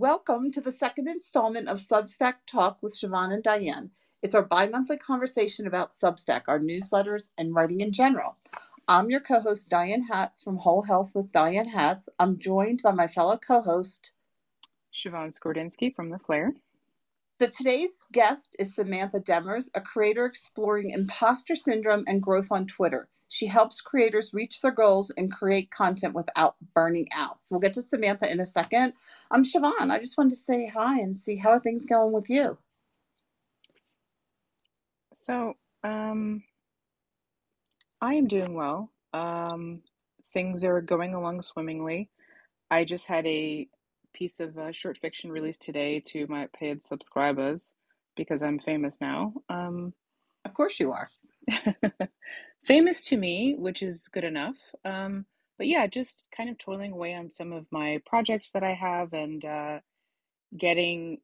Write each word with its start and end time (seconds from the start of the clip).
Welcome 0.00 0.52
to 0.52 0.60
the 0.60 0.70
second 0.70 1.08
installment 1.08 1.66
of 1.66 1.78
Substack 1.78 2.34
Talk 2.46 2.78
with 2.80 2.96
Chevanne 2.96 3.32
and 3.32 3.42
Diane. 3.42 3.90
It's 4.22 4.32
our 4.36 4.44
bi 4.44 4.68
monthly 4.68 4.96
conversation 4.96 5.66
about 5.66 5.90
Substack, 5.90 6.42
our 6.46 6.60
newsletters, 6.60 7.30
and 7.36 7.52
writing 7.52 7.80
in 7.80 7.90
general. 7.90 8.36
I'm 8.86 9.10
your 9.10 9.18
co 9.18 9.40
host, 9.40 9.68
Diane 9.68 10.02
Hatz 10.02 10.44
from 10.44 10.58
Whole 10.58 10.82
Health 10.82 11.10
with 11.14 11.32
Diane 11.32 11.66
Hatz. 11.66 12.08
I'm 12.20 12.38
joined 12.38 12.80
by 12.80 12.92
my 12.92 13.08
fellow 13.08 13.38
co 13.38 13.60
host, 13.60 14.12
Chevanne 14.92 15.32
Scordinsky 15.32 15.92
from 15.92 16.10
The 16.10 16.20
Flare. 16.20 16.52
So 17.40 17.48
today's 17.48 18.06
guest 18.12 18.54
is 18.60 18.76
Samantha 18.76 19.18
Demers, 19.18 19.68
a 19.74 19.80
creator 19.80 20.26
exploring 20.26 20.90
imposter 20.90 21.56
syndrome 21.56 22.04
and 22.06 22.22
growth 22.22 22.52
on 22.52 22.68
Twitter. 22.68 23.08
She 23.28 23.46
helps 23.46 23.80
creators 23.80 24.32
reach 24.32 24.60
their 24.60 24.72
goals 24.72 25.10
and 25.16 25.30
create 25.30 25.70
content 25.70 26.14
without 26.14 26.56
burning 26.74 27.06
out. 27.14 27.42
So 27.42 27.54
we'll 27.54 27.60
get 27.60 27.74
to 27.74 27.82
Samantha 27.82 28.30
in 28.30 28.40
a 28.40 28.46
second. 28.46 28.94
I'm 29.30 29.44
Chevanne. 29.44 29.90
I 29.90 29.98
just 29.98 30.16
wanted 30.16 30.30
to 30.30 30.36
say 30.36 30.66
hi 30.66 31.00
and 31.00 31.16
see 31.16 31.36
how 31.36 31.50
are 31.50 31.60
things 31.60 31.84
going 31.84 32.12
with 32.12 32.30
you. 32.30 32.56
So, 35.14 35.54
um, 35.84 36.42
I 38.00 38.14
am 38.14 38.28
doing 38.28 38.54
well. 38.54 38.90
Um, 39.12 39.82
things 40.32 40.64
are 40.64 40.80
going 40.80 41.14
along 41.14 41.42
swimmingly. 41.42 42.08
I 42.70 42.84
just 42.84 43.06
had 43.06 43.26
a 43.26 43.68
piece 44.14 44.40
of 44.40 44.56
uh, 44.56 44.72
short 44.72 44.96
fiction 44.96 45.30
released 45.30 45.62
today 45.62 46.00
to 46.06 46.26
my 46.28 46.48
paid 46.58 46.82
subscribers 46.82 47.74
because 48.16 48.42
I'm 48.42 48.58
famous 48.58 49.00
now. 49.00 49.34
Um, 49.48 49.92
of 50.44 50.54
course, 50.54 50.80
you 50.80 50.92
are. 50.92 51.10
famous 52.68 53.06
to 53.06 53.16
me, 53.16 53.56
which 53.58 53.82
is 53.82 54.08
good 54.08 54.24
enough. 54.24 54.56
Um, 54.84 55.24
but 55.56 55.66
yeah, 55.68 55.86
just 55.88 56.28
kind 56.36 56.50
of 56.50 56.58
toiling 56.58 56.92
away 56.92 57.14
on 57.14 57.32
some 57.32 57.52
of 57.52 57.66
my 57.72 58.00
projects 58.06 58.50
that 58.52 58.62
I 58.62 58.74
have 58.74 59.14
and 59.14 59.44
uh, 59.44 59.78
getting 60.56 61.18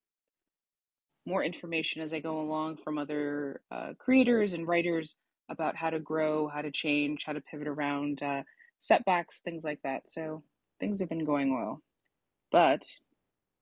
more 1.27 1.45
information 1.45 2.03
as 2.03 2.15
I 2.15 2.21
go 2.21 2.41
along 2.41 2.79
from 2.83 2.99
other 2.99 3.61
uh, 3.71 3.93
creators 3.99 4.55
and 4.55 4.67
writers 4.67 5.17
about 5.51 5.77
how 5.77 5.91
to 5.91 6.01
grow, 6.01 6.49
how 6.49 6.63
to 6.63 6.71
change, 6.73 7.25
how 7.27 7.35
to 7.35 7.43
pivot 7.43 7.69
around 7.69 8.23
uh, 8.23 8.43
setbacks, 8.81 9.41
things 9.41 9.65
like 9.65 9.81
that. 9.85 10.09
So 10.09 10.43
things 10.81 11.01
have 11.01 11.11
been 11.11 11.27
going 11.27 11.55
well. 11.55 11.83
But 12.51 12.85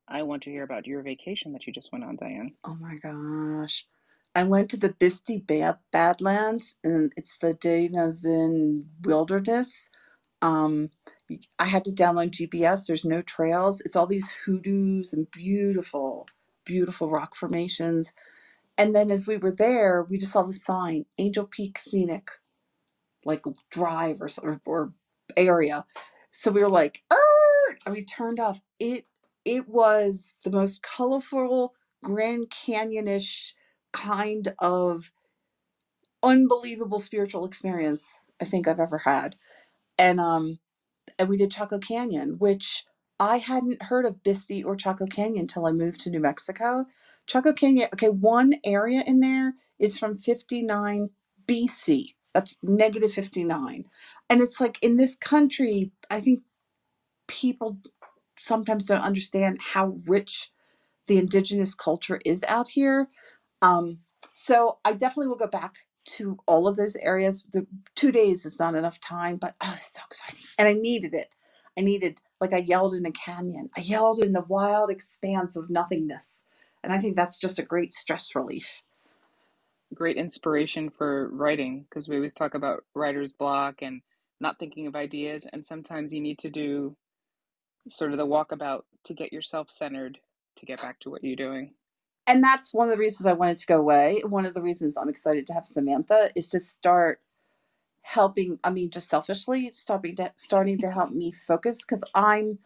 I 0.08 0.22
want 0.22 0.44
to 0.44 0.50
hear 0.50 0.64
about 0.64 0.86
your 0.86 1.02
vacation 1.02 1.52
that 1.52 1.66
you 1.66 1.72
just 1.72 1.92
went 1.92 2.04
on, 2.04 2.16
Diane. 2.16 2.52
Oh 2.64 2.76
my 2.76 2.96
gosh. 3.02 3.86
I 4.34 4.44
went 4.44 4.70
to 4.70 4.78
the 4.78 4.90
Bisti 4.90 5.46
Bad- 5.46 5.78
Badlands, 5.92 6.78
and 6.84 7.12
it's 7.16 7.36
the 7.38 7.54
De-Na-Zin 7.54 8.86
Wilderness. 9.04 9.90
Um, 10.42 10.90
I 11.58 11.64
had 11.66 11.84
to 11.86 11.92
download 11.92 12.30
GPS. 12.32 12.86
There's 12.86 13.04
no 13.04 13.22
trails. 13.22 13.80
It's 13.82 13.96
all 13.96 14.06
these 14.06 14.32
hoodoos 14.46 15.12
and 15.12 15.30
beautiful, 15.30 16.28
beautiful 16.66 17.10
rock 17.10 17.34
formations. 17.34 18.12
And 18.78 18.94
then 18.96 19.10
as 19.10 19.26
we 19.26 19.36
were 19.38 19.52
there, 19.52 20.06
we 20.08 20.18
just 20.18 20.32
saw 20.32 20.42
the 20.44 20.52
sign, 20.52 21.06
Angel 21.18 21.46
Peak 21.46 21.78
Scenic, 21.78 22.30
like 23.24 23.42
drive 23.70 24.22
or 24.22 24.28
or, 24.42 24.60
or 24.66 24.92
area. 25.36 25.84
So 26.32 26.50
we 26.52 26.60
were 26.62 26.70
like, 26.70 27.02
and 27.86 27.94
we 27.94 28.04
turned 28.04 28.40
off. 28.40 28.60
It 28.78 29.06
it 29.44 29.68
was 29.68 30.34
the 30.44 30.50
most 30.50 30.82
colorful 30.82 31.74
Grand 32.02 32.50
Canyonish 32.50 33.54
kind 33.92 34.54
of 34.60 35.12
unbelievable 36.22 37.00
spiritual 37.00 37.44
experience 37.46 38.14
I 38.40 38.46
think 38.46 38.68
I've 38.68 38.80
ever 38.80 38.98
had. 38.98 39.36
And 39.98 40.20
um 40.20 40.58
and 41.18 41.30
we 41.30 41.38
did 41.38 41.52
Chaco 41.52 41.80
Canyon, 41.80 42.36
which 42.38 42.84
I 43.20 43.38
hadn't 43.38 43.84
heard 43.84 44.06
of 44.06 44.22
Bisti 44.24 44.64
or 44.64 44.76
Chaco 44.76 45.06
Canyon 45.06 45.42
until 45.42 45.66
I 45.66 45.72
moved 45.72 46.00
to 46.02 46.10
New 46.10 46.20
Mexico. 46.20 46.86
Chaco 47.26 47.54
Canyon, 47.54 47.88
okay, 47.94 48.10
one 48.10 48.54
area 48.64 49.02
in 49.06 49.20
there 49.20 49.54
is 49.80 49.98
from 49.98 50.16
59 50.16 51.08
BC. 51.46 52.14
That's 52.34 52.58
negative 52.62 53.12
59. 53.12 53.86
And 54.30 54.42
it's 54.42 54.60
like 54.60 54.78
in 54.82 54.98
this 54.98 55.16
country, 55.16 55.92
I 56.10 56.20
think 56.20 56.42
people 57.28 57.78
sometimes 58.38 58.84
don't 58.86 59.02
understand 59.02 59.60
how 59.74 59.94
rich 60.06 60.50
the 61.08 61.18
indigenous 61.18 61.74
culture 61.74 62.20
is 62.24 62.44
out 62.48 62.70
here. 62.70 63.08
Um, 63.62 64.00
so 64.36 64.78
I 64.86 64.94
definitely 64.94 65.28
will 65.28 65.36
go 65.36 65.48
back 65.48 65.74
to 66.06 66.38
all 66.48 66.68
of 66.68 66.76
those 66.76 66.96
areas. 66.96 67.44
The 67.52 67.66
two 67.96 68.12
days 68.12 68.46
is 68.46 68.60
not 68.60 68.76
enough 68.76 69.00
time, 69.00 69.38
but 69.38 69.56
oh, 69.62 69.74
it's 69.76 69.94
so 69.94 70.02
exciting. 70.08 70.40
And 70.58 70.68
I 70.68 70.74
needed 70.74 71.14
it. 71.14 71.28
I 71.78 71.82
needed, 71.82 72.20
like 72.40 72.54
I 72.54 72.58
yelled 72.58 72.94
in 72.94 73.06
a 73.06 73.12
canyon. 73.12 73.70
I 73.78 73.82
yelled 73.82 74.20
in 74.24 74.34
the 74.34 74.42
wild 74.48 74.90
expanse 74.90 75.56
of 75.56 75.70
nothingness. 75.70 76.46
And 76.84 76.92
I 76.94 76.98
think 76.98 77.16
that's 77.16 77.40
just 77.40 77.60
a 77.60 77.64
great 77.64 77.94
stress 77.94 78.34
relief. 78.36 78.82
Great 79.94 80.16
inspiration 80.18 80.90
for 80.90 81.28
writing 81.32 81.86
because 81.88 82.08
we 82.08 82.16
always 82.16 82.34
talk 82.34 82.54
about 82.54 82.84
writer's 82.94 83.32
block 83.32 83.82
and 83.82 84.02
not 84.40 84.58
thinking 84.58 84.86
of 84.88 84.96
ideas. 84.96 85.46
And 85.52 85.64
sometimes 85.66 86.12
you 86.12 86.20
need 86.22 86.40
to 86.40 86.50
do 86.50 86.96
sort 87.90 88.12
of 88.12 88.18
the 88.18 88.26
walkabout 88.26 88.82
to 89.06 89.14
get 89.14 89.32
yourself 89.32 89.70
centered 89.70 90.18
to 90.58 90.66
get 90.66 90.82
back 90.82 91.00
to 91.00 91.10
what 91.10 91.24
you're 91.24 91.36
doing. 91.36 91.74
And 92.26 92.44
that's 92.44 92.74
one 92.74 92.88
of 92.88 92.92
the 92.92 93.00
reasons 93.00 93.26
I 93.26 93.34
wanted 93.34 93.58
to 93.58 93.66
go 93.66 93.78
away. 93.78 94.22
One 94.26 94.46
of 94.46 94.54
the 94.54 94.62
reasons 94.62 94.96
I'm 94.96 95.10
excited 95.10 95.46
to 95.48 95.54
have 95.54 95.66
Samantha 95.66 96.30
is 96.36 96.48
to 96.50 96.60
start 96.60 97.20
helping, 98.02 98.58
I 98.64 98.70
mean, 98.70 98.90
just 98.90 99.08
selfishly, 99.08 99.70
starting 99.72 100.16
to 100.16 100.32
starting 100.36 100.78
to 100.80 100.90
help 100.90 101.12
me 101.12 101.32
focus 101.32 101.80
because 101.84 102.04
I'm 102.14 102.58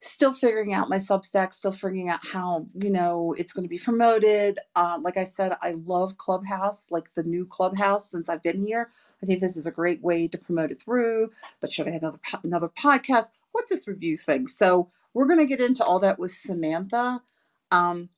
still 0.00 0.34
figuring 0.34 0.72
out 0.74 0.90
my 0.90 0.96
Substack, 0.96 1.54
still 1.54 1.72
figuring 1.72 2.08
out 2.08 2.20
how, 2.26 2.66
you 2.74 2.90
know, 2.90 3.34
it's 3.38 3.52
going 3.52 3.64
to 3.64 3.68
be 3.68 3.78
promoted. 3.78 4.58
Uh, 4.74 4.98
like 5.00 5.16
I 5.16 5.22
said, 5.24 5.56
I 5.62 5.72
love 5.86 6.18
Clubhouse, 6.18 6.90
like 6.90 7.12
the 7.14 7.22
new 7.24 7.46
Clubhouse 7.46 8.10
since 8.10 8.28
I've 8.28 8.42
been 8.42 8.62
here. 8.64 8.90
I 9.22 9.26
think 9.26 9.40
this 9.40 9.56
is 9.56 9.66
a 9.66 9.72
great 9.72 10.02
way 10.02 10.28
to 10.28 10.38
promote 10.38 10.70
it 10.70 10.80
through. 10.82 11.30
But 11.60 11.72
should 11.72 11.88
I 11.88 11.92
have 11.92 12.02
another, 12.02 12.20
another 12.44 12.68
podcast? 12.68 13.30
What's 13.52 13.70
this 13.70 13.88
Revue 13.88 14.16
thing? 14.18 14.46
So 14.48 14.90
we're 15.14 15.26
going 15.26 15.38
to 15.40 15.46
get 15.46 15.60
into 15.60 15.84
all 15.84 15.98
that 16.00 16.18
with 16.18 16.32
Samantha. 16.32 17.22
Um, 17.70 18.10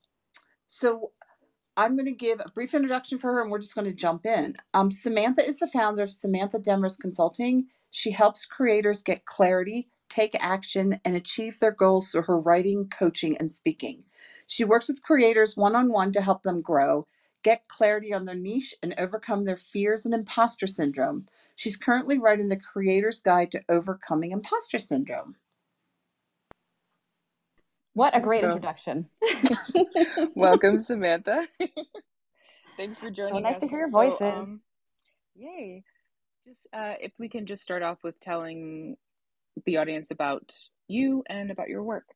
so 0.74 1.12
I'm 1.76 1.96
going 1.96 2.06
to 2.06 2.12
give 2.12 2.40
a 2.40 2.50
brief 2.50 2.74
introduction 2.74 3.18
for 3.18 3.32
her 3.32 3.42
and 3.42 3.50
we're 3.50 3.58
just 3.58 3.74
going 3.74 3.86
to 3.86 3.94
jump 3.94 4.26
in. 4.26 4.54
Um, 4.74 4.90
Samantha 4.90 5.46
is 5.46 5.58
the 5.58 5.66
founder 5.66 6.02
of 6.02 6.10
Samantha 6.10 6.58
Demers 6.58 6.98
Consulting. 6.98 7.66
She 7.90 8.10
helps 8.12 8.44
creators 8.44 9.02
get 9.02 9.24
clarity 9.24 9.88
take 10.14 10.36
action, 10.38 11.00
and 11.04 11.16
achieve 11.16 11.58
their 11.58 11.72
goals 11.72 12.10
through 12.10 12.22
her 12.22 12.38
writing, 12.38 12.88
coaching, 12.88 13.36
and 13.36 13.50
speaking. 13.50 14.04
She 14.46 14.64
works 14.64 14.88
with 14.88 15.02
creators 15.02 15.56
one 15.56 15.74
on 15.74 15.90
one 15.90 16.12
to 16.12 16.22
help 16.22 16.42
them 16.42 16.60
grow, 16.60 17.06
get 17.42 17.66
clarity 17.68 18.12
on 18.12 18.24
their 18.24 18.36
niche, 18.36 18.74
and 18.82 18.94
overcome 18.96 19.42
their 19.42 19.56
fears 19.56 20.04
and 20.04 20.14
imposter 20.14 20.66
syndrome. 20.66 21.26
She's 21.56 21.76
currently 21.76 22.18
writing 22.18 22.48
the 22.48 22.60
Creator's 22.60 23.22
Guide 23.22 23.50
to 23.52 23.64
Overcoming 23.68 24.30
Imposter 24.30 24.78
Syndrome. 24.78 25.36
What 27.94 28.16
a 28.16 28.21
great 28.21 28.41
so, 28.41 28.49
introduction. 28.49 29.09
welcome, 30.34 30.78
Samantha. 30.78 31.47
Thanks 32.77 32.99
for 32.99 33.09
joining 33.09 33.34
us. 33.34 33.38
so 33.38 33.38
nice 33.38 33.56
us. 33.56 33.60
to 33.60 33.69
hear 33.69 33.78
your 33.81 33.91
voices. 33.91 34.19
So, 34.19 34.27
um, 34.27 34.62
yay. 35.37 35.84
Just 36.44 36.60
uh, 36.72 36.94
if 37.00 37.12
we 37.19 37.28
can 37.28 37.47
just 37.47 37.62
start 37.62 37.83
off 37.83 37.99
with 38.03 38.19
telling 38.21 38.97
the 39.65 39.77
audience 39.77 40.10
about 40.10 40.53
you 40.88 41.22
and 41.27 41.50
about 41.50 41.69
your 41.69 41.84
work. 41.84 42.06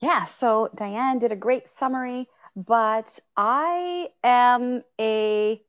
Yeah, 0.00 0.26
so 0.26 0.68
Diane 0.74 1.18
did 1.18 1.32
a 1.32 1.36
great 1.36 1.66
summary, 1.66 2.28
but 2.54 3.18
I 3.36 4.08
am 4.22 4.82
a 5.00 5.60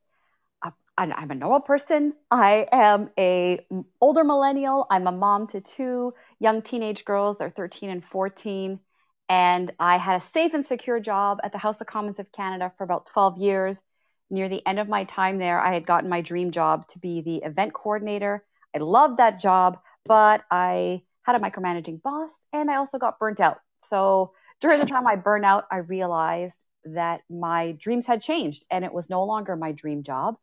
I'm 0.97 1.31
a 1.31 1.35
normal 1.35 1.59
person. 1.59 2.13
I 2.31 2.67
am 2.71 3.09
a 3.17 3.65
older 3.99 4.23
millennial. 4.23 4.87
I'm 4.89 5.07
a 5.07 5.11
mom 5.11 5.47
to 5.47 5.59
two 5.59 6.13
young 6.39 6.61
teenage 6.61 7.03
girls. 7.03 7.37
They're 7.37 7.49
13 7.49 7.89
and 7.89 8.03
14. 8.03 8.79
And 9.27 9.71
I 9.79 9.97
had 9.97 10.21
a 10.21 10.25
safe 10.25 10.53
and 10.53 10.65
secure 10.65 10.99
job 10.99 11.39
at 11.43 11.51
the 11.51 11.57
House 11.57 11.81
of 11.81 11.87
Commons 11.87 12.19
of 12.19 12.31
Canada 12.31 12.71
for 12.77 12.83
about 12.83 13.07
12 13.07 13.39
years. 13.39 13.81
Near 14.29 14.47
the 14.47 14.65
end 14.65 14.79
of 14.79 14.87
my 14.87 15.03
time 15.03 15.37
there, 15.37 15.59
I 15.59 15.73
had 15.73 15.85
gotten 15.85 16.09
my 16.09 16.21
dream 16.21 16.51
job 16.51 16.87
to 16.89 16.99
be 16.99 17.21
the 17.21 17.37
event 17.37 17.73
coordinator. 17.73 18.43
I 18.75 18.79
loved 18.79 19.17
that 19.17 19.39
job, 19.39 19.79
but 20.05 20.43
I 20.49 21.03
had 21.23 21.35
a 21.35 21.39
micromanaging 21.39 22.01
boss 22.03 22.45
and 22.53 22.71
I 22.71 22.75
also 22.75 22.97
got 22.99 23.19
burnt 23.19 23.39
out. 23.39 23.59
So 23.79 24.31
during 24.61 24.79
the 24.79 24.85
time 24.85 25.07
I 25.07 25.15
burned 25.15 25.45
out, 25.45 25.65
I 25.71 25.77
realized 25.77 26.65
that 26.85 27.21
my 27.29 27.73
dreams 27.73 28.05
had 28.05 28.21
changed 28.21 28.63
and 28.69 28.85
it 28.85 28.93
was 28.93 29.09
no 29.09 29.25
longer 29.25 29.55
my 29.55 29.71
dream 29.71 30.03
job. 30.03 30.37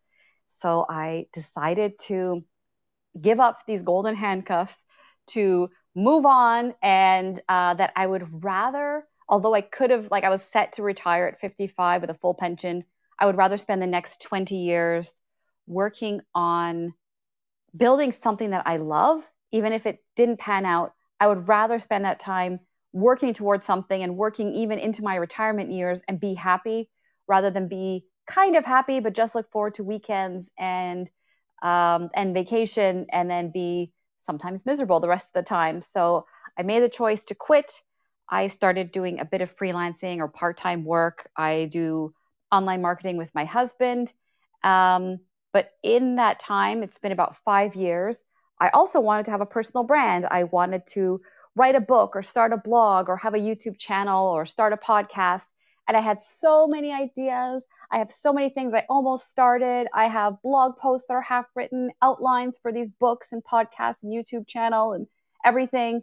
So 0.53 0.87
I 0.89 1.27
decided 1.33 1.99
to 2.07 2.45
give 3.21 3.41
up 3.41 3.61
these 3.67 3.83
golden 3.83 4.15
handcuffs 4.15 4.85
to 5.29 5.69
move 5.95 6.25
on 6.25 6.75
and 6.83 7.41
uh, 7.49 7.75
that 7.75 7.93
I 7.97 8.07
would 8.07 8.45
rather, 8.45 9.05
although 9.29 9.55
I 9.55 9.61
could 9.61 9.91
have, 9.91 10.11
like, 10.11 10.25
I 10.25 10.31
was 10.31 10.43
set 10.43 10.73
to 10.75 10.83
retire 10.83 11.27
at 11.27 11.41
55 11.41 12.01
with 12.01 12.11
a 12.11 12.15
full 12.15 12.35
pension, 12.35 12.85
I 13.19 13.27
would 13.27 13.37
rather 13.37 13.57
spend 13.57 13.83
the 13.83 13.87
next 13.87 14.23
20 14.23 14.57
years 14.57 15.21
working 15.67 16.21
on 16.35 16.95
building 17.77 18.13
something 18.13 18.51
that 18.51 18.67
I 18.67 18.77
love 18.79 19.23
even 19.53 19.73
if 19.73 19.87
it 19.87 19.99
didn't 20.17 20.41
pan 20.41 20.65
out, 20.65 20.95
I 21.21 21.29
would 21.29 21.47
rather 21.47 21.79
spend 21.79 22.05
that 22.05 22.19
time 22.19 22.61
working 22.93 23.33
towards 23.33 23.65
something 23.65 24.03
and 24.03 24.17
working 24.17 24.55
even 24.55 24.79
into 24.79 25.03
my 25.03 25.17
retirement 25.17 25.71
years 25.71 26.03
and 26.09 26.19
be 26.19 26.35
happy 26.35 26.91
rather 27.29 27.51
than 27.51 27.69
be 27.69 28.05
kind 28.33 28.57
of 28.57 28.65
happy 28.65 29.01
but 29.01 29.15
just 29.15 29.35
look 29.35 29.51
forward 29.51 29.75
to 29.75 29.85
weekends 29.85 30.51
and 30.59 31.11
um, 31.63 32.11
and 32.15 32.35
vacation 32.35 33.07
and 33.13 33.31
then 33.31 33.51
be 33.51 33.93
sometimes 34.19 34.67
miserable 34.67 35.01
the 35.01 35.09
rest 35.09 35.31
of 35.35 35.45
the 35.45 35.49
time. 35.49 35.83
So 35.83 36.27
i 36.59 36.63
made 36.63 36.83
the 36.83 36.89
choice 36.89 37.25
to 37.27 37.35
quit. 37.35 37.83
I 38.29 38.49
started 38.49 38.93
doing 38.93 39.21
a 39.21 39.25
bit 39.25 39.43
of 39.43 39.57
freelancing 39.57 40.19
or 40.19 40.29
part-time 40.29 40.85
work. 40.85 41.29
I 41.37 41.69
do 41.71 42.15
online 42.51 42.83
marketing 42.83 43.17
with 43.17 43.31
my 43.35 43.45
husband. 43.45 44.13
Um, 44.65 45.19
but 45.53 45.73
in 45.83 46.17
that 46.17 46.41
time 46.41 46.83
it's 46.83 46.99
been 46.99 47.13
about 47.13 47.37
five 47.45 47.75
years 47.75 48.25
i 48.63 48.69
also 48.71 49.01
wanted 49.01 49.25
to 49.25 49.33
have 49.33 49.41
a 49.41 49.47
personal 49.47 49.83
brand. 49.83 50.25
I 50.31 50.45
wanted 50.45 50.87
to 50.89 51.21
write 51.57 51.75
a 51.75 51.81
book 51.81 52.15
or 52.15 52.23
start 52.23 52.53
a 52.53 52.57
blog 52.57 53.09
or 53.09 53.17
have 53.17 53.35
a 53.35 53.39
YouTube 53.39 53.77
channel 53.77 54.29
or 54.29 54.47
start 54.47 54.73
a 54.73 54.77
podcast. 54.77 55.49
And 55.89 55.97
I 55.97 56.01
had 56.01 56.23
so 56.23 56.67
many 56.67 56.93
ideas. 56.93 57.67
I 57.91 57.99
have 57.99 58.11
so 58.11 58.33
many 58.33 58.51
things 58.51 58.73
I 58.73 58.85
almost 58.89 59.29
started. 59.29 59.89
I 59.95 60.07
have 60.07 60.41
blog 60.43 60.77
posts 60.77 61.09
that 61.09 61.15
are 61.15 61.23
half 61.23 61.47
written, 61.57 61.91
outlines 62.03 62.59
for 62.61 62.73
these 62.73 62.91
books 62.91 63.33
and 63.33 63.43
podcasts 63.43 64.03
and 64.03 64.13
YouTube 64.13 64.47
channel 64.47 64.93
and 64.93 65.07
everything. 65.45 66.03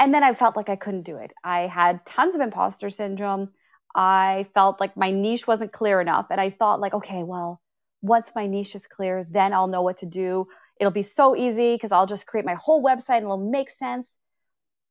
And 0.00 0.12
then 0.12 0.22
I 0.22 0.34
felt 0.34 0.56
like 0.56 0.68
I 0.68 0.76
couldn't 0.76 1.02
do 1.02 1.16
it. 1.16 1.32
I 1.44 1.60
had 1.62 2.04
tons 2.06 2.34
of 2.34 2.40
imposter 2.40 2.90
syndrome. 2.90 3.50
I 3.94 4.46
felt 4.54 4.80
like 4.80 4.96
my 4.96 5.10
niche 5.10 5.46
wasn't 5.46 5.72
clear 5.72 6.00
enough. 6.00 6.26
And 6.30 6.40
I 6.40 6.50
thought, 6.50 6.80
like, 6.80 6.94
okay, 6.94 7.22
well, 7.22 7.60
once 8.02 8.32
my 8.34 8.46
niche 8.46 8.74
is 8.74 8.86
clear, 8.86 9.26
then 9.30 9.52
I'll 9.52 9.66
know 9.66 9.82
what 9.82 9.98
to 9.98 10.06
do. 10.06 10.46
It'll 10.80 10.92
be 10.92 11.02
so 11.02 11.34
easy 11.34 11.74
because 11.74 11.90
I'll 11.90 12.06
just 12.06 12.26
create 12.26 12.46
my 12.46 12.54
whole 12.54 12.82
website 12.82 13.16
and 13.16 13.24
it'll 13.24 13.50
make 13.50 13.70
sense. 13.70 14.18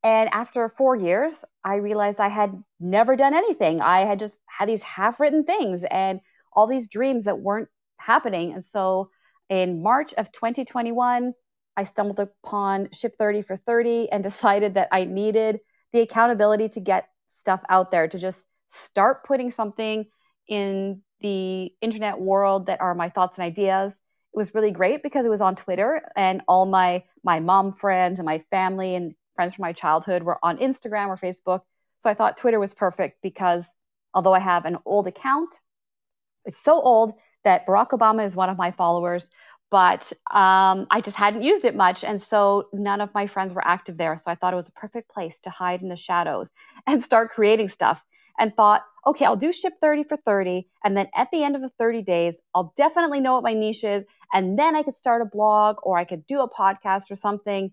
And 0.07 0.29
after 0.31 0.69
four 0.69 0.95
years, 0.95 1.43
I 1.65 1.75
realized 1.75 2.21
I 2.21 2.29
had 2.29 2.63
never 2.79 3.17
done 3.17 3.33
anything. 3.33 3.81
I 3.81 4.05
had 4.05 4.19
just 4.19 4.39
had 4.45 4.69
these 4.69 4.81
half 4.81 5.19
written 5.19 5.43
things 5.43 5.83
and 5.91 6.21
all 6.53 6.65
these 6.65 6.87
dreams 6.87 7.25
that 7.25 7.39
weren't 7.39 7.67
happening. 7.97 8.53
And 8.53 8.63
so 8.63 9.09
in 9.49 9.83
March 9.83 10.13
of 10.13 10.31
2021, 10.31 11.33
I 11.75 11.83
stumbled 11.83 12.21
upon 12.21 12.87
Ship 12.93 13.13
30 13.17 13.41
for 13.41 13.57
30 13.57 14.09
and 14.09 14.23
decided 14.31 14.75
that 14.75 14.87
I 14.93 15.03
needed 15.03 15.59
the 15.91 15.99
accountability 15.99 16.69
to 16.69 16.79
get 16.79 17.09
stuff 17.27 17.59
out 17.67 17.91
there, 17.91 18.07
to 18.07 18.17
just 18.17 18.47
start 18.69 19.25
putting 19.25 19.51
something 19.51 20.05
in 20.47 21.01
the 21.19 21.73
internet 21.81 22.17
world 22.17 22.67
that 22.67 22.79
are 22.79 22.95
my 22.95 23.09
thoughts 23.09 23.39
and 23.39 23.45
ideas. 23.45 23.99
It 24.33 24.37
was 24.37 24.55
really 24.55 24.71
great 24.71 25.03
because 25.03 25.25
it 25.25 25.29
was 25.29 25.41
on 25.41 25.57
Twitter 25.57 26.01
and 26.15 26.43
all 26.47 26.65
my 26.65 27.03
my 27.25 27.41
mom 27.41 27.73
friends 27.73 28.19
and 28.19 28.25
my 28.25 28.45
family 28.49 28.95
and 28.95 29.13
friends 29.37 29.53
from 29.53 29.61
my 29.61 29.71
childhood 29.71 30.23
were 30.23 30.39
on 30.43 30.57
Instagram 30.57 31.07
or 31.07 31.15
Facebook. 31.15 31.61
So 31.99 32.09
I 32.09 32.15
thought 32.15 32.37
Twitter 32.37 32.59
was 32.59 32.73
perfect 32.73 33.19
because 33.21 33.75
although 34.13 34.33
I 34.33 34.39
have 34.39 34.65
an 34.65 34.77
old 34.83 35.07
account, 35.07 35.61
it's 36.43 36.61
so 36.61 36.81
old 36.81 37.13
that 37.43 37.67
Barack 37.67 37.89
Obama 37.89 38.25
is 38.25 38.35
one 38.35 38.49
of 38.49 38.57
my 38.57 38.71
followers, 38.71 39.29
but 39.69 40.11
um, 40.31 40.87
I 40.89 41.01
just 41.03 41.17
hadn't 41.17 41.43
used 41.43 41.65
it 41.65 41.75
much. 41.75 42.03
And 42.03 42.19
so 42.21 42.67
none 42.73 42.99
of 42.99 43.13
my 43.13 43.27
friends 43.27 43.53
were 43.53 43.65
active 43.65 43.97
there. 43.97 44.17
So 44.17 44.31
I 44.31 44.35
thought 44.35 44.53
it 44.53 44.57
was 44.57 44.69
a 44.69 44.73
perfect 44.73 45.09
place 45.09 45.39
to 45.41 45.51
hide 45.51 45.83
in 45.83 45.89
the 45.89 45.95
shadows 45.95 46.51
and 46.87 47.03
start 47.03 47.29
creating 47.29 47.69
stuff. 47.69 48.01
And 48.39 48.55
thought, 48.55 48.83
okay, 49.07 49.25
I'll 49.25 49.35
do 49.35 49.51
ship 49.51 49.73
30 49.81 50.03
for 50.03 50.15
30. 50.15 50.67
And 50.83 50.95
then 50.95 51.07
at 51.15 51.27
the 51.31 51.43
end 51.43 51.55
of 51.55 51.63
the 51.63 51.71
30 51.79 52.03
days, 52.03 52.39
I'll 52.53 52.71
definitely 52.77 53.19
know 53.19 53.33
what 53.33 53.41
my 53.41 53.55
niche 53.55 53.83
is. 53.83 54.03
And 54.31 54.59
then 54.59 54.75
I 54.75 54.83
could 54.83 54.93
start 54.93 55.23
a 55.23 55.25
blog 55.25 55.77
or 55.81 55.97
I 55.97 56.05
could 56.05 56.27
do 56.27 56.41
a 56.41 56.49
podcast 56.49 57.09
or 57.09 57.15
something 57.15 57.71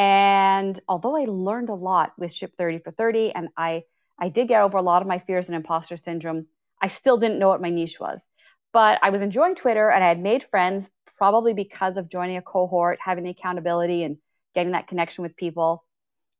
and 0.00 0.80
although 0.88 1.14
I 1.14 1.26
learned 1.26 1.68
a 1.68 1.74
lot 1.74 2.12
with 2.16 2.32
Ship 2.32 2.50
30 2.56 2.78
for 2.78 2.90
30, 2.90 3.32
and 3.32 3.50
I, 3.54 3.82
I 4.18 4.30
did 4.30 4.48
get 4.48 4.62
over 4.62 4.78
a 4.78 4.82
lot 4.82 5.02
of 5.02 5.08
my 5.08 5.18
fears 5.18 5.48
and 5.48 5.54
imposter 5.54 5.98
syndrome, 5.98 6.46
I 6.80 6.88
still 6.88 7.18
didn't 7.18 7.38
know 7.38 7.48
what 7.48 7.60
my 7.60 7.68
niche 7.68 8.00
was. 8.00 8.30
But 8.72 8.98
I 9.02 9.10
was 9.10 9.20
enjoying 9.20 9.56
Twitter 9.56 9.90
and 9.90 10.02
I 10.02 10.08
had 10.08 10.18
made 10.18 10.42
friends 10.42 10.88
probably 11.18 11.52
because 11.52 11.98
of 11.98 12.08
joining 12.08 12.38
a 12.38 12.42
cohort, 12.42 12.98
having 13.04 13.24
the 13.24 13.30
accountability 13.30 14.02
and 14.02 14.16
getting 14.54 14.72
that 14.72 14.86
connection 14.86 15.20
with 15.20 15.36
people. 15.36 15.84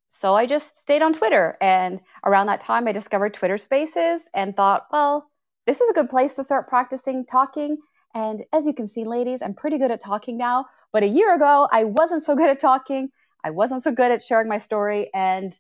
So 0.09 0.35
I 0.35 0.47
just 0.47 0.79
stayed 0.79 1.03
on 1.03 1.13
Twitter. 1.13 1.59
And 1.61 2.01
around 2.25 2.47
that 2.47 2.63
time, 2.63 2.89
I 2.89 2.93
discovered 2.93 3.35
Twitter 3.35 3.59
Spaces 3.59 4.31
and 4.33 4.57
thought, 4.57 4.87
well, 4.91 5.31
this 5.67 5.83
is 5.83 5.91
a 5.91 5.93
good 5.93 6.09
place 6.09 6.35
to 6.37 6.45
start 6.45 6.67
practicing 6.67 7.27
talking. 7.27 7.77
And 8.15 8.43
as 8.55 8.67
you 8.67 8.73
can 8.73 8.89
see, 8.89 9.05
ladies, 9.05 9.43
I'm 9.43 9.53
pretty 9.53 9.77
good 9.77 9.91
at 9.91 10.01
talking 10.01 10.39
now. 10.39 10.65
But 10.95 11.03
a 11.03 11.09
year 11.09 11.35
ago, 11.35 11.69
I 11.71 11.85
wasn't 11.85 12.23
so 12.23 12.35
good 12.35 12.49
at 12.49 12.59
talking. 12.59 13.11
I 13.45 13.51
wasn't 13.51 13.83
so 13.83 13.93
good 13.93 14.11
at 14.11 14.23
sharing 14.23 14.49
my 14.49 14.59
story, 14.59 15.11
and 15.15 15.53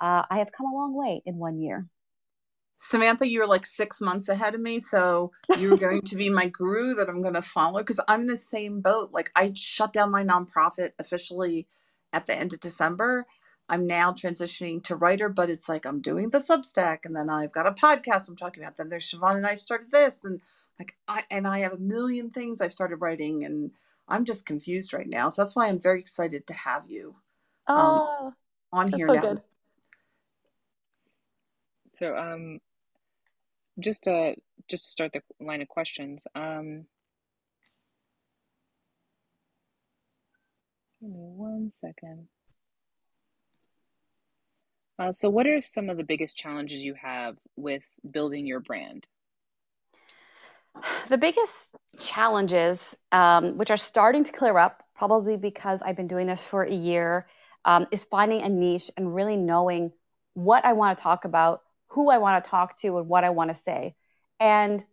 uh, 0.00 0.22
I 0.30 0.38
have 0.38 0.52
come 0.52 0.66
a 0.66 0.74
long 0.74 0.94
way 0.94 1.22
in 1.26 1.36
one 1.36 1.58
year. 1.58 1.84
Samantha, 2.80 3.28
you 3.28 3.40
were 3.40 3.46
like 3.46 3.66
six 3.66 4.00
months 4.00 4.28
ahead 4.28 4.54
of 4.54 4.60
me, 4.60 4.78
so 4.78 5.32
you're 5.58 5.76
going 5.76 6.02
to 6.02 6.16
be 6.16 6.30
my 6.30 6.46
guru 6.46 6.94
that 6.94 7.08
I'm 7.08 7.22
going 7.22 7.34
to 7.34 7.42
follow 7.42 7.80
because 7.80 8.00
I'm 8.06 8.20
in 8.20 8.26
the 8.28 8.36
same 8.36 8.80
boat. 8.80 9.10
Like 9.12 9.32
I 9.34 9.52
shut 9.56 9.92
down 9.92 10.12
my 10.12 10.22
nonprofit 10.22 10.92
officially 11.00 11.66
at 12.12 12.26
the 12.26 12.38
end 12.38 12.52
of 12.52 12.60
December. 12.60 13.26
I'm 13.68 13.86
now 13.86 14.12
transitioning 14.12 14.82
to 14.84 14.96
writer, 14.96 15.28
but 15.28 15.50
it's 15.50 15.68
like 15.68 15.86
I'm 15.86 16.00
doing 16.00 16.30
the 16.30 16.38
Substack, 16.38 17.00
and 17.04 17.16
then 17.16 17.28
I've 17.28 17.52
got 17.52 17.66
a 17.66 17.72
podcast 17.72 18.28
I'm 18.28 18.36
talking 18.36 18.62
about. 18.62 18.76
Then 18.76 18.88
there's 18.88 19.04
Chevanne 19.04 19.36
and 19.36 19.46
I 19.46 19.56
started 19.56 19.90
this, 19.90 20.24
and 20.24 20.40
like 20.78 20.94
I 21.08 21.24
and 21.32 21.48
I 21.48 21.60
have 21.60 21.72
a 21.72 21.78
million 21.78 22.30
things 22.30 22.60
I've 22.60 22.72
started 22.72 22.96
writing, 22.96 23.44
and 23.44 23.72
I'm 24.06 24.24
just 24.24 24.46
confused 24.46 24.92
right 24.92 25.08
now. 25.08 25.30
So 25.30 25.42
that's 25.42 25.56
why 25.56 25.66
I'm 25.66 25.80
very 25.80 25.98
excited 25.98 26.46
to 26.46 26.54
have 26.54 26.88
you 26.88 27.16
oh, 27.68 28.32
on 28.72 28.92
here 28.92 29.06
so 29.06 29.12
now. 29.12 29.20
Good. 29.20 29.42
So, 31.98 32.16
um, 32.16 32.60
just 33.80 34.06
uh, 34.06 34.32
just 34.68 34.84
to 34.84 34.90
start 34.90 35.12
the 35.12 35.22
line 35.44 35.62
of 35.62 35.68
questions. 35.68 36.26
Um, 36.34 36.86
give 41.00 41.10
me 41.10 41.16
one 41.16 41.70
second. 41.70 42.28
Uh, 44.98 45.12
so, 45.12 45.28
what 45.30 45.46
are 45.46 45.62
some 45.62 45.90
of 45.90 45.96
the 45.96 46.04
biggest 46.04 46.36
challenges 46.36 46.82
you 46.82 46.94
have 46.94 47.36
with 47.56 47.82
building 48.10 48.46
your 48.46 48.60
brand? 48.60 49.06
The 51.08 51.18
biggest 51.18 51.74
challenges, 51.98 52.96
um, 53.12 53.56
which 53.58 53.70
are 53.70 53.76
starting 53.76 54.24
to 54.24 54.32
clear 54.32 54.58
up, 54.58 54.84
probably 54.96 55.36
because 55.36 55.82
I've 55.82 55.96
been 55.96 56.08
doing 56.08 56.26
this 56.26 56.42
for 56.42 56.62
a 56.62 56.74
year, 56.74 57.26
um, 57.64 57.86
is 57.90 58.04
finding 58.04 58.42
a 58.42 58.48
niche 58.48 58.90
and 58.96 59.14
really 59.14 59.36
knowing 59.36 59.92
what 60.34 60.64
I 60.64 60.72
want 60.72 60.96
to 60.96 61.02
talk 61.02 61.24
about, 61.24 61.62
who 61.88 62.10
I 62.10 62.18
want 62.18 62.42
to 62.42 62.50
talk 62.50 62.78
to, 62.80 62.98
and 62.98 63.08
what 63.08 63.24
I 63.24 63.30
want 63.30 63.50
to 63.50 63.54
say. 63.54 63.94
And 64.40 64.84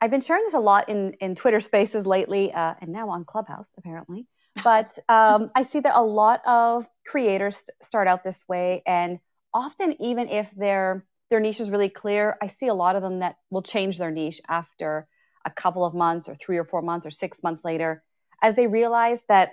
I've 0.00 0.10
been 0.10 0.20
sharing 0.20 0.44
this 0.44 0.54
a 0.54 0.58
lot 0.58 0.88
in, 0.88 1.12
in 1.20 1.34
Twitter 1.34 1.60
spaces 1.60 2.06
lately, 2.06 2.52
uh, 2.52 2.74
and 2.80 2.90
now 2.90 3.10
on 3.10 3.24
Clubhouse, 3.24 3.74
apparently. 3.78 4.26
But 4.62 4.98
um, 5.08 5.50
I 5.54 5.62
see 5.62 5.80
that 5.80 5.98
a 5.98 6.02
lot 6.02 6.42
of 6.44 6.86
creators 7.06 7.64
start 7.80 8.06
out 8.06 8.22
this 8.22 8.44
way, 8.46 8.82
and 8.86 9.18
often, 9.54 9.96
even 9.98 10.28
if 10.28 10.50
their 10.50 11.06
their 11.30 11.40
niche 11.40 11.60
is 11.60 11.70
really 11.70 11.88
clear, 11.88 12.36
I 12.42 12.48
see 12.48 12.66
a 12.66 12.74
lot 12.74 12.94
of 12.94 13.00
them 13.00 13.20
that 13.20 13.36
will 13.48 13.62
change 13.62 13.96
their 13.96 14.10
niche 14.10 14.42
after 14.46 15.08
a 15.46 15.50
couple 15.50 15.86
of 15.86 15.94
months, 15.94 16.28
or 16.28 16.34
three 16.34 16.58
or 16.58 16.64
four 16.64 16.82
months, 16.82 17.06
or 17.06 17.10
six 17.10 17.42
months 17.42 17.64
later, 17.64 18.02
as 18.42 18.54
they 18.54 18.66
realize 18.66 19.24
that 19.30 19.52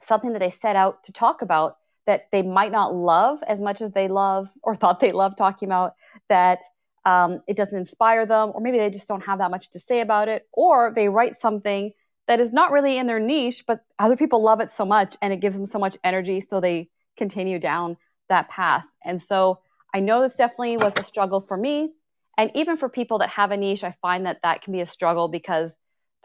something 0.00 0.32
that 0.32 0.38
they 0.38 0.50
set 0.50 0.76
out 0.76 1.02
to 1.04 1.12
talk 1.12 1.42
about 1.42 1.78
that 2.06 2.28
they 2.30 2.42
might 2.42 2.72
not 2.72 2.94
love 2.94 3.42
as 3.46 3.60
much 3.60 3.80
as 3.80 3.90
they 3.92 4.08
love 4.08 4.50
or 4.62 4.74
thought 4.74 5.00
they 5.00 5.12
loved 5.12 5.38
talking 5.38 5.68
about 5.68 5.94
that 6.28 6.62
um, 7.04 7.40
it 7.46 7.56
doesn't 7.56 7.78
inspire 7.78 8.26
them 8.26 8.50
or 8.54 8.60
maybe 8.60 8.78
they 8.78 8.90
just 8.90 9.08
don't 9.08 9.24
have 9.24 9.38
that 9.38 9.50
much 9.50 9.70
to 9.70 9.78
say 9.78 10.00
about 10.00 10.28
it 10.28 10.48
or 10.52 10.92
they 10.94 11.08
write 11.08 11.36
something 11.36 11.92
that 12.26 12.40
is 12.40 12.52
not 12.52 12.72
really 12.72 12.98
in 12.98 13.06
their 13.06 13.20
niche 13.20 13.64
but 13.66 13.80
other 13.98 14.16
people 14.16 14.42
love 14.42 14.60
it 14.60 14.70
so 14.70 14.84
much 14.84 15.16
and 15.22 15.32
it 15.32 15.40
gives 15.40 15.54
them 15.54 15.66
so 15.66 15.78
much 15.78 15.96
energy 16.02 16.40
so 16.40 16.60
they 16.60 16.88
continue 17.16 17.58
down 17.58 17.96
that 18.28 18.48
path. 18.48 18.84
And 19.04 19.22
so 19.22 19.60
i 19.94 20.00
know 20.00 20.20
this 20.20 20.36
definitely 20.36 20.76
was 20.76 20.98
a 20.98 21.04
struggle 21.04 21.40
for 21.40 21.56
me 21.56 21.92
and 22.36 22.50
even 22.54 22.76
for 22.76 22.88
people 22.88 23.18
that 23.18 23.30
have 23.30 23.52
a 23.52 23.56
niche 23.56 23.84
i 23.84 23.94
find 24.02 24.26
that 24.26 24.40
that 24.42 24.62
can 24.62 24.72
be 24.72 24.80
a 24.80 24.86
struggle 24.86 25.28
because 25.28 25.76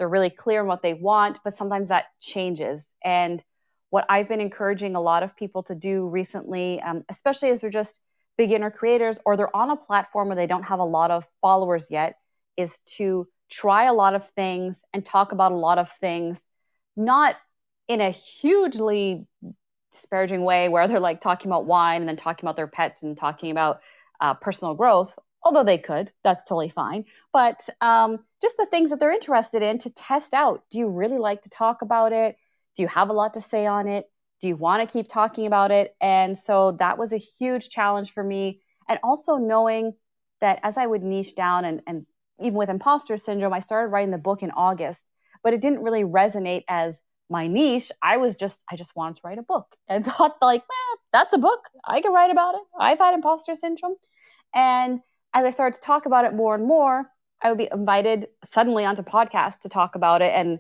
they're 0.02 0.10
really 0.10 0.32
clear 0.32 0.62
on 0.62 0.68
what 0.68 0.82
they 0.82 0.96
want 0.96 1.38
but 1.44 1.56
sometimes 1.56 1.90
that 1.90 2.06
changes. 2.20 2.96
And 3.04 3.44
what 3.92 4.06
I've 4.10 4.28
been 4.28 4.42
encouraging 4.42 4.96
a 4.96 5.02
lot 5.02 5.22
of 5.22 5.36
people 5.36 5.62
to 5.64 5.76
do 5.76 6.08
recently, 6.08 6.82
um, 6.82 7.04
especially 7.10 7.50
as 7.50 7.62
they're 7.62 7.70
just 7.70 8.02
beginner 8.38 8.72
creators 8.72 9.20
or 9.26 9.38
they're 9.38 9.56
on 9.56 9.70
a 9.70 9.76
platform 9.76 10.30
where 10.30 10.36
they 10.36 10.48
don't 10.48 10.64
have 10.64 10.80
a 10.80 10.86
lot 10.86 11.12
of 11.12 11.28
followers 11.42 11.88
yet, 11.92 12.16
is 12.58 12.80
to 12.80 13.28
try 13.50 13.84
a 13.86 13.94
lot 13.94 14.16
of 14.16 14.28
things 14.30 14.84
and 14.94 15.06
talk 15.06 15.32
about 15.32 15.52
a 15.52 15.58
lot 15.58 15.78
of 15.78 15.92
things, 15.92 16.48
not 16.98 17.36
in 17.88 18.02
a 18.02 18.10
hugely 18.10 19.28
disparaging 19.92 20.44
way 20.44 20.70
where 20.70 20.88
they're 20.88 21.00
like 21.00 21.22
talking 21.22 21.52
about 21.52 21.66
wine 21.66 22.02
and 22.02 22.10
then 22.10 22.16
talking 22.16 22.46
about 22.46 22.56
their 22.56 22.68
pets 22.68 23.04
and 23.04 23.18
talking 23.18 23.52
about 23.52 23.82
uh, 24.22 24.34
personal 24.34 24.74
growth 24.74 25.14
although 25.44 25.66
they 25.66 25.78
could 25.78 26.12
that's 26.24 26.44
totally 26.44 26.70
fine 26.70 27.04
but 27.34 27.68
um, 27.82 28.20
just 28.42 28.58
the 28.58 28.66
things 28.66 28.90
that 28.90 29.00
they're 29.00 29.14
interested 29.14 29.62
in 29.62 29.78
to 29.80 29.90
test 29.92 30.34
out. 30.34 30.64
Do 30.70 30.80
you 30.80 30.90
really 30.90 31.18
like 31.18 31.44
to 31.44 31.50
talk 31.50 31.82
about 31.82 32.12
it 32.12 32.36
do 32.76 32.84
you 32.84 32.88
have 32.88 33.10
a 33.10 33.14
lot 33.14 33.34
to 33.34 33.42
say 33.42 33.66
on 33.66 33.88
it? 33.88 34.06
Do 34.42 34.48
you 34.48 34.56
want 34.56 34.88
to 34.88 34.92
keep 34.92 35.08
talking 35.08 35.46
about 35.46 35.72
it? 35.72 35.96
And 36.02 36.38
so 36.38 36.74
that 36.80 36.98
was 36.98 37.14
a 37.14 37.18
huge 37.18 37.70
challenge 37.70 38.12
for 38.12 38.24
me. 38.24 38.62
And 38.90 39.00
also 39.04 39.36
knowing 39.36 39.94
that 40.40 40.60
as 40.64 40.78
I 40.78 40.88
would 40.88 41.04
niche 41.04 41.36
down 41.36 41.66
and, 41.66 41.82
and 41.86 42.06
even 42.40 42.56
with 42.56 42.70
imposter 42.70 43.18
syndrome, 43.18 43.54
I 43.54 43.60
started 43.60 43.92
writing 43.92 44.12
the 44.12 44.18
book 44.18 44.42
in 44.42 44.52
August, 44.52 45.06
but 45.44 45.54
it 45.54 45.62
didn't 45.62 45.84
really 45.84 46.04
resonate 46.04 46.64
as 46.68 47.02
my 47.30 47.48
niche. 47.48 47.92
I 48.02 48.18
was 48.18 48.36
just, 48.36 48.64
I 48.70 48.76
just 48.76 48.96
wanted 48.96 49.18
to 49.18 49.22
write 49.24 49.38
a 49.38 49.44
book 49.44 49.76
and 49.88 50.04
thought 50.06 50.38
like, 50.42 50.64
well, 50.68 51.00
that's 51.14 51.34
a 51.34 51.38
book. 51.38 51.68
I 51.86 52.02
can 52.02 52.12
write 52.12 52.32
about 52.32 52.56
it. 52.56 52.62
I've 52.80 52.98
had 52.98 53.14
imposter 53.14 53.56
syndrome. 53.56 53.96
And 54.54 55.00
as 55.34 55.46
I 55.46 55.50
started 55.52 55.76
to 55.76 55.86
talk 55.86 56.06
about 56.06 56.26
it 56.26 56.34
more 56.34 56.56
and 56.56 56.66
more, 56.66 57.10
I 57.42 57.50
would 57.50 57.58
be 57.58 57.70
invited 57.72 58.28
suddenly 58.44 58.86
onto 58.86 59.02
podcasts 59.02 59.60
to 59.60 59.70
talk 59.70 59.96
about 59.96 60.22
it 60.22 60.32
and 60.36 60.60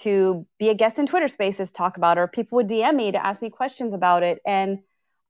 to 0.00 0.46
be 0.58 0.68
a 0.68 0.74
guest 0.74 0.98
in 0.98 1.06
Twitter 1.06 1.28
spaces, 1.28 1.72
talk 1.72 1.96
about 1.96 2.18
or 2.18 2.26
people 2.26 2.56
would 2.56 2.68
DM 2.68 2.94
me 2.94 3.12
to 3.12 3.24
ask 3.24 3.42
me 3.42 3.50
questions 3.50 3.92
about 3.92 4.22
it. 4.22 4.40
And 4.46 4.80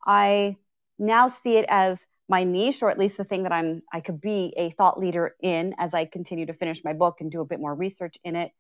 I 0.07 0.57
now 0.99 1.29
see 1.29 1.57
it 1.57 1.67
as 1.69 2.07
my 2.29 2.45
niche, 2.45 2.83
or 2.83 2.91
at 2.91 2.99
least 2.99 3.17
the 3.17 3.25
thing 3.25 3.43
that 3.43 3.53
I'm 3.53 3.83
I 3.93 4.01
could 4.01 4.21
be 4.21 4.55
a 4.57 4.71
thought 4.71 4.99
leader 4.99 5.35
in 5.43 5.75
as 5.79 5.93
I 5.93 6.05
continue 6.05 6.47
to 6.47 6.53
finish 6.53 6.83
my 6.85 6.93
book 6.93 7.21
and 7.21 7.31
do 7.31 7.41
a 7.41 7.45
bit 7.45 7.61
more 7.61 7.75
research 7.75 8.17
in 8.25 8.37
it. 8.37 8.53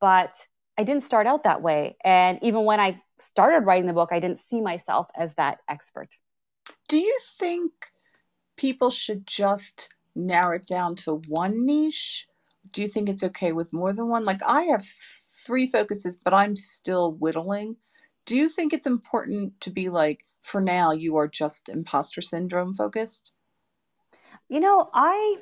But 0.00 0.34
I 0.78 0.84
didn't 0.84 1.02
start 1.02 1.26
out 1.26 1.44
that 1.44 1.60
way. 1.60 1.96
And 2.04 2.38
even 2.42 2.64
when 2.64 2.78
I 2.78 3.02
started 3.20 3.66
writing 3.66 3.86
the 3.86 3.92
book, 3.92 4.10
I 4.12 4.20
didn't 4.20 4.40
see 4.40 4.60
myself 4.60 5.08
as 5.16 5.34
that 5.34 5.58
expert. 5.68 6.08
Do 6.88 6.98
you 6.98 7.18
think 7.38 7.72
people 8.56 8.90
should 8.90 9.26
just 9.26 9.88
narrow 10.14 10.56
it 10.56 10.66
down 10.66 10.94
to 10.96 11.20
one 11.28 11.66
niche? 11.66 12.28
Do 12.70 12.82
you 12.82 12.88
think 12.88 13.08
it's 13.08 13.24
okay 13.24 13.52
with 13.52 13.72
more 13.72 13.92
than 13.92 14.08
one? 14.08 14.24
Like 14.24 14.42
I 14.46 14.62
have 14.62 14.84
three 15.48 15.66
focuses, 15.66 16.16
but 16.22 16.34
I'm 16.34 16.54
still 16.54 17.12
whittling. 17.12 17.76
Do 18.26 18.36
you 18.36 18.50
think 18.50 18.74
it's 18.74 18.86
important 18.86 19.58
to 19.62 19.70
be 19.70 19.88
like, 19.88 20.24
for 20.42 20.60
now, 20.60 20.92
you 20.92 21.16
are 21.16 21.26
just 21.26 21.70
imposter 21.70 22.20
syndrome 22.20 22.74
focused? 22.74 23.32
You 24.48 24.60
know, 24.60 24.90
I 24.92 25.38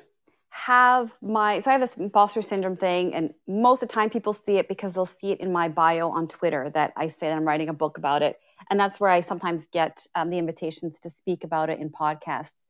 have 0.49 1.13
my 1.21 1.59
so 1.59 1.69
I 1.69 1.73
have 1.73 1.81
this 1.81 1.97
imposter 1.97 2.41
syndrome 2.41 2.77
thing, 2.77 3.13
and 3.13 3.33
most 3.47 3.83
of 3.83 3.89
the 3.89 3.93
time 3.93 4.09
people 4.09 4.31
see 4.31 4.57
it 4.57 4.69
because 4.69 4.93
they'll 4.93 5.05
see 5.05 5.31
it 5.31 5.41
in 5.41 5.51
my 5.51 5.67
bio 5.67 6.09
on 6.09 6.29
Twitter 6.29 6.71
that 6.73 6.93
I 6.95 7.09
say 7.09 7.27
that 7.27 7.35
I'm 7.35 7.45
writing 7.45 7.67
a 7.67 7.73
book 7.73 7.97
about 7.97 8.21
it, 8.23 8.39
and 8.69 8.79
that's 8.79 8.99
where 8.99 9.09
I 9.09 9.19
sometimes 9.21 9.67
get 9.67 10.07
um, 10.15 10.29
the 10.29 10.37
invitations 10.37 11.01
to 11.01 11.09
speak 11.09 11.43
about 11.43 11.69
it 11.69 11.79
in 11.79 11.89
podcasts. 11.89 12.63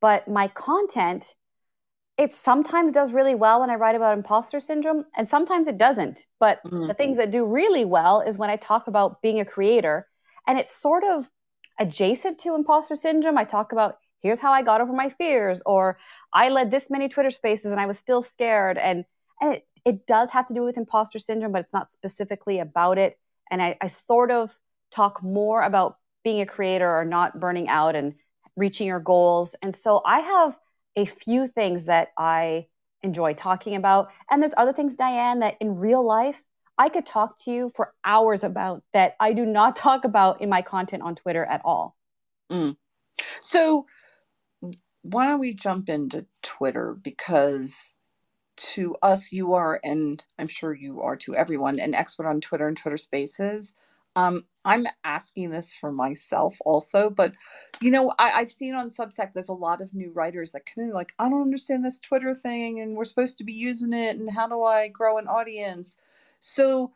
But 0.00 0.28
my 0.28 0.48
content, 0.48 1.34
it 2.22 2.32
sometimes 2.32 2.92
does 2.92 3.12
really 3.12 3.34
well 3.34 3.60
when 3.60 3.70
I 3.70 3.74
write 3.74 3.96
about 3.96 4.16
imposter 4.16 4.60
syndrome, 4.60 5.04
and 5.16 5.28
sometimes 5.28 5.66
it 5.66 5.76
doesn't. 5.76 6.26
But 6.38 6.62
mm-hmm. 6.64 6.86
the 6.86 6.94
things 6.94 7.16
that 7.16 7.32
do 7.32 7.44
really 7.44 7.84
well 7.84 8.20
is 8.20 8.38
when 8.38 8.48
I 8.48 8.56
talk 8.56 8.86
about 8.86 9.20
being 9.22 9.40
a 9.40 9.44
creator, 9.44 10.06
and 10.46 10.56
it's 10.56 10.70
sort 10.70 11.02
of 11.02 11.28
adjacent 11.80 12.38
to 12.40 12.54
imposter 12.54 12.94
syndrome. 12.94 13.36
I 13.36 13.44
talk 13.44 13.72
about 13.72 13.96
here's 14.20 14.38
how 14.38 14.52
I 14.52 14.62
got 14.62 14.80
over 14.80 14.92
my 14.92 15.08
fears, 15.08 15.62
or 15.66 15.98
I 16.32 16.48
led 16.48 16.70
this 16.70 16.90
many 16.90 17.08
Twitter 17.08 17.30
spaces 17.30 17.72
and 17.72 17.80
I 17.80 17.86
was 17.86 17.98
still 17.98 18.22
scared. 18.22 18.78
And, 18.78 19.04
and 19.40 19.54
it, 19.54 19.66
it 19.84 20.06
does 20.06 20.30
have 20.30 20.46
to 20.46 20.54
do 20.54 20.62
with 20.62 20.76
imposter 20.76 21.18
syndrome, 21.18 21.50
but 21.50 21.62
it's 21.62 21.72
not 21.72 21.90
specifically 21.90 22.60
about 22.60 22.98
it. 22.98 23.18
And 23.50 23.60
I, 23.60 23.76
I 23.80 23.88
sort 23.88 24.30
of 24.30 24.56
talk 24.94 25.24
more 25.24 25.62
about 25.62 25.96
being 26.22 26.40
a 26.40 26.46
creator 26.46 26.88
or 26.88 27.04
not 27.04 27.40
burning 27.40 27.68
out 27.68 27.96
and 27.96 28.14
reaching 28.56 28.86
your 28.86 29.00
goals. 29.00 29.56
And 29.60 29.74
so 29.74 30.02
I 30.06 30.20
have 30.20 30.56
a 30.96 31.04
few 31.04 31.46
things 31.46 31.86
that 31.86 32.12
I 32.18 32.66
enjoy 33.02 33.34
talking 33.34 33.74
about. 33.74 34.08
And 34.30 34.40
there's 34.40 34.54
other 34.56 34.72
things, 34.72 34.94
Diane, 34.94 35.40
that 35.40 35.56
in 35.60 35.76
real 35.76 36.04
life, 36.04 36.42
I 36.78 36.88
could 36.88 37.06
talk 37.06 37.38
to 37.44 37.50
you 37.50 37.72
for 37.74 37.92
hours 38.04 38.44
about 38.44 38.82
that 38.92 39.14
I 39.20 39.32
do 39.32 39.44
not 39.44 39.76
talk 39.86 40.04
about 40.04 40.40
in 40.40 40.48
my 40.48 40.62
content 40.62 41.02
on 41.02 41.14
Twitter 41.14 41.44
at 41.44 41.62
all. 41.64 41.96
Mm. 42.50 42.76
So, 43.40 43.86
why 45.02 45.26
don't 45.26 45.40
we 45.40 45.52
jump 45.52 45.88
into 45.88 46.26
Twitter? 46.42 46.94
Because 47.00 47.94
to 48.56 48.96
us, 49.02 49.32
you 49.32 49.54
are, 49.54 49.80
and 49.82 50.22
I'm 50.38 50.46
sure 50.46 50.72
you 50.72 51.02
are 51.02 51.16
to 51.16 51.34
everyone, 51.34 51.80
an 51.80 51.94
expert 51.94 52.28
on 52.28 52.40
Twitter 52.40 52.68
and 52.68 52.76
Twitter 52.76 52.96
spaces. 52.96 53.74
Um, 54.14 54.44
I'm 54.64 54.86
asking 55.04 55.50
this 55.50 55.74
for 55.74 55.90
myself 55.90 56.56
also, 56.64 57.08
but 57.08 57.32
you 57.80 57.90
know, 57.90 58.12
I, 58.18 58.28
have 58.28 58.50
seen 58.50 58.74
on 58.74 58.88
Substack 58.88 59.32
there's 59.32 59.48
a 59.48 59.54
lot 59.54 59.80
of 59.80 59.94
new 59.94 60.12
writers 60.12 60.52
that 60.52 60.66
come 60.66 60.84
in 60.84 60.90
like, 60.90 61.14
I 61.18 61.28
don't 61.28 61.42
understand 61.42 61.84
this 61.84 61.98
Twitter 61.98 62.34
thing, 62.34 62.80
and 62.80 62.94
we're 62.94 63.04
supposed 63.04 63.38
to 63.38 63.44
be 63.44 63.54
using 63.54 63.92
it, 63.92 64.16
and 64.18 64.30
how 64.30 64.48
do 64.48 64.62
I 64.62 64.88
grow 64.88 65.18
an 65.18 65.28
audience? 65.28 65.96
So, 66.40 66.92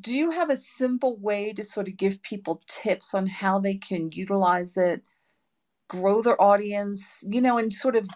do 0.00 0.16
you 0.18 0.30
have 0.30 0.50
a 0.50 0.56
simple 0.56 1.16
way 1.18 1.52
to 1.52 1.62
sort 1.62 1.86
of 1.86 1.96
give 1.96 2.22
people 2.22 2.62
tips 2.66 3.14
on 3.14 3.26
how 3.26 3.58
they 3.60 3.74
can 3.74 4.10
utilize 4.12 4.76
it 4.76 5.02
grow 5.88 6.22
their 6.22 6.40
audience, 6.40 7.24
you 7.28 7.40
know, 7.40 7.58
and 7.58 7.72
sort 7.72 7.96
of 7.96 8.08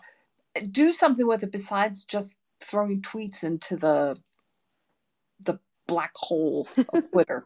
do 0.71 0.93
something 0.93 1.27
with 1.27 1.43
it 1.43 1.53
besides 1.53 2.05
just 2.05 2.37
throwing 2.61 3.01
tweets 3.01 3.45
into 3.45 3.77
the 3.77 4.17
the 5.41 5.59
black 5.87 6.13
hole 6.15 6.69
of 6.93 7.11
Twitter. 7.13 7.45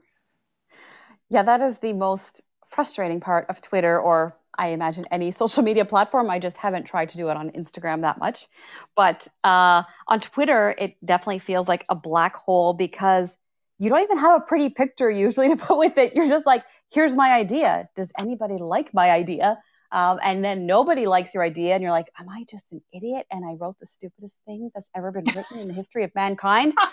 Yeah, 1.31 1.43
that 1.43 1.61
is 1.61 1.78
the 1.78 1.93
most 1.93 2.43
frustrating 2.69 3.21
part 3.21 3.47
of 3.49 3.61
Twitter 3.61 4.00
or 4.00 4.37
I 4.57 4.69
imagine 4.69 5.04
any 5.11 5.31
social 5.31 5.62
media 5.62 5.85
platform. 5.85 6.31
I 6.31 6.38
just 6.38 6.57
haven't 6.57 6.85
tried 6.85 7.09
to 7.11 7.16
do 7.16 7.28
it 7.28 7.37
on 7.37 7.50
Instagram 7.50 8.02
that 8.02 8.19
much. 8.19 8.47
But 8.95 9.26
uh, 9.43 9.83
on 10.09 10.21
Twitter, 10.21 10.75
it 10.78 10.97
definitely 11.04 11.40
feels 11.40 11.69
like 11.69 11.85
a 11.88 11.95
black 11.95 12.37
hole 12.37 12.73
because 12.73 13.37
you 13.78 13.90
don't 13.90 14.02
even 14.02 14.19
have 14.19 14.40
a 14.40 14.45
pretty 14.45 14.69
picture 14.69 15.11
usually 15.11 15.49
to 15.54 15.57
put 15.57 15.78
with 15.78 15.99
it. 15.99 16.14
You're 16.14 16.28
just 16.28 16.47
like, 16.47 16.64
here's 16.93 17.14
my 17.14 17.33
idea. 17.33 17.88
Does 17.97 18.12
anybody 18.19 18.57
like 18.57 18.95
my 18.95 19.11
idea? 19.11 19.59
Um, 19.93 20.19
and 20.25 20.45
then 20.45 20.66
nobody 20.66 21.07
likes 21.07 21.35
your 21.35 21.45
idea, 21.45 21.75
and 21.75 21.81
you're 21.81 21.93
like, 21.93 22.11
"Am 22.19 22.28
I 22.28 22.45
just 22.50 22.73
an 22.73 22.83
idiot?" 22.93 23.26
And 23.31 23.45
I 23.45 23.52
wrote 23.52 23.78
the 23.78 23.87
stupidest 23.87 24.40
thing 24.45 24.73
that's 24.75 24.90
ever 24.97 25.12
been 25.12 25.25
written 25.37 25.61
in 25.61 25.69
the 25.69 25.75
history 25.75 26.02
of 26.04 26.12
mankind. 26.14 26.75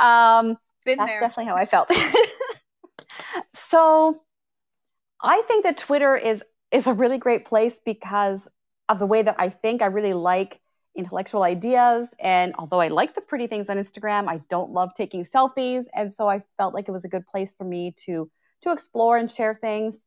Um, 0.00 0.58
been 0.84 0.98
that's 0.98 1.10
there. 1.10 1.20
definitely 1.20 1.46
how 1.46 1.54
I 1.56 1.64
felt. 1.64 1.88
so, 3.68 4.20
I 5.20 5.42
think 5.48 5.64
that 5.64 5.78
Twitter 5.78 6.16
is 6.16 6.42
is 6.72 6.86
a 6.86 6.92
really 6.92 7.18
great 7.18 7.46
place 7.46 7.80
because 7.84 8.48
of 8.88 8.98
the 8.98 9.06
way 9.06 9.22
that 9.22 9.36
I 9.38 9.48
think. 9.50 9.82
I 9.82 9.86
really 9.86 10.12
like 10.12 10.60
intellectual 10.96 11.42
ideas, 11.42 12.08
and 12.18 12.54
although 12.58 12.80
I 12.80 12.88
like 12.88 13.14
the 13.14 13.20
pretty 13.20 13.46
things 13.46 13.68
on 13.70 13.76
Instagram, 13.76 14.28
I 14.28 14.40
don't 14.50 14.72
love 14.72 14.90
taking 14.94 15.24
selfies, 15.24 15.86
and 15.94 16.12
so 16.12 16.28
I 16.28 16.42
felt 16.56 16.74
like 16.74 16.88
it 16.88 16.92
was 16.92 17.04
a 17.04 17.08
good 17.08 17.26
place 17.26 17.54
for 17.56 17.64
me 17.64 17.94
to 18.04 18.30
to 18.62 18.72
explore 18.72 19.16
and 19.16 19.30
share 19.30 19.54
things 19.54 20.04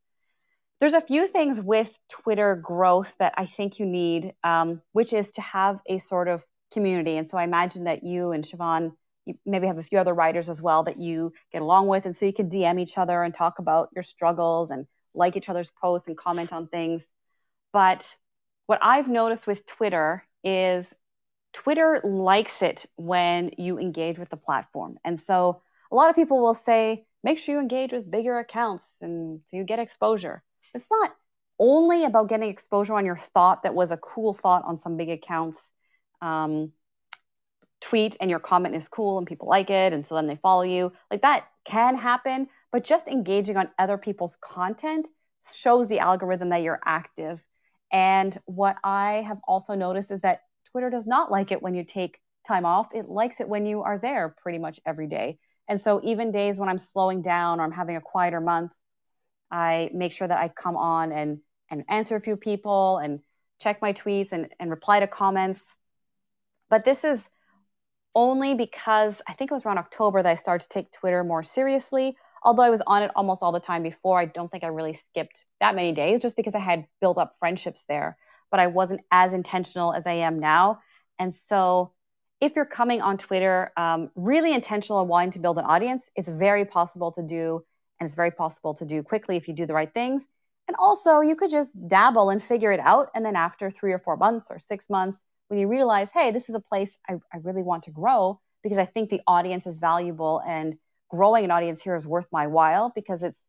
there's 0.79 0.93
a 0.93 1.01
few 1.01 1.27
things 1.27 1.59
with 1.59 1.99
Twitter 2.09 2.55
growth 2.55 3.13
that 3.19 3.33
I 3.37 3.45
think 3.45 3.79
you 3.79 3.85
need, 3.85 4.33
um, 4.43 4.81
which 4.93 5.11
is 5.11 5.31
to 5.31 5.41
have 5.41 5.79
a 5.87 5.99
sort 5.99 6.27
of 6.27 6.45
community. 6.71 7.17
And 7.17 7.27
so 7.27 7.37
I 7.37 7.43
imagine 7.43 7.83
that 7.83 8.03
you 8.03 8.31
and 8.31 8.45
Chevanne, 8.45 8.93
you 9.29 9.39
maybe 9.45 9.67
have 9.67 9.77
a 9.77 9.83
few 9.83 9.97
other 9.97 10.13
writers 10.13 10.49
as 10.49 10.61
well 10.61 10.83
that 10.83 10.99
you 10.99 11.33
get 11.51 11.61
along 11.61 11.87
with. 11.87 12.05
And 12.05 12.15
so 12.15 12.25
you 12.25 12.33
can 12.33 12.49
DM 12.49 12.79
each 12.79 12.97
other 12.97 13.23
and 13.23 13.33
talk 13.33 13.59
about 13.59 13.89
your 13.93 14.03
struggles 14.03 14.71
and 14.71 14.85
like 15.13 15.35
each 15.35 15.49
other's 15.49 15.71
posts 15.71 16.07
and 16.07 16.17
comment 16.17 16.53
on 16.53 16.67
things. 16.67 17.11
But 17.73 18.15
what 18.67 18.79
I've 18.81 19.07
noticed 19.07 19.47
with 19.47 19.65
Twitter 19.65 20.23
is 20.43 20.93
Twitter 21.53 22.01
likes 22.03 22.61
it 22.61 22.85
when 22.95 23.51
you 23.57 23.79
engage 23.79 24.19
with 24.19 24.29
the 24.29 24.37
platform. 24.37 24.97
And 25.03 25.19
so 25.19 25.61
a 25.91 25.95
lot 25.95 26.09
of 26.09 26.15
people 26.15 26.41
will 26.41 26.53
say, 26.53 27.05
make 27.23 27.39
sure 27.39 27.55
you 27.55 27.61
engage 27.61 27.91
with 27.91 28.09
bigger 28.09 28.39
accounts 28.39 28.99
and 29.01 29.41
so 29.45 29.57
you 29.57 29.63
get 29.63 29.79
exposure 29.79 30.43
it's 30.73 30.89
not 30.89 31.11
only 31.57 32.05
about 32.05 32.29
getting 32.29 32.49
exposure 32.49 32.93
on 32.93 33.05
your 33.05 33.17
thought 33.17 33.63
that 33.63 33.75
was 33.75 33.91
a 33.91 33.97
cool 33.97 34.33
thought 34.33 34.63
on 34.65 34.77
some 34.77 34.97
big 34.97 35.09
accounts 35.09 35.73
um, 36.21 36.71
tweet 37.81 38.17
and 38.19 38.29
your 38.29 38.39
comment 38.39 38.75
is 38.75 38.87
cool 38.87 39.17
and 39.17 39.27
people 39.27 39.47
like 39.47 39.69
it 39.69 39.93
and 39.93 40.05
so 40.05 40.15
then 40.15 40.27
they 40.27 40.35
follow 40.35 40.63
you 40.63 40.91
like 41.09 41.21
that 41.21 41.45
can 41.65 41.95
happen 41.95 42.47
but 42.71 42.83
just 42.83 43.07
engaging 43.07 43.57
on 43.57 43.69
other 43.79 43.97
people's 43.97 44.37
content 44.41 45.09
shows 45.55 45.87
the 45.87 45.99
algorithm 45.99 46.49
that 46.49 46.61
you're 46.61 46.81
active. 46.85 47.39
And 47.91 48.37
what 48.45 48.77
i 48.83 49.23
have 49.27 49.39
also 49.47 49.75
noticed 49.75 50.11
is 50.11 50.21
that 50.21 50.41
twitter 50.71 50.89
does 50.89 51.07
not 51.07 51.31
like 51.31 51.51
it 51.51 51.61
when 51.61 51.73
you 51.75 51.83
take 51.83 52.19
time 52.47 52.65
off. 52.65 52.87
It 52.93 53.07
likes 53.07 53.41
it 53.41 53.49
when 53.49 53.65
you 53.65 53.81
are 53.83 53.99
there 53.99 54.35
pretty 54.41 54.57
much 54.57 54.79
every 54.85 55.07
day. 55.07 55.37
And 55.67 55.79
so 55.79 56.01
even 56.03 56.31
days 56.31 56.57
when 56.57 56.69
i'm 56.69 56.77
slowing 56.77 57.21
down 57.21 57.59
or 57.59 57.63
i'm 57.63 57.71
having 57.71 57.95
a 57.95 58.01
quieter 58.01 58.41
month 58.41 58.71
I 59.51 59.89
make 59.93 60.13
sure 60.13 60.27
that 60.27 60.39
I 60.39 60.49
come 60.49 60.77
on 60.77 61.11
and 61.11 61.39
and 61.71 61.83
answer 61.87 62.15
a 62.15 62.21
few 62.21 62.35
people 62.35 62.97
and 62.97 63.19
check 63.59 63.81
my 63.81 63.93
tweets 63.93 64.31
and, 64.31 64.49
and 64.59 64.71
reply 64.71 64.99
to 65.01 65.07
comments. 65.07 65.75
But 66.69 66.83
this 66.85 67.03
is 67.03 67.29
only 68.15 68.55
because 68.55 69.21
I 69.27 69.33
think 69.33 69.51
it 69.51 69.53
was 69.53 69.65
around 69.65 69.77
October 69.77 70.21
that 70.21 70.29
I 70.29 70.35
started 70.35 70.63
to 70.63 70.69
take 70.69 70.91
Twitter 70.91 71.23
more 71.23 71.43
seriously. 71.43 72.15
Although 72.43 72.63
I 72.63 72.69
was 72.69 72.81
on 72.87 73.03
it 73.03 73.11
almost 73.15 73.43
all 73.43 73.51
the 73.51 73.59
time 73.59 73.83
before, 73.83 74.19
I 74.19 74.25
don't 74.25 74.49
think 74.49 74.63
I 74.63 74.67
really 74.67 74.93
skipped 74.93 75.45
that 75.59 75.75
many 75.75 75.91
days 75.91 76.21
just 76.21 76.35
because 76.35 76.55
I 76.55 76.59
had 76.59 76.85
built 77.01 77.17
up 77.17 77.35
friendships 77.39 77.85
there. 77.87 78.17
But 78.51 78.59
I 78.59 78.67
wasn't 78.67 79.01
as 79.11 79.33
intentional 79.33 79.93
as 79.93 80.07
I 80.07 80.13
am 80.13 80.39
now. 80.39 80.79
And 81.19 81.35
so, 81.35 81.91
if 82.41 82.55
you're 82.55 82.65
coming 82.65 83.01
on 83.01 83.17
Twitter, 83.17 83.71
um, 83.75 84.09
really 84.15 84.53
intentional 84.53 85.01
and 85.01 85.09
wanting 85.09 85.31
to 85.31 85.39
build 85.39 85.57
an 85.57 85.65
audience, 85.65 86.09
it's 86.15 86.29
very 86.29 86.63
possible 86.63 87.11
to 87.11 87.21
do 87.21 87.65
and 87.99 88.05
it's 88.05 88.15
very 88.15 88.31
possible 88.31 88.73
to 88.75 88.85
do 88.85 89.03
quickly 89.03 89.35
if 89.35 89.47
you 89.47 89.53
do 89.53 89.65
the 89.65 89.73
right 89.73 89.93
things. 89.93 90.25
And 90.67 90.75
also, 90.79 91.19
you 91.19 91.35
could 91.35 91.51
just 91.51 91.75
dabble 91.87 92.29
and 92.29 92.41
figure 92.41 92.71
it 92.71 92.79
out. 92.79 93.09
And 93.13 93.25
then 93.25 93.35
after 93.35 93.69
three 93.69 93.91
or 93.91 93.99
four 93.99 94.15
months 94.15 94.47
or 94.49 94.59
six 94.59 94.89
months, 94.89 95.25
when 95.49 95.59
you 95.59 95.67
realize, 95.67 96.11
hey, 96.11 96.31
this 96.31 96.47
is 96.47 96.55
a 96.55 96.59
place 96.59 96.97
I, 97.07 97.15
I 97.33 97.37
really 97.43 97.63
want 97.63 97.83
to 97.83 97.91
grow 97.91 98.39
because 98.63 98.77
I 98.77 98.85
think 98.85 99.09
the 99.09 99.21
audience 99.27 99.67
is 99.67 99.79
valuable 99.79 100.41
and 100.47 100.75
growing 101.09 101.43
an 101.43 101.51
audience 101.51 101.81
here 101.81 101.95
is 101.95 102.07
worth 102.07 102.27
my 102.31 102.47
while 102.47 102.91
because 102.95 103.23
it's 103.23 103.47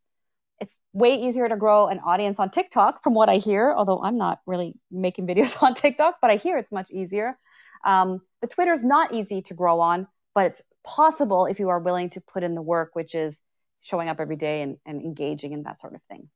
it's 0.61 0.77
way 0.93 1.15
easier 1.15 1.49
to 1.49 1.57
grow 1.57 1.89
an 1.89 2.01
audience 2.01 2.39
on 2.39 2.51
TikTok 2.51 3.03
from 3.03 3.15
what 3.15 3.31
I 3.31 3.37
hear, 3.37 3.73
although 3.75 4.03
I'm 4.03 4.19
not 4.19 4.41
really 4.45 4.75
making 4.91 5.27
videos 5.27 5.61
on 5.63 5.75
TikTok, 5.75 6.17
but 6.21 6.31
I 6.31 6.37
hear 6.37 6.59
it's 6.59 6.71
much 6.71 6.91
easier. 6.91 7.39
Um, 7.87 8.21
but 8.43 8.51
Twitter's 8.51 8.85
not 8.85 9.15
easy 9.15 9.41
to 9.43 9.55
grow 9.55 9.81
on, 9.81 10.07
but 10.35 10.47
it's 10.47 10.63
possible 10.85 11.47
if 11.47 11.59
you 11.59 11.71
are 11.71 11.79
willing 11.79 12.11
to 12.11 12.21
put 12.21 12.43
in 12.43 12.55
the 12.55 12.61
work, 12.61 12.91
which 12.93 13.15
is 13.15 13.41
showing 13.81 14.11
up 14.11 14.21
every 14.21 14.37
day 14.37 14.61
and, 14.61 14.77
and 14.85 15.01
engaging 15.01 15.53
in 15.53 15.63
that 15.63 15.81
sort 15.81 15.95
of 15.95 16.03
thing. 16.11 16.29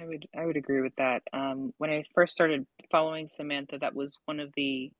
I 0.00 0.06
would 0.06 0.28
I 0.36 0.46
would 0.46 0.56
agree 0.56 0.80
with 0.80 0.94
that. 0.96 1.22
Um, 1.32 1.72
when 1.78 1.90
I 1.90 2.04
first 2.14 2.34
started 2.34 2.66
following 2.90 3.26
Samantha, 3.26 3.78
that 3.78 3.94
was 3.94 4.18
one 4.26 4.40
of 4.40 4.52
the 4.56 4.92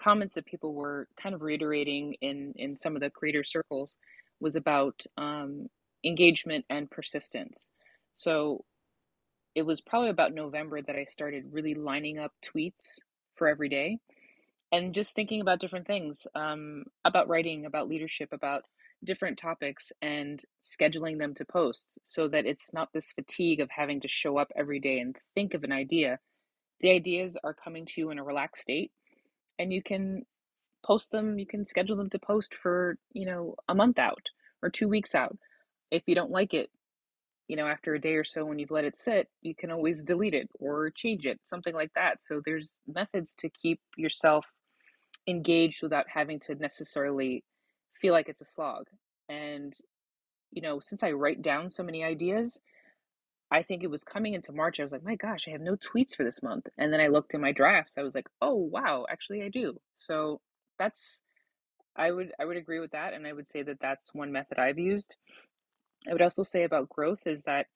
comments 0.00 0.34
that 0.34 0.46
people 0.46 0.74
were 0.74 1.06
kind 1.16 1.34
of 1.34 1.42
reiterating 1.42 2.14
in 2.20 2.52
in 2.56 2.76
some 2.76 2.96
of 2.96 3.02
the 3.02 3.10
creator 3.10 3.44
circles 3.44 3.96
was 4.40 4.56
about 4.56 5.04
um, 5.18 5.68
engagement 6.04 6.64
and 6.70 6.90
persistence. 6.90 7.70
So 8.14 8.64
it 9.54 9.62
was 9.62 9.80
probably 9.80 10.10
about 10.10 10.32
November 10.32 10.80
that 10.80 10.96
I 10.96 11.04
started 11.04 11.52
really 11.52 11.74
lining 11.74 12.18
up 12.18 12.32
tweets 12.42 12.98
for 13.36 13.48
every 13.48 13.68
day 13.68 13.98
and 14.72 14.94
just 14.94 15.14
thinking 15.14 15.40
about 15.40 15.58
different 15.60 15.86
things 15.86 16.26
um, 16.34 16.84
about 17.04 17.28
writing, 17.28 17.66
about 17.66 17.88
leadership, 17.88 18.32
about 18.32 18.62
different 19.04 19.38
topics 19.38 19.92
and 20.02 20.42
scheduling 20.64 21.18
them 21.18 21.34
to 21.34 21.44
post 21.44 21.98
so 22.04 22.28
that 22.28 22.46
it's 22.46 22.72
not 22.72 22.92
this 22.92 23.12
fatigue 23.12 23.60
of 23.60 23.70
having 23.70 24.00
to 24.00 24.08
show 24.08 24.36
up 24.36 24.52
every 24.56 24.78
day 24.78 24.98
and 24.98 25.16
think 25.34 25.54
of 25.54 25.64
an 25.64 25.72
idea. 25.72 26.18
The 26.80 26.90
ideas 26.90 27.36
are 27.42 27.54
coming 27.54 27.86
to 27.86 28.00
you 28.00 28.10
in 28.10 28.18
a 28.18 28.24
relaxed 28.24 28.62
state 28.62 28.92
and 29.58 29.72
you 29.72 29.82
can 29.82 30.24
post 30.84 31.10
them, 31.10 31.38
you 31.38 31.46
can 31.46 31.64
schedule 31.64 31.96
them 31.96 32.10
to 32.10 32.18
post 32.18 32.54
for, 32.54 32.98
you 33.12 33.26
know, 33.26 33.54
a 33.68 33.74
month 33.74 33.98
out 33.98 34.26
or 34.62 34.70
2 34.70 34.88
weeks 34.88 35.14
out. 35.14 35.36
If 35.90 36.02
you 36.06 36.14
don't 36.14 36.30
like 36.30 36.54
it, 36.54 36.70
you 37.48 37.56
know, 37.56 37.66
after 37.66 37.94
a 37.94 38.00
day 38.00 38.14
or 38.14 38.24
so 38.24 38.44
when 38.44 38.58
you've 38.58 38.70
let 38.70 38.84
it 38.84 38.96
sit, 38.96 39.28
you 39.42 39.54
can 39.54 39.70
always 39.70 40.02
delete 40.02 40.34
it 40.34 40.48
or 40.58 40.90
change 40.90 41.26
it, 41.26 41.40
something 41.42 41.74
like 41.74 41.92
that. 41.94 42.22
So 42.22 42.40
there's 42.44 42.80
methods 42.86 43.34
to 43.36 43.50
keep 43.50 43.80
yourself 43.96 44.46
engaged 45.26 45.82
without 45.82 46.06
having 46.08 46.38
to 46.40 46.54
necessarily 46.54 47.44
feel 48.00 48.12
like 48.12 48.28
it's 48.28 48.40
a 48.40 48.46
slog. 48.46 48.86
And, 49.28 49.74
you 50.50 50.62
know, 50.62 50.80
since 50.80 51.02
I 51.02 51.12
write 51.12 51.42
down 51.42 51.70
so 51.70 51.82
many 51.82 52.02
ideas, 52.04 52.58
I 53.52 53.62
think 53.62 53.82
it 53.82 53.90
was 53.90 54.04
coming 54.04 54.34
into 54.34 54.52
March. 54.52 54.78
I 54.78 54.84
was 54.84 54.92
like, 54.92 55.04
my 55.04 55.16
gosh, 55.16 55.48
I 55.48 55.50
have 55.50 55.60
no 55.60 55.76
tweets 55.76 56.14
for 56.14 56.24
this 56.24 56.42
month. 56.42 56.66
And 56.78 56.92
then 56.92 57.00
I 57.00 57.08
looked 57.08 57.34
in 57.34 57.40
my 57.40 57.52
drafts. 57.52 57.98
I 57.98 58.02
was 58.02 58.14
like, 58.14 58.28
oh 58.40 58.54
wow, 58.54 59.06
actually 59.10 59.42
I 59.42 59.48
do. 59.48 59.78
So 59.96 60.40
that's 60.78 61.20
I 61.96 62.12
would 62.12 62.32
I 62.40 62.44
would 62.44 62.56
agree 62.56 62.80
with 62.80 62.92
that, 62.92 63.12
and 63.14 63.26
I 63.26 63.32
would 63.32 63.48
say 63.48 63.62
that 63.62 63.80
that's 63.80 64.14
one 64.14 64.32
method 64.32 64.58
I've 64.58 64.78
used. 64.78 65.16
I 66.08 66.12
would 66.12 66.22
also 66.22 66.42
say 66.42 66.62
about 66.64 66.88
growth 66.88 67.26
is 67.26 67.42
that, 67.44 67.66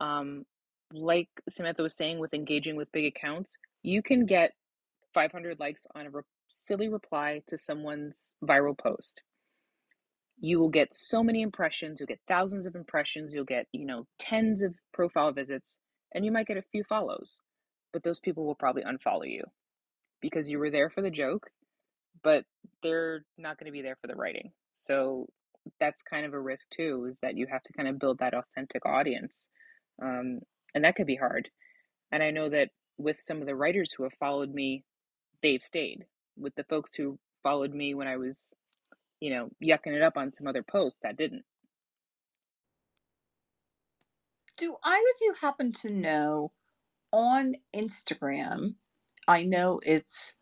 um, 0.00 0.44
like 0.92 1.28
Samantha 1.48 1.82
was 1.82 1.94
saying, 1.96 2.18
with 2.18 2.34
engaging 2.34 2.76
with 2.76 2.92
big 2.92 3.06
accounts, 3.06 3.56
you 3.82 4.02
can 4.02 4.26
get 4.26 4.52
500 5.14 5.60
likes 5.60 5.86
on 5.94 6.06
a 6.06 6.10
re- 6.10 6.22
silly 6.48 6.88
reply 6.88 7.42
to 7.46 7.56
someone's 7.56 8.34
viral 8.44 8.76
post 8.76 9.22
you 10.40 10.58
will 10.58 10.68
get 10.68 10.92
so 10.92 11.22
many 11.22 11.42
impressions 11.42 12.00
you'll 12.00 12.06
get 12.06 12.20
thousands 12.28 12.66
of 12.66 12.74
impressions 12.74 13.32
you'll 13.32 13.44
get 13.44 13.66
you 13.72 13.86
know 13.86 14.06
tens 14.18 14.62
of 14.62 14.74
profile 14.92 15.32
visits 15.32 15.78
and 16.14 16.24
you 16.24 16.32
might 16.32 16.46
get 16.46 16.56
a 16.56 16.62
few 16.72 16.84
follows 16.84 17.40
but 17.92 18.02
those 18.02 18.20
people 18.20 18.44
will 18.44 18.54
probably 18.54 18.82
unfollow 18.82 19.28
you 19.28 19.42
because 20.20 20.48
you 20.48 20.58
were 20.58 20.70
there 20.70 20.90
for 20.90 21.02
the 21.02 21.10
joke 21.10 21.48
but 22.22 22.44
they're 22.82 23.24
not 23.38 23.58
going 23.58 23.66
to 23.66 23.72
be 23.72 23.82
there 23.82 23.96
for 24.00 24.06
the 24.06 24.16
writing. 24.16 24.50
So 24.76 25.26
that's 25.80 26.02
kind 26.02 26.26
of 26.26 26.34
a 26.34 26.40
risk 26.40 26.68
too 26.70 27.06
is 27.08 27.20
that 27.20 27.36
you 27.36 27.46
have 27.50 27.62
to 27.62 27.72
kind 27.72 27.88
of 27.88 27.98
build 27.98 28.18
that 28.18 28.34
authentic 28.34 28.84
audience 28.84 29.48
um, 30.02 30.40
and 30.74 30.84
that 30.84 30.96
could 30.96 31.06
be 31.06 31.16
hard. 31.16 31.48
And 32.12 32.22
i 32.22 32.30
know 32.30 32.48
that 32.50 32.68
with 32.98 33.16
some 33.20 33.40
of 33.40 33.46
the 33.46 33.56
writers 33.56 33.92
who 33.92 34.02
have 34.04 34.12
followed 34.20 34.52
me 34.52 34.84
they've 35.42 35.62
stayed. 35.62 36.04
With 36.36 36.54
the 36.56 36.64
folks 36.64 36.94
who 36.94 37.18
followed 37.42 37.72
me 37.72 37.94
when 37.94 38.08
i 38.08 38.16
was 38.16 38.52
you 39.20 39.30
know, 39.30 39.50
yucking 39.64 39.94
it 39.94 40.02
up 40.02 40.16
on 40.16 40.32
some 40.34 40.46
other 40.46 40.62
post 40.62 40.98
that 41.02 41.16
didn't. 41.16 41.44
Do 44.58 44.76
either 44.84 44.98
of 44.98 45.20
you 45.22 45.34
happen 45.40 45.72
to 45.82 45.90
know 45.90 46.52
on 47.12 47.56
Instagram? 47.74 48.76
I 49.28 49.44
know 49.44 49.80
it's 49.84 50.36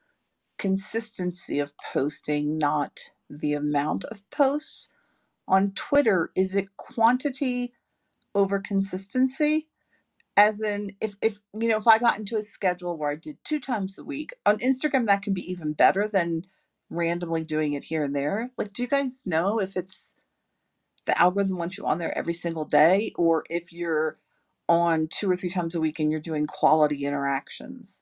consistency 0.59 1.59
of 1.59 1.75
posting, 1.79 2.59
not 2.59 3.13
the 3.31 3.55
amount 3.55 4.05
of 4.07 4.29
posts. 4.31 4.89
On 5.49 5.73
Twitter, 5.73 6.31
is 6.37 6.57
it 6.57 6.77
quantity 6.77 7.75
over 8.35 8.61
consistency? 8.61 9.69
As 10.37 10.63
in, 10.63 10.93
if, 11.01 11.17
if 11.23 11.41
you 11.59 11.69
know, 11.69 11.79
if 11.79 11.89
I 11.89 11.99
got 11.99 12.19
into 12.19 12.37
a 12.37 12.43
schedule 12.43 12.99
where 12.99 13.11
I 13.11 13.17
did 13.17 13.39
two 13.45 13.61
times 13.61 13.99
a 13.99 14.05
week 14.05 14.33
on 14.47 14.59
Instagram, 14.59 15.07
that 15.09 15.23
can 15.23 15.35
be 15.35 15.51
even 15.51 15.75
better 15.75 16.09
than 16.09 16.47
randomly 16.93 17.45
doing 17.45 17.73
it 17.73 17.85
here 17.85 18.05
and 18.05 18.15
there. 18.15 18.51
Like, 18.57 18.73
do 18.73 18.83
you 18.83 18.89
guys 18.89 19.25
know 19.27 19.59
if 19.59 19.77
it's 19.77 20.13
the 21.07 21.21
algorithm 21.21 21.59
wants 21.59 21.77
you 21.77 21.87
on 21.87 21.99
there 21.99 22.17
every 22.17 22.35
single 22.35 22.65
day 22.65 23.13
or 23.17 23.45
if 23.51 23.73
you're 23.73 24.19
on 24.69 25.09
two 25.09 25.31
or 25.31 25.37
three 25.37 25.51
times 25.51 25.75
a 25.75 25.81
week 25.81 25.99
and 25.99 26.11
you're 26.11 26.21
doing 26.21 26.47
quality 26.47 27.05
interactions? 27.05 28.01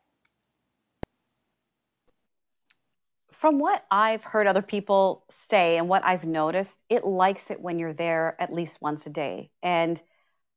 From 3.32 3.58
what 3.58 3.84
I've 3.90 4.22
heard 4.22 4.46
other 4.46 4.60
people 4.60 5.24
say 5.30 5.78
and 5.78 5.88
what 5.88 6.04
I've 6.04 6.24
noticed, 6.24 6.84
it 6.90 7.06
likes 7.06 7.50
it 7.50 7.60
when 7.60 7.78
you're 7.78 7.94
there 7.94 8.36
at 8.38 8.52
least 8.52 8.82
once 8.82 9.06
a 9.06 9.10
day. 9.10 9.50
And 9.62 10.00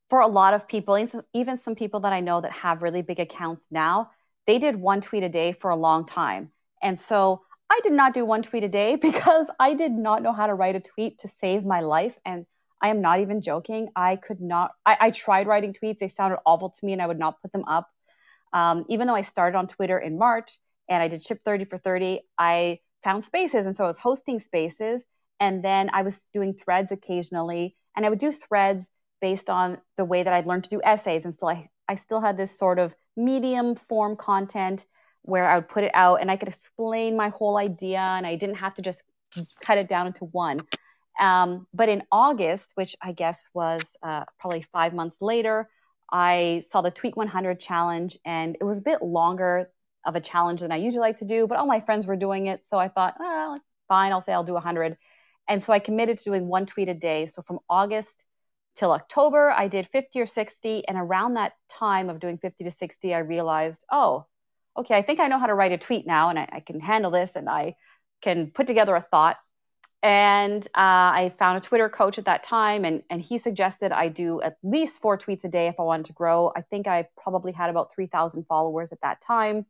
for 0.10 0.20
a 0.20 0.28
lot 0.28 0.54
of 0.54 0.68
people, 0.68 1.08
even 1.34 1.58
some 1.58 1.76
people 1.76 2.02
that 2.02 2.12
I 2.12 2.20
know 2.20 2.42
that 2.42 2.52
have 2.52 2.82
really 2.82 3.02
big 3.02 3.22
accounts 3.22 3.68
now, 3.72 4.12
they 4.46 4.60
did 4.60 4.76
one 4.76 5.00
tweet 5.00 5.24
a 5.24 5.30
day 5.30 5.54
for 5.54 5.70
a 5.72 5.78
long 5.78 6.06
time. 6.06 6.52
And 6.82 7.00
so 7.00 7.44
I 7.70 7.80
did 7.84 7.94
not 7.94 8.14
do 8.14 8.26
one 8.26 8.44
tweet 8.44 8.64
a 8.64 8.70
day 8.70 8.96
because 9.02 9.48
I 9.60 9.74
did 9.74 9.92
not 9.92 10.22
know 10.24 10.34
how 10.34 10.48
to 10.48 10.54
write 10.54 10.76
a 10.76 10.80
tweet 10.80 11.20
to 11.20 11.28
save 11.28 11.66
my 11.66 11.82
life. 11.82 12.18
And 12.26 12.46
I 12.82 12.90
am 12.90 13.02
not 13.02 13.22
even 13.22 13.42
joking. 13.42 13.90
I 13.96 14.18
could 14.18 14.42
not, 14.42 14.72
I, 14.86 14.98
I 15.00 15.12
tried 15.12 15.48
writing 15.48 15.74
tweets. 15.74 16.00
They 16.00 16.10
sounded 16.10 16.40
awful 16.46 16.70
to 16.70 16.86
me 16.86 16.94
and 16.94 17.02
I 17.02 17.08
would 17.08 17.20
not 17.20 17.42
put 17.42 17.52
them 17.54 17.64
up. 17.66 17.90
Um, 18.52 18.86
even 18.90 19.08
though 19.08 19.16
I 19.16 19.22
started 19.22 19.58
on 19.58 19.68
Twitter 19.68 19.98
in 19.98 20.18
March 20.18 20.60
and 20.90 21.02
I 21.02 21.08
did 21.08 21.26
ship 21.26 21.42
30 21.46 21.66
for 21.66 21.78
30, 21.78 22.22
I 22.38 22.80
found 23.04 23.26
spaces. 23.26 23.66
And 23.66 23.76
so 23.76 23.86
I 23.86 23.88
was 23.88 23.98
hosting 23.98 24.40
spaces. 24.40 25.04
And 25.40 25.64
then 25.64 25.90
I 25.94 26.04
was 26.04 26.28
doing 26.34 26.54
threads 26.54 26.92
occasionally. 26.92 27.76
And 27.96 28.06
I 28.06 28.10
would 28.10 28.20
do 28.20 28.32
threads 28.32 28.92
based 29.22 29.50
on 29.50 29.78
the 29.98 30.06
way 30.06 30.22
that 30.22 30.34
I'd 30.34 30.46
learned 30.46 30.66
to 30.66 30.70
do 30.70 30.82
essays. 30.84 31.24
And 31.24 31.34
so 31.34 31.48
I, 31.48 31.70
I 31.88 31.96
still 31.96 32.20
had 32.20 32.38
this 32.38 32.58
sort 32.58 32.80
of 32.80 32.94
medium 33.16 33.76
form 33.76 34.18
content 34.18 34.86
where 35.24 35.50
I 35.50 35.56
would 35.56 35.68
put 35.68 35.84
it 35.84 35.92
out 35.94 36.22
and 36.22 36.30
I 36.30 36.38
could 36.38 36.48
explain 36.48 37.18
my 37.18 37.30
whole 37.30 37.58
idea 37.58 38.00
and 38.00 38.26
I 38.26 38.36
didn't 38.36 38.56
have 38.56 38.76
to 38.76 38.82
just 38.82 39.04
cut 39.62 39.78
it 39.78 39.88
down 39.88 40.08
into 40.08 40.26
one. 40.26 40.62
Um, 41.20 41.68
but 41.74 41.90
in 41.90 42.04
August, 42.12 42.74
which 42.76 42.96
I 43.02 43.14
guess 43.14 43.48
was 43.54 43.96
uh, 44.04 44.26
probably 44.40 44.66
five 44.72 44.94
months 44.94 45.18
later, 45.22 45.70
I 46.12 46.64
saw 46.68 46.82
the 46.82 46.92
Tweet 46.92 47.16
100 47.16 47.60
challenge 47.60 48.18
and 48.26 48.58
it 48.60 48.64
was 48.64 48.80
a 48.80 48.84
bit 48.84 49.02
longer 49.02 49.70
of 50.06 50.16
a 50.16 50.22
challenge 50.22 50.62
than 50.62 50.72
I 50.72 50.78
usually 50.78 51.02
like 51.02 51.18
to 51.18 51.26
do, 51.26 51.48
but 51.48 51.58
all 51.58 51.66
my 51.66 51.80
friends 51.80 52.06
were 52.06 52.16
doing 52.16 52.48
it. 52.48 52.62
So 52.62 52.78
I 52.78 52.90
thought, 52.90 53.16
oh, 53.20 53.60
fine, 53.88 54.12
I'll 54.12 54.22
say 54.22 54.34
I'll 54.34 54.44
do 54.44 54.54
100. 54.54 54.98
And 55.48 55.64
so 55.64 55.74
I 55.74 55.80
committed 55.80 56.18
to 56.18 56.24
doing 56.24 56.48
one 56.48 56.66
tweet 56.66 56.90
a 56.90 56.94
day. 56.94 57.26
So 57.26 57.42
from 57.42 57.60
August 57.70 58.26
till 58.76 58.92
October, 58.92 59.52
I 59.52 59.68
did 59.68 59.88
50 59.88 60.20
or 60.22 60.26
60. 60.26 60.88
And 60.88 60.98
around 60.98 61.36
that 61.36 61.54
time 61.70 62.10
of 62.10 62.20
doing 62.20 62.38
50 62.38 62.64
to 62.64 62.72
60, 62.72 63.14
I 63.14 63.20
realized, 63.20 63.86
oh, 63.92 64.26
okay, 64.78 64.96
I 64.96 65.02
think 65.02 65.20
I 65.20 65.28
know 65.28 65.40
how 65.40 65.48
to 65.48 65.54
write 65.54 65.72
a 65.72 65.78
tweet 65.78 66.08
now 66.08 66.30
and 66.30 66.40
I, 66.40 66.50
I 66.52 66.60
can 66.60 66.80
handle 66.80 67.12
this 67.12 67.36
and 67.36 67.50
I 67.50 67.76
can 68.22 68.52
put 68.52 68.68
together 68.68 68.96
a 68.96 69.02
thought. 69.02 69.38
And 70.02 70.62
uh, 70.76 71.16
I 71.16 71.34
found 71.40 71.58
a 71.58 71.62
Twitter 71.62 71.88
coach 71.88 72.18
at 72.18 72.26
that 72.26 72.44
time, 72.44 72.84
and, 72.84 73.04
and 73.10 73.22
he 73.22 73.38
suggested 73.38 73.94
I 73.94 74.10
do 74.10 74.42
at 74.42 74.58
least 74.62 75.02
four 75.02 75.18
tweets 75.18 75.46
a 75.46 75.48
day 75.48 75.68
if 75.68 75.80
I 75.80 75.84
wanted 75.84 76.08
to 76.08 76.14
grow. 76.14 76.52
I 76.54 76.62
think 76.62 76.88
I 76.88 77.08
probably 77.16 77.54
had 77.54 77.70
about 77.70 77.96
3,000 77.96 78.44
followers 78.46 78.92
at 78.92 79.00
that 79.00 79.22
time. 79.22 79.66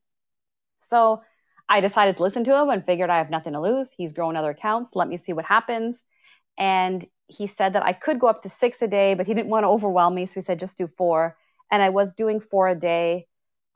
So 0.80 1.22
I 1.70 1.82
decided 1.82 2.18
to 2.18 2.24
listen 2.24 2.44
to 2.46 2.56
him 2.56 2.70
and 2.70 2.84
figured 2.84 3.12
I 3.12 3.20
have 3.20 3.30
nothing 3.30 3.54
to 3.54 3.62
lose. 3.62 3.92
He's 3.96 4.12
growing 4.12 4.36
other 4.36 4.50
accounts. 4.50 4.96
Let 4.96 5.08
me 5.08 5.18
see 5.18 5.34
what 5.34 5.46
happens. 5.46 6.04
And 6.58 7.06
he 7.28 7.46
said 7.46 7.74
that 7.74 7.84
I 7.84 7.94
could 7.94 8.20
go 8.20 8.26
up 8.26 8.42
to 8.42 8.50
six 8.50 8.82
a 8.82 8.88
day, 8.88 9.14
but 9.14 9.28
he 9.28 9.36
didn't 9.36 9.50
want 9.50 9.66
to 9.66 9.70
overwhelm 9.70 10.16
me. 10.16 10.26
So 10.26 10.36
he 10.36 10.42
said, 10.42 10.60
just 10.60 10.80
do 10.80 10.88
four. 10.88 11.38
And 11.72 11.84
I 11.84 11.90
was 11.90 12.12
doing 12.12 12.40
four 12.40 12.68
a 12.68 12.76
day 12.76 13.28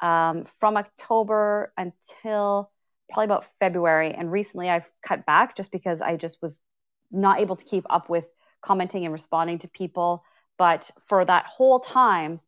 um, 0.01 0.45
from 0.60 0.77
October 0.77 1.73
until 1.77 2.71
probably 3.10 3.25
about 3.25 3.45
February. 3.60 4.13
And 4.13 4.31
recently 4.31 4.69
I've 4.69 4.89
cut 5.05 5.25
back 5.25 5.55
just 5.55 5.71
because 5.71 6.01
I 6.01 6.17
just 6.17 6.41
was 6.41 6.60
not 7.12 7.39
able 7.39 7.55
to 7.55 7.65
keep 7.65 7.86
up 7.89 8.10
with 8.10 8.25
commenting 8.62 9.05
and 9.05 9.13
responding 9.13 9.60
to 9.60 9.67
people. 9.67 10.23
But 10.57 10.89
for 11.07 11.23
that 11.23 11.45
whole 11.45 11.79
time, 11.79 12.39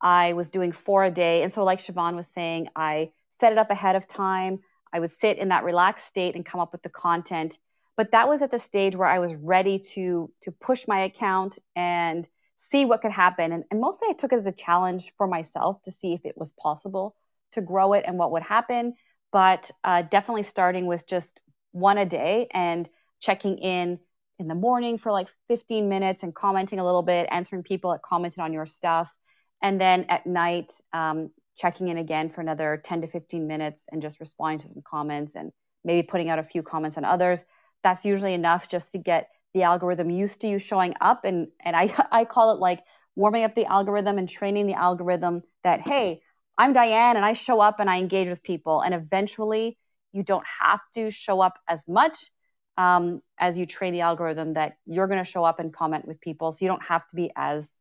I 0.00 0.32
was 0.32 0.50
doing 0.50 0.72
four 0.72 1.04
a 1.04 1.10
day. 1.10 1.42
And 1.42 1.52
so, 1.52 1.64
like 1.64 1.80
Chevanne 1.80 2.16
was 2.16 2.26
saying, 2.26 2.68
I 2.74 3.12
set 3.30 3.52
it 3.52 3.58
up 3.58 3.70
ahead 3.70 3.96
of 3.96 4.06
time. 4.06 4.60
I 4.92 5.00
would 5.00 5.10
sit 5.10 5.38
in 5.38 5.48
that 5.48 5.64
relaxed 5.64 6.06
state 6.06 6.34
and 6.34 6.46
come 6.46 6.60
up 6.60 6.72
with 6.72 6.82
the 6.82 6.88
content. 6.88 7.58
But 7.96 8.12
that 8.12 8.28
was 8.28 8.42
at 8.42 8.50
the 8.50 8.58
stage 8.58 8.96
where 8.96 9.08
I 9.08 9.18
was 9.18 9.34
ready 9.34 9.80
to 9.94 10.30
to 10.42 10.52
push 10.52 10.86
my 10.86 11.00
account 11.00 11.58
and 11.76 12.28
see 12.58 12.84
what 12.84 13.00
could 13.00 13.12
happen. 13.12 13.52
And, 13.52 13.64
and 13.70 13.80
mostly 13.80 14.08
I 14.10 14.12
took 14.12 14.32
it 14.32 14.36
as 14.36 14.46
a 14.46 14.52
challenge 14.52 15.12
for 15.16 15.26
myself 15.26 15.80
to 15.82 15.90
see 15.90 16.12
if 16.12 16.20
it 16.24 16.36
was 16.36 16.52
possible 16.52 17.16
to 17.52 17.62
grow 17.62 17.94
it 17.94 18.04
and 18.06 18.18
what 18.18 18.32
would 18.32 18.42
happen. 18.42 18.94
But 19.32 19.70
uh, 19.84 20.02
definitely 20.02 20.42
starting 20.42 20.86
with 20.86 21.06
just 21.06 21.40
one 21.72 21.98
a 21.98 22.04
day 22.04 22.48
and 22.50 22.88
checking 23.20 23.58
in 23.58 23.98
in 24.38 24.48
the 24.48 24.54
morning 24.54 24.98
for 24.98 25.10
like 25.10 25.28
15 25.48 25.88
minutes 25.88 26.22
and 26.22 26.34
commenting 26.34 26.78
a 26.78 26.84
little 26.84 27.02
bit, 27.02 27.28
answering 27.30 27.62
people 27.62 27.92
that 27.92 28.02
commented 28.02 28.40
on 28.40 28.52
your 28.52 28.66
stuff. 28.66 29.14
And 29.62 29.80
then 29.80 30.06
at 30.08 30.26
night, 30.26 30.72
um, 30.92 31.30
checking 31.56 31.88
in 31.88 31.98
again 31.98 32.30
for 32.30 32.40
another 32.40 32.80
10 32.84 33.00
to 33.00 33.06
15 33.08 33.46
minutes 33.46 33.86
and 33.90 34.00
just 34.00 34.20
responding 34.20 34.60
to 34.60 34.68
some 34.68 34.82
comments 34.82 35.34
and 35.34 35.50
maybe 35.84 36.06
putting 36.06 36.28
out 36.28 36.38
a 36.38 36.44
few 36.44 36.62
comments 36.62 36.96
on 36.96 37.04
others. 37.04 37.44
That's 37.82 38.04
usually 38.04 38.34
enough 38.34 38.68
just 38.68 38.92
to 38.92 38.98
get 38.98 39.28
the 39.54 39.62
algorithm 39.62 40.10
used 40.10 40.40
to 40.42 40.48
you 40.48 40.58
showing 40.58 40.94
up. 41.00 41.24
And, 41.24 41.48
and 41.60 41.74
I, 41.74 41.92
I 42.12 42.24
call 42.24 42.52
it 42.52 42.60
like 42.60 42.80
warming 43.16 43.44
up 43.44 43.54
the 43.54 43.66
algorithm 43.66 44.18
and 44.18 44.28
training 44.28 44.66
the 44.66 44.74
algorithm 44.74 45.42
that, 45.64 45.80
hey, 45.80 46.22
I'm 46.56 46.72
Diane 46.72 47.16
and 47.16 47.24
I 47.24 47.32
show 47.32 47.60
up 47.60 47.80
and 47.80 47.88
I 47.88 47.98
engage 47.98 48.28
with 48.28 48.42
people. 48.42 48.80
And 48.80 48.94
eventually 48.94 49.78
you 50.12 50.22
don't 50.22 50.44
have 50.60 50.80
to 50.94 51.10
show 51.10 51.40
up 51.40 51.58
as 51.68 51.86
much 51.88 52.30
um, 52.76 53.20
as 53.38 53.58
you 53.58 53.66
train 53.66 53.92
the 53.92 54.02
algorithm 54.02 54.54
that 54.54 54.76
you're 54.86 55.08
going 55.08 55.24
to 55.24 55.30
show 55.30 55.44
up 55.44 55.58
and 55.60 55.72
comment 55.72 56.06
with 56.06 56.20
people. 56.20 56.52
So 56.52 56.58
you 56.64 56.68
don't 56.68 56.82
have 56.82 57.06
to 57.08 57.16
be 57.16 57.30
as 57.36 57.78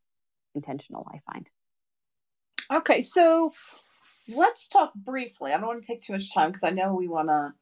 intentional, 0.55 1.07
I 1.13 1.19
find. 1.31 1.49
Okay, 2.71 3.01
so 3.01 3.53
let's 4.27 4.67
talk 4.67 4.93
briefly. 4.93 5.53
I 5.53 5.57
don't 5.57 5.67
want 5.67 5.81
to 5.81 5.87
take 5.87 6.01
too 6.01 6.13
much 6.13 6.33
time 6.33 6.49
because 6.49 6.63
I 6.63 6.71
know 6.71 6.93
we 6.93 7.07
want 7.07 7.29
to 7.29 7.53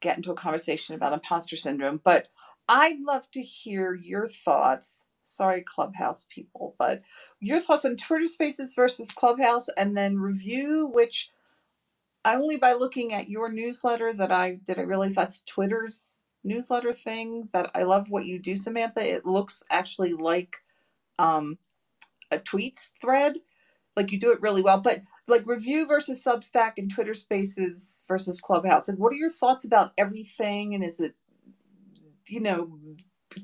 get 0.00 0.16
into 0.16 0.32
a 0.32 0.34
conversation 0.34 0.94
about 0.94 1.12
imposter 1.12 1.56
syndrome, 1.56 2.00
but 2.02 2.26
I'd 2.68 3.00
love 3.00 3.30
to 3.32 3.42
hear 3.42 3.94
your 3.94 4.28
thoughts. 4.28 5.06
Sorry, 5.22 5.62
Clubhouse 5.62 6.26
people, 6.30 6.76
but 6.78 7.02
your 7.40 7.60
thoughts 7.60 7.84
on 7.86 7.96
Twitter 7.96 8.26
Spaces 8.26 8.74
versus 8.74 9.10
Clubhouse, 9.12 9.68
and 9.78 9.96
then 9.96 10.18
Revue 10.18 10.86
which 10.86 11.30
I 12.24 12.36
only 12.36 12.58
by 12.58 12.74
looking 12.74 13.14
at 13.14 13.30
your 13.30 13.52
newsletter 13.52 14.14
that 14.14 14.32
I 14.32 14.54
did 14.64 14.78
I 14.80 14.84
realize 14.84 15.16
that's 15.16 15.42
Twitter's 15.44 16.26
newsletter 16.44 16.94
thing 16.94 17.50
that 17.54 17.72
I 17.74 17.84
love 17.84 18.10
what 18.10 18.26
you 18.26 18.40
do, 18.40 18.56
Samantha. 18.56 19.02
It 19.02 19.26
looks 19.26 19.64
actually 19.72 20.14
like 20.14 20.58
um, 21.18 21.58
a 22.32 22.38
tweets 22.38 22.90
thread. 23.00 23.36
Like 23.96 24.12
you 24.12 24.20
do 24.20 24.32
it 24.32 24.42
really 24.42 24.62
well. 24.62 24.80
But 24.80 25.02
like 25.28 25.46
Revue 25.46 25.86
versus 25.86 26.24
Substack 26.24 26.74
and 26.78 26.90
Twitter 26.92 27.14
Spaces 27.14 28.04
versus 28.08 28.40
Clubhouse. 28.40 28.88
And 28.88 28.98
what 28.98 29.12
are 29.12 29.16
your 29.16 29.30
thoughts 29.30 29.64
about 29.64 29.92
everything? 29.98 30.74
And 30.74 30.84
is 30.84 31.00
it, 31.00 31.14
you 32.28 32.40
know, 32.40 32.78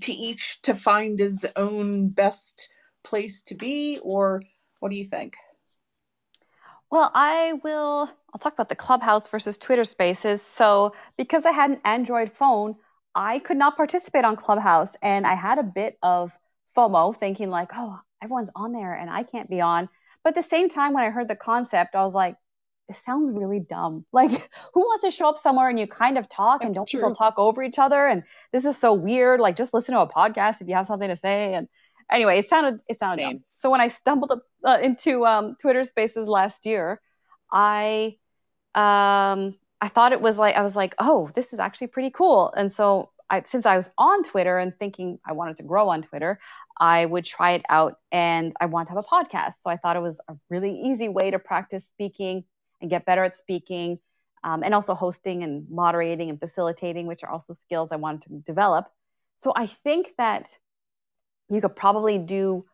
to 0.00 0.12
each 0.12 0.62
to 0.62 0.74
find 0.74 1.18
his 1.18 1.46
own 1.56 2.08
best 2.08 2.70
place 3.02 3.42
to 3.42 3.54
be, 3.54 3.98
or 4.02 4.42
what 4.80 4.90
do 4.90 4.96
you 4.96 5.04
think? 5.04 5.36
Well, 6.90 7.10
I 7.14 7.54
will. 7.64 8.08
I'll 8.32 8.38
talk 8.38 8.52
about 8.52 8.68
the 8.68 8.76
Clubhouse 8.76 9.28
versus 9.28 9.58
Twitter 9.58 9.84
Spaces. 9.84 10.42
So, 10.42 10.94
because 11.16 11.44
I 11.46 11.52
had 11.52 11.70
an 11.70 11.80
Android 11.84 12.32
phone, 12.32 12.76
I 13.14 13.38
could 13.40 13.56
not 13.56 13.76
participate 13.76 14.24
on 14.24 14.36
Clubhouse, 14.36 14.96
and 15.02 15.26
I 15.26 15.34
had 15.34 15.58
a 15.58 15.62
bit 15.62 15.98
of 16.02 16.38
FOMO, 16.76 17.16
thinking 17.16 17.50
like, 17.50 17.70
"Oh, 17.74 17.98
everyone's 18.22 18.50
on 18.54 18.72
there, 18.72 18.94
and 18.94 19.10
I 19.10 19.22
can't 19.22 19.50
be 19.50 19.60
on." 19.60 19.88
But 20.22 20.30
at 20.30 20.34
the 20.36 20.42
same 20.42 20.68
time, 20.68 20.92
when 20.92 21.04
I 21.04 21.10
heard 21.10 21.28
the 21.28 21.36
concept, 21.36 21.94
I 21.94 22.02
was 22.02 22.14
like, 22.14 22.36
"It 22.88 22.96
sounds 22.96 23.30
really 23.30 23.60
dumb. 23.60 24.04
Like, 24.12 24.50
who 24.72 24.80
wants 24.80 25.04
to 25.04 25.10
show 25.10 25.28
up 25.28 25.38
somewhere 25.38 25.68
and 25.68 25.78
you 25.78 25.86
kind 25.86 26.18
of 26.18 26.28
talk, 26.28 26.60
That's 26.60 26.66
and 26.66 26.74
don't 26.74 26.88
true. 26.88 27.00
people 27.00 27.14
talk 27.14 27.34
over 27.38 27.62
each 27.62 27.78
other? 27.78 28.06
And 28.06 28.22
this 28.52 28.64
is 28.64 28.76
so 28.76 28.92
weird. 28.92 29.40
Like, 29.40 29.56
just 29.56 29.74
listen 29.74 29.94
to 29.94 30.00
a 30.00 30.08
podcast 30.08 30.60
if 30.60 30.68
you 30.68 30.74
have 30.74 30.86
something 30.86 31.08
to 31.08 31.16
say." 31.16 31.54
And 31.54 31.68
anyway, 32.10 32.38
it 32.38 32.48
sounded 32.48 32.80
it 32.88 32.98
sounded 32.98 33.22
Same. 33.22 33.32
dumb. 33.36 33.44
So 33.54 33.70
when 33.70 33.80
I 33.80 33.88
stumbled 33.88 34.32
up, 34.32 34.42
uh, 34.64 34.78
into 34.82 35.26
um, 35.26 35.56
Twitter 35.60 35.84
Spaces 35.84 36.28
last 36.28 36.66
year, 36.66 37.00
I 37.52 38.16
um, 38.74 39.56
I 39.80 39.88
thought 39.88 40.12
it 40.12 40.20
was 40.20 40.38
like 40.38 40.54
I 40.56 40.62
was 40.62 40.76
like, 40.76 40.94
oh, 40.98 41.30
this 41.34 41.52
is 41.52 41.58
actually 41.58 41.88
pretty 41.88 42.10
cool. 42.10 42.52
And 42.56 42.72
so 42.72 43.10
I, 43.30 43.42
since 43.44 43.66
I 43.66 43.76
was 43.76 43.88
on 43.98 44.22
Twitter 44.22 44.58
and 44.58 44.72
thinking 44.78 45.18
I 45.26 45.32
wanted 45.32 45.56
to 45.56 45.62
grow 45.62 45.88
on 45.88 46.02
Twitter, 46.02 46.38
I 46.78 47.06
would 47.06 47.24
try 47.24 47.52
it 47.52 47.62
out 47.68 47.98
and 48.12 48.54
I 48.60 48.66
want 48.66 48.88
to 48.88 48.94
have 48.94 49.04
a 49.04 49.06
podcast. 49.06 49.54
So 49.54 49.70
I 49.70 49.76
thought 49.76 49.96
it 49.96 50.02
was 50.02 50.20
a 50.28 50.34
really 50.50 50.78
easy 50.80 51.08
way 51.08 51.30
to 51.30 51.38
practice 51.38 51.86
speaking 51.86 52.44
and 52.84 52.90
get 52.90 53.06
better 53.06 53.24
at 53.24 53.34
speaking, 53.34 53.98
um, 54.44 54.62
and 54.62 54.74
also 54.74 54.94
hosting 54.94 55.42
and 55.42 55.66
moderating 55.70 56.28
and 56.28 56.38
facilitating, 56.38 57.06
which 57.06 57.24
are 57.24 57.30
also 57.30 57.54
skills 57.54 57.90
I 57.90 57.96
wanted 57.96 58.28
to 58.28 58.34
develop. 58.40 58.88
So 59.36 59.54
I 59.56 59.68
think 59.68 60.12
that 60.18 60.58
you 61.48 61.62
could 61.62 61.74
probably 61.74 62.18
do 62.18 62.66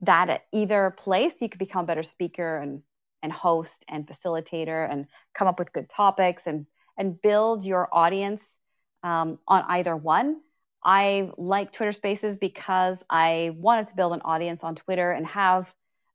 that 0.00 0.30
at 0.30 0.46
either 0.50 0.94
place. 0.96 1.42
You 1.42 1.50
could 1.50 1.58
become 1.58 1.84
a 1.84 1.86
better 1.86 2.02
speaker 2.02 2.56
and 2.56 2.82
and 3.22 3.30
host 3.30 3.84
and 3.86 4.06
facilitator 4.06 4.90
and 4.90 5.06
come 5.34 5.46
up 5.46 5.58
with 5.58 5.74
good 5.74 5.90
topics 5.90 6.46
and 6.46 6.64
and 6.96 7.20
build 7.20 7.66
your 7.66 7.86
audience 7.92 8.58
um, 9.02 9.38
on 9.46 9.62
either 9.68 9.94
one. 9.94 10.40
I 10.82 11.32
like 11.36 11.70
Twitter 11.74 11.92
Spaces 11.92 12.38
because 12.38 13.04
I 13.10 13.54
wanted 13.56 13.88
to 13.88 13.94
build 13.94 14.14
an 14.14 14.22
audience 14.24 14.64
on 14.64 14.74
Twitter 14.74 15.12
and 15.12 15.26
have 15.26 15.70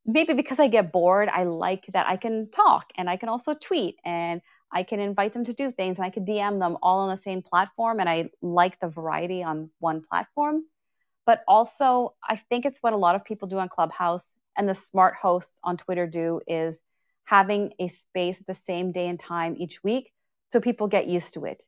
maybe 0.06 0.34
because 0.34 0.60
I 0.60 0.68
get 0.68 0.92
bored, 0.92 1.30
I 1.30 1.44
like 1.44 1.86
that 1.94 2.08
I 2.08 2.18
can 2.18 2.50
talk 2.52 2.88
and 2.96 3.10
I 3.10 3.18
can 3.18 3.30
also 3.30 3.54
tweet 3.54 3.98
and 4.06 4.42
I 4.72 4.84
can 4.84 5.00
invite 5.00 5.34
them 5.34 5.46
to 5.46 5.54
do 5.54 5.72
things 5.72 5.98
and 5.98 6.06
I 6.06 6.10
can 6.10 6.26
DM 6.26 6.60
them 6.60 6.78
all 6.82 7.00
on 7.00 7.10
the 7.10 7.22
same 7.22 7.42
platform. 7.42 8.00
And 8.00 8.10
I 8.10 8.30
like 8.42 8.80
the 8.80 8.88
variety 8.88 9.42
on 9.44 9.70
one 9.80 10.04
platform. 10.08 10.66
But 11.26 11.44
also, 11.48 12.14
I 12.28 12.36
think 12.36 12.66
it's 12.66 12.80
what 12.82 12.94
a 12.94 12.98
lot 12.98 13.16
of 13.16 13.26
people 13.26 13.48
do 13.48 13.58
on 13.58 13.70
Clubhouse 13.70 14.36
and 14.58 14.70
the 14.70 14.76
smart 14.76 15.16
hosts 15.16 15.60
on 15.64 15.78
Twitter 15.78 16.08
do 16.08 16.42
is 16.48 16.84
having 17.26 17.74
a 17.80 17.88
space 17.88 18.40
at 18.40 18.48
the 18.48 18.54
same 18.54 18.92
day 18.92 19.08
and 19.08 19.20
time 19.20 19.56
each 19.58 19.84
week 19.84 20.12
so 20.52 20.60
people 20.60 20.88
get 20.88 21.08
used 21.08 21.34
to 21.34 21.46
it. 21.46 21.66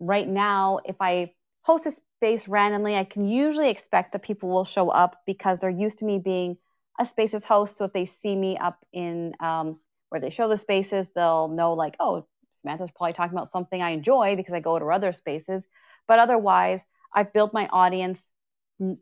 Right 0.00 0.28
now, 0.28 0.80
if 0.84 0.96
I 1.00 1.32
host 1.62 1.86
a 1.86 1.92
space 1.92 2.48
randomly, 2.48 2.96
I 2.96 3.04
can 3.04 3.24
usually 3.26 3.70
expect 3.70 4.12
that 4.12 4.22
people 4.22 4.48
will 4.48 4.64
show 4.64 4.88
up 4.90 5.20
because 5.26 5.58
they're 5.58 5.70
used 5.70 5.98
to 5.98 6.04
me 6.04 6.18
being 6.18 6.56
a 6.98 7.06
spaces 7.06 7.44
host. 7.44 7.76
So 7.76 7.84
if 7.84 7.92
they 7.92 8.04
see 8.04 8.34
me 8.34 8.56
up 8.56 8.84
in 8.92 9.34
um, 9.40 9.78
where 10.08 10.20
they 10.20 10.30
show 10.30 10.48
the 10.48 10.58
spaces, 10.58 11.08
they'll 11.14 11.48
know 11.48 11.74
like, 11.74 11.96
oh, 12.00 12.26
Samantha's 12.52 12.90
probably 12.90 13.12
talking 13.12 13.36
about 13.36 13.48
something 13.48 13.80
I 13.82 13.90
enjoy 13.90 14.36
because 14.36 14.54
I 14.54 14.60
go 14.60 14.78
to 14.78 14.86
other 14.86 15.12
spaces. 15.12 15.68
But 16.06 16.18
otherwise, 16.18 16.84
I've 17.14 17.32
built 17.32 17.52
my 17.52 17.68
audience 17.68 18.30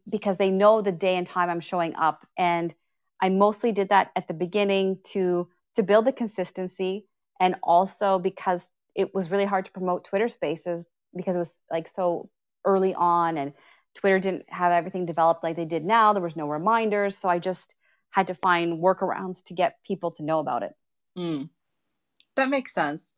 because 0.08 0.36
they 0.36 0.50
know 0.50 0.80
the 0.80 0.92
day 0.92 1.16
and 1.16 1.26
time 1.26 1.50
I'm 1.50 1.60
showing 1.60 1.94
up. 1.96 2.26
And 2.36 2.74
I 3.20 3.28
mostly 3.30 3.72
did 3.72 3.88
that 3.90 4.10
at 4.16 4.28
the 4.28 4.34
beginning 4.34 4.98
to 5.12 5.48
to 5.76 5.82
build 5.82 6.06
the 6.06 6.12
consistency 6.12 7.06
and 7.38 7.54
also 7.62 8.18
because 8.18 8.72
it 8.94 9.14
was 9.14 9.30
really 9.30 9.44
hard 9.44 9.66
to 9.66 9.72
promote 9.72 10.04
Twitter 10.04 10.28
Spaces 10.28 10.84
because 11.14 11.36
it 11.36 11.38
was 11.38 11.60
like 11.70 11.86
so 11.86 12.30
early 12.64 12.94
on 12.94 13.36
and 13.36 13.52
Twitter 13.94 14.18
didn't 14.18 14.44
have 14.48 14.72
everything 14.72 15.04
developed 15.04 15.42
like 15.42 15.56
they 15.56 15.64
did 15.64 15.84
now. 15.84 16.12
There 16.12 16.22
was 16.22 16.36
no 16.36 16.48
reminders, 16.48 17.16
so 17.16 17.28
I 17.28 17.38
just 17.38 17.74
had 18.10 18.26
to 18.28 18.34
find 18.34 18.82
workarounds 18.82 19.44
to 19.44 19.54
get 19.54 19.82
people 19.84 20.10
to 20.12 20.22
know 20.22 20.38
about 20.38 20.62
it. 20.62 20.74
Mm. 21.16 21.48
That 22.36 22.50
makes 22.50 22.72
sense. 22.72 23.14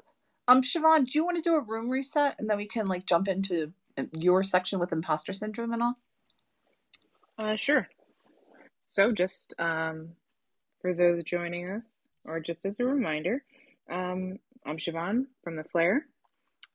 Um, 0.47 0.63
Chevanne, 0.63 1.05
do 1.05 1.13
you 1.15 1.25
want 1.25 1.37
to 1.37 1.43
do 1.43 1.55
a 1.55 1.61
room 1.61 1.91
reset 1.91 2.37
and 2.39 2.49
then 2.49 2.57
we 2.57 2.67
can 2.67 2.87
like 2.87 3.07
jump 3.07 3.29
into 3.29 3.73
uh, 3.99 4.05
your 4.17 4.43
section 4.43 4.79
with 4.79 4.93
imposter 4.93 5.33
syndrome 5.33 5.73
and 5.73 5.83
all? 5.83 5.99
Uh, 7.39 7.55
sure. 7.55 7.89
So, 8.89 9.13
just 9.13 9.55
um, 9.59 10.09
for 10.81 10.95
those 10.95 11.23
joining 11.23 11.71
us, 11.71 11.85
or 12.25 12.41
just 12.41 12.65
as 12.65 12.81
a 12.81 12.85
reminder, 12.85 13.45
um, 13.91 14.39
I'm 14.65 14.79
Chevanne 14.79 15.27
from 15.45 15.57
The 15.57 15.65
Flare, 15.65 16.07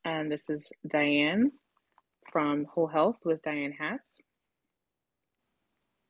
and 0.06 0.32
this 0.32 0.50
is 0.50 0.72
Diane 0.88 1.52
from 2.32 2.66
Whole 2.66 2.88
Health 2.88 3.18
with 3.26 3.42
Diane 3.42 3.72
Hatz. 3.72 4.22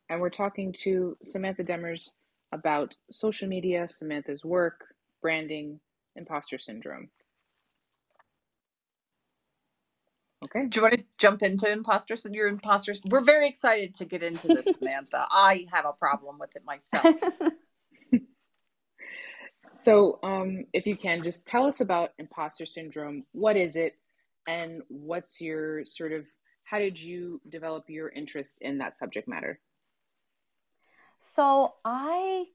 And 0.10 0.20
we're 0.22 0.30
talking 0.30 0.74
to 0.84 1.18
Samantha 1.24 1.64
Demers 1.64 2.10
about 2.52 2.96
social 3.12 3.48
media, 3.48 3.88
Samantha's 3.90 4.46
work, 4.46 4.94
branding, 5.22 5.80
imposter 6.16 6.60
syndrome. 6.60 7.10
Okay. 10.46 10.66
Do 10.68 10.78
you 10.78 10.82
want 10.82 10.94
to 10.96 11.04
jump 11.18 11.42
into 11.42 11.72
imposters 11.72 12.26
and 12.26 12.36
your 12.36 12.48
imposters? 12.48 13.02
We're 13.10 13.22
very 13.22 13.48
excited 13.48 13.96
to 13.96 14.06
get 14.06 14.24
into 14.24 14.48
this, 14.48 14.66
Samantha. 14.80 15.26
I 15.32 15.66
have 15.72 15.86
a 15.86 15.94
problem 15.94 16.38
with 16.38 16.50
it 16.56 16.64
myself. 16.66 17.16
so, 19.76 20.20
um, 20.22 20.66
if 20.74 20.86
you 20.86 20.98
can, 20.98 21.24
just 21.24 21.46
tell 21.46 21.66
us 21.66 21.80
about 21.80 22.12
imposter 22.20 22.66
syndrome. 22.66 23.24
What 23.32 23.56
is 23.56 23.78
it? 23.78 23.94
And 24.46 24.82
what's 24.90 25.40
your 25.40 25.86
sort 25.86 26.12
of, 26.12 26.26
how 26.66 26.78
did 26.78 27.00
you 27.00 27.40
develop 27.50 27.86
your 27.88 28.10
interest 28.10 28.58
in 28.62 28.78
that 28.80 28.98
subject 28.98 29.30
matter? 29.30 29.60
So 31.24 31.76
I 31.86 32.46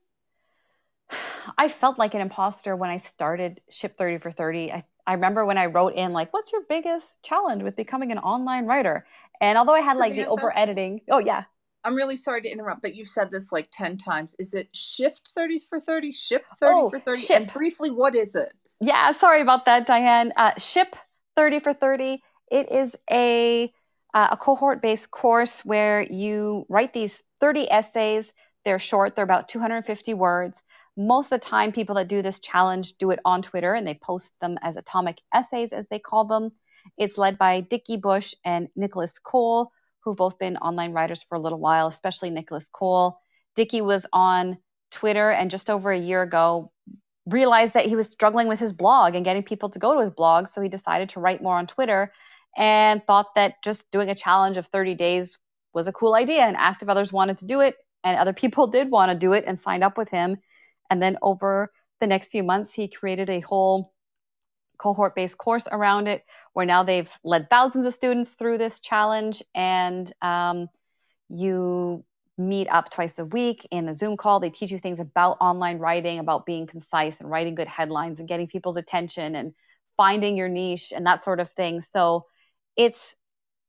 I 1.57 1.67
felt 1.69 1.97
like 1.97 2.13
an 2.13 2.21
imposter 2.21 2.75
when 2.75 2.91
I 2.91 2.99
started 2.99 3.61
Ship 3.69 3.97
30 3.97 4.19
for 4.19 4.31
30. 4.31 4.71
I, 4.71 4.85
I 5.07 5.13
remember 5.13 5.43
when 5.43 5.57
I 5.57 5.65
wrote 5.65 5.95
in 5.95 6.13
like, 6.13 6.31
what's 6.33 6.51
your 6.51 6.61
biggest 6.69 7.23
challenge 7.23 7.63
with 7.63 7.75
becoming 7.75 8.11
an 8.11 8.19
online 8.19 8.67
writer? 8.67 9.07
And 9.41 9.57
although 9.57 9.73
I 9.73 9.81
had 9.81 9.97
like 9.97 10.13
Samantha, 10.13 10.29
the 10.29 10.31
over 10.31 10.57
editing, 10.57 11.01
oh 11.09 11.17
yeah. 11.17 11.45
I'm 11.83 11.95
really 11.95 12.15
sorry 12.15 12.41
to 12.43 12.49
interrupt, 12.49 12.83
but 12.83 12.93
you've 12.93 13.07
said 13.07 13.31
this 13.31 13.51
like 13.51 13.69
10 13.71 13.97
times. 13.97 14.35
Is 14.37 14.53
it 14.53 14.69
shift 14.75 15.29
30 15.29 15.59
for 15.67 15.79
30, 15.79 16.11
ship 16.11 16.45
30 16.59 16.73
oh, 16.75 16.89
for 16.89 16.99
30? 16.99 17.21
Ship. 17.21 17.35
And 17.35 17.51
briefly, 17.51 17.89
what 17.89 18.15
is 18.15 18.35
it? 18.35 18.53
Yeah, 18.79 19.11
sorry 19.13 19.41
about 19.41 19.65
that, 19.65 19.87
Diane. 19.87 20.31
Uh, 20.37 20.51
ship 20.59 20.95
30 21.35 21.59
for 21.61 21.73
30. 21.73 22.21
It 22.51 22.71
is 22.71 22.95
a 23.09 23.73
uh, 24.13 24.29
a 24.31 24.37
cohort 24.37 24.81
based 24.81 25.11
course 25.11 25.63
where 25.65 26.01
you 26.01 26.65
write 26.69 26.93
these 26.93 27.23
30 27.39 27.71
essays. 27.71 28.33
They're 28.65 28.79
short, 28.79 29.15
they're 29.15 29.23
about 29.23 29.49
250 29.49 30.13
words. 30.13 30.63
Most 30.97 31.31
of 31.31 31.39
the 31.39 31.45
time, 31.45 31.71
people 31.71 31.95
that 31.95 32.09
do 32.09 32.21
this 32.21 32.39
challenge 32.39 32.97
do 32.97 33.11
it 33.11 33.19
on 33.23 33.41
Twitter 33.41 33.73
and 33.73 33.87
they 33.87 33.99
post 34.01 34.39
them 34.41 34.57
as 34.61 34.75
atomic 34.75 35.19
essays, 35.33 35.71
as 35.71 35.87
they 35.87 35.99
call 35.99 36.25
them. 36.25 36.51
It's 36.97 37.17
led 37.17 37.37
by 37.37 37.61
Dickie 37.61 37.97
Bush 37.97 38.33
and 38.43 38.67
Nicholas 38.75 39.17
Cole, 39.19 39.71
who've 40.01 40.17
both 40.17 40.37
been 40.37 40.57
online 40.57 40.91
writers 40.91 41.23
for 41.23 41.35
a 41.35 41.39
little 41.39 41.59
while, 41.59 41.87
especially 41.87 42.29
Nicholas 42.29 42.69
Cole. 42.71 43.19
Dickie 43.55 43.81
was 43.81 44.05
on 44.11 44.57
Twitter 44.91 45.29
and 45.29 45.51
just 45.51 45.69
over 45.69 45.91
a 45.91 45.99
year 45.99 46.21
ago 46.21 46.71
realized 47.25 47.73
that 47.73 47.85
he 47.85 47.95
was 47.95 48.07
struggling 48.07 48.47
with 48.47 48.59
his 48.59 48.73
blog 48.73 49.15
and 49.15 49.25
getting 49.25 49.43
people 49.43 49.69
to 49.69 49.79
go 49.79 49.93
to 49.93 50.01
his 50.01 50.09
blog. 50.09 50.47
So 50.47 50.61
he 50.61 50.69
decided 50.69 51.09
to 51.09 51.19
write 51.19 51.41
more 51.41 51.57
on 51.57 51.67
Twitter 51.67 52.11
and 52.57 53.05
thought 53.05 53.35
that 53.35 53.61
just 53.63 53.89
doing 53.91 54.09
a 54.09 54.15
challenge 54.15 54.57
of 54.57 54.67
30 54.67 54.95
days 54.95 55.37
was 55.73 55.87
a 55.87 55.93
cool 55.93 56.15
idea 56.15 56.41
and 56.41 56.57
asked 56.57 56.81
if 56.81 56.89
others 56.89 57.13
wanted 57.13 57.37
to 57.39 57.45
do 57.45 57.61
it. 57.61 57.75
And 58.03 58.17
other 58.17 58.33
people 58.33 58.67
did 58.67 58.89
want 58.89 59.11
to 59.11 59.17
do 59.17 59.33
it 59.33 59.43
and 59.45 59.59
signed 59.59 59.83
up 59.83 59.97
with 59.97 60.09
him. 60.09 60.37
And 60.89 61.01
then 61.01 61.17
over 61.21 61.71
the 61.99 62.07
next 62.07 62.29
few 62.29 62.43
months, 62.43 62.73
he 62.73 62.87
created 62.87 63.29
a 63.29 63.41
whole 63.41 63.93
cohort 64.77 65.13
based 65.13 65.37
course 65.37 65.67
around 65.71 66.07
it 66.07 66.23
where 66.53 66.65
now 66.65 66.83
they've 66.83 67.11
led 67.23 67.49
thousands 67.49 67.85
of 67.85 67.93
students 67.93 68.31
through 68.31 68.57
this 68.57 68.79
challenge. 68.79 69.43
And 69.53 70.11
um, 70.21 70.69
you 71.27 72.03
meet 72.37 72.69
up 72.69 72.89
twice 72.89 73.19
a 73.19 73.25
week 73.25 73.67
in 73.69 73.89
a 73.89 73.93
Zoom 73.93 74.15
call. 74.15 74.39
They 74.39 74.49
teach 74.49 74.71
you 74.71 74.79
things 74.79 74.99
about 74.99 75.37
online 75.41 75.77
writing, 75.77 76.19
about 76.19 76.45
being 76.45 76.65
concise 76.65 77.19
and 77.19 77.29
writing 77.29 77.53
good 77.53 77.67
headlines 77.67 78.19
and 78.19 78.29
getting 78.29 78.47
people's 78.47 78.77
attention 78.77 79.35
and 79.35 79.53
finding 79.97 80.37
your 80.37 80.47
niche 80.47 80.93
and 80.95 81.05
that 81.05 81.21
sort 81.21 81.41
of 81.41 81.49
thing. 81.49 81.81
So 81.81 82.25
it's 82.77 83.15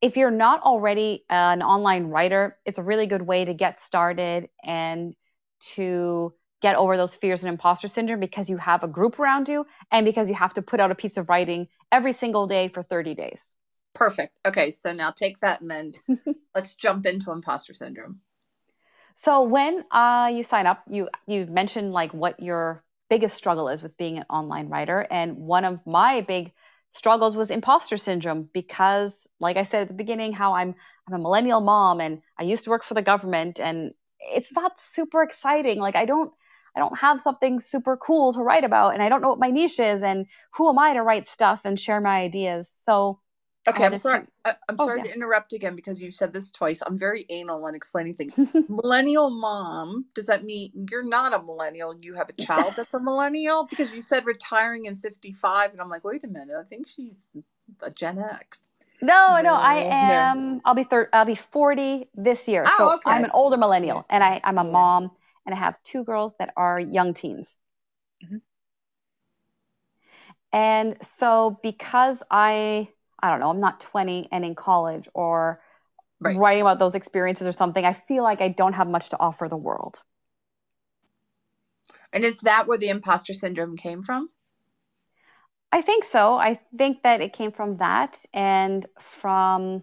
if 0.00 0.16
you're 0.16 0.30
not 0.30 0.62
already 0.62 1.24
an 1.28 1.62
online 1.62 2.06
writer, 2.06 2.56
it's 2.64 2.78
a 2.78 2.82
really 2.82 3.06
good 3.06 3.22
way 3.22 3.44
to 3.44 3.54
get 3.54 3.80
started 3.80 4.48
and 4.64 5.14
to 5.74 6.32
get 6.62 6.76
over 6.76 6.96
those 6.96 7.14
fears 7.14 7.42
and 7.42 7.52
imposter 7.52 7.88
syndrome 7.88 8.20
because 8.20 8.48
you 8.48 8.56
have 8.56 8.82
a 8.82 8.88
group 8.88 9.18
around 9.18 9.48
you 9.48 9.66
and 9.90 10.04
because 10.04 10.28
you 10.28 10.34
have 10.34 10.54
to 10.54 10.62
put 10.62 10.80
out 10.80 10.90
a 10.90 10.94
piece 10.94 11.16
of 11.16 11.28
writing 11.28 11.68
every 11.92 12.12
single 12.12 12.46
day 12.46 12.68
for 12.68 12.82
30 12.82 13.14
days. 13.14 13.54
Perfect. 13.94 14.38
Okay, 14.46 14.70
so 14.70 14.92
now 14.92 15.10
take 15.10 15.38
that 15.40 15.60
and 15.60 15.70
then 15.70 15.92
let's 16.54 16.74
jump 16.74 17.06
into 17.06 17.32
imposter 17.32 17.74
syndrome. 17.74 18.20
So 19.16 19.42
when 19.42 19.84
uh, 19.90 20.30
you 20.32 20.44
sign 20.44 20.66
up, 20.66 20.82
you 20.88 21.08
you 21.26 21.44
mentioned 21.46 21.92
like 21.92 22.12
what 22.14 22.40
your 22.40 22.82
biggest 23.10 23.36
struggle 23.36 23.68
is 23.68 23.82
with 23.82 23.96
being 23.98 24.16
an 24.16 24.24
online 24.30 24.68
writer, 24.68 25.06
and 25.10 25.36
one 25.36 25.64
of 25.64 25.80
my 25.84 26.22
big 26.22 26.52
struggles 26.92 27.36
was 27.36 27.50
imposter 27.50 27.96
syndrome 27.96 28.48
because, 28.52 29.26
like 29.38 29.56
I 29.56 29.64
said 29.64 29.82
at 29.82 29.88
the 29.88 29.94
beginning, 29.94 30.32
how 30.32 30.54
I'm 30.54 30.74
I'm 31.08 31.14
a 31.14 31.18
millennial 31.18 31.60
mom 31.60 32.00
and 32.00 32.22
I 32.38 32.44
used 32.44 32.64
to 32.64 32.70
work 32.70 32.84
for 32.84 32.94
the 32.94 33.02
government, 33.02 33.60
and 33.60 33.92
it's 34.20 34.52
not 34.52 34.80
super 34.80 35.22
exciting. 35.22 35.78
Like 35.78 35.96
I 35.96 36.04
don't 36.04 36.32
I 36.76 36.80
don't 36.80 36.98
have 36.98 37.20
something 37.20 37.60
super 37.60 37.96
cool 37.96 38.32
to 38.32 38.40
write 38.40 38.64
about, 38.64 38.94
and 38.94 39.02
I 39.02 39.08
don't 39.08 39.22
know 39.22 39.28
what 39.28 39.40
my 39.40 39.50
niche 39.50 39.80
is, 39.80 40.02
and 40.02 40.26
who 40.56 40.68
am 40.68 40.78
I 40.78 40.92
to 40.94 41.02
write 41.02 41.26
stuff 41.26 41.62
and 41.64 41.78
share 41.78 42.00
my 42.00 42.20
ideas? 42.20 42.72
So 42.84 43.20
Okay, 43.68 43.84
I'm 43.84 43.96
sorry. 43.96 44.24
I, 44.44 44.50
am 44.70 44.76
oh, 44.78 44.86
sorry 44.86 45.00
yeah. 45.00 45.10
to 45.10 45.14
interrupt 45.14 45.52
again 45.52 45.76
because 45.76 46.00
you've 46.00 46.14
said 46.14 46.32
this 46.32 46.50
twice. 46.50 46.80
I'm 46.84 46.98
very 46.98 47.26
anal 47.28 47.66
on 47.66 47.74
explaining 47.74 48.14
things. 48.14 48.32
millennial 48.68 49.30
mom, 49.30 50.06
does 50.14 50.26
that 50.26 50.44
mean 50.44 50.72
you're 50.90 51.04
not 51.04 51.34
a 51.34 51.42
millennial? 51.42 51.94
You 52.00 52.14
have 52.14 52.30
a 52.30 52.32
child 52.42 52.72
that's 52.76 52.94
a 52.94 53.00
millennial? 53.00 53.66
Because 53.68 53.92
you 53.92 54.00
said 54.00 54.24
retiring 54.24 54.86
in 54.86 54.96
55, 54.96 55.72
and 55.72 55.80
I'm 55.80 55.90
like, 55.90 56.04
wait 56.04 56.24
a 56.24 56.28
minute, 56.28 56.56
I 56.58 56.64
think 56.64 56.88
she's 56.88 57.28
a 57.82 57.90
Gen 57.90 58.18
X. 58.18 58.72
No, 59.02 59.36
no, 59.36 59.42
no 59.42 59.54
I 59.54 59.74
am. 59.76 60.54
No. 60.54 60.60
I'll 60.64 60.74
be 60.74 60.84
thir- 60.84 61.10
I'll 61.12 61.26
be 61.26 61.34
40 61.34 62.08
this 62.14 62.48
year. 62.48 62.64
Oh, 62.66 62.74
so 62.78 62.94
okay. 62.94 63.10
I'm 63.10 63.24
an 63.24 63.30
older 63.34 63.58
millennial, 63.58 64.06
and 64.08 64.24
I, 64.24 64.40
I'm 64.42 64.56
a 64.56 64.64
yeah. 64.64 64.70
mom, 64.70 65.10
and 65.44 65.54
I 65.54 65.58
have 65.58 65.82
two 65.82 66.02
girls 66.04 66.32
that 66.38 66.52
are 66.56 66.80
young 66.80 67.12
teens. 67.12 67.58
Mm-hmm. 68.24 68.36
And 70.52 70.96
so 71.02 71.60
because 71.62 72.22
I 72.30 72.88
I 73.22 73.30
don't 73.30 73.40
know, 73.40 73.50
I'm 73.50 73.60
not 73.60 73.80
20 73.80 74.28
and 74.32 74.44
in 74.44 74.54
college 74.54 75.08
or 75.14 75.60
right. 76.20 76.36
writing 76.36 76.62
about 76.62 76.78
those 76.78 76.94
experiences 76.94 77.46
or 77.46 77.52
something, 77.52 77.84
I 77.84 77.94
feel 78.08 78.22
like 78.22 78.40
I 78.40 78.48
don't 78.48 78.74
have 78.74 78.88
much 78.88 79.10
to 79.10 79.20
offer 79.20 79.48
the 79.48 79.56
world. 79.56 80.02
And 82.12 82.24
is 82.24 82.36
that 82.42 82.66
where 82.66 82.78
the 82.78 82.88
imposter 82.88 83.32
syndrome 83.32 83.76
came 83.76 84.02
from? 84.02 84.30
I 85.72 85.82
think 85.82 86.04
so. 86.04 86.36
I 86.36 86.58
think 86.76 87.02
that 87.04 87.20
it 87.20 87.32
came 87.32 87.52
from 87.52 87.76
that 87.76 88.18
and 88.34 88.84
from 89.00 89.82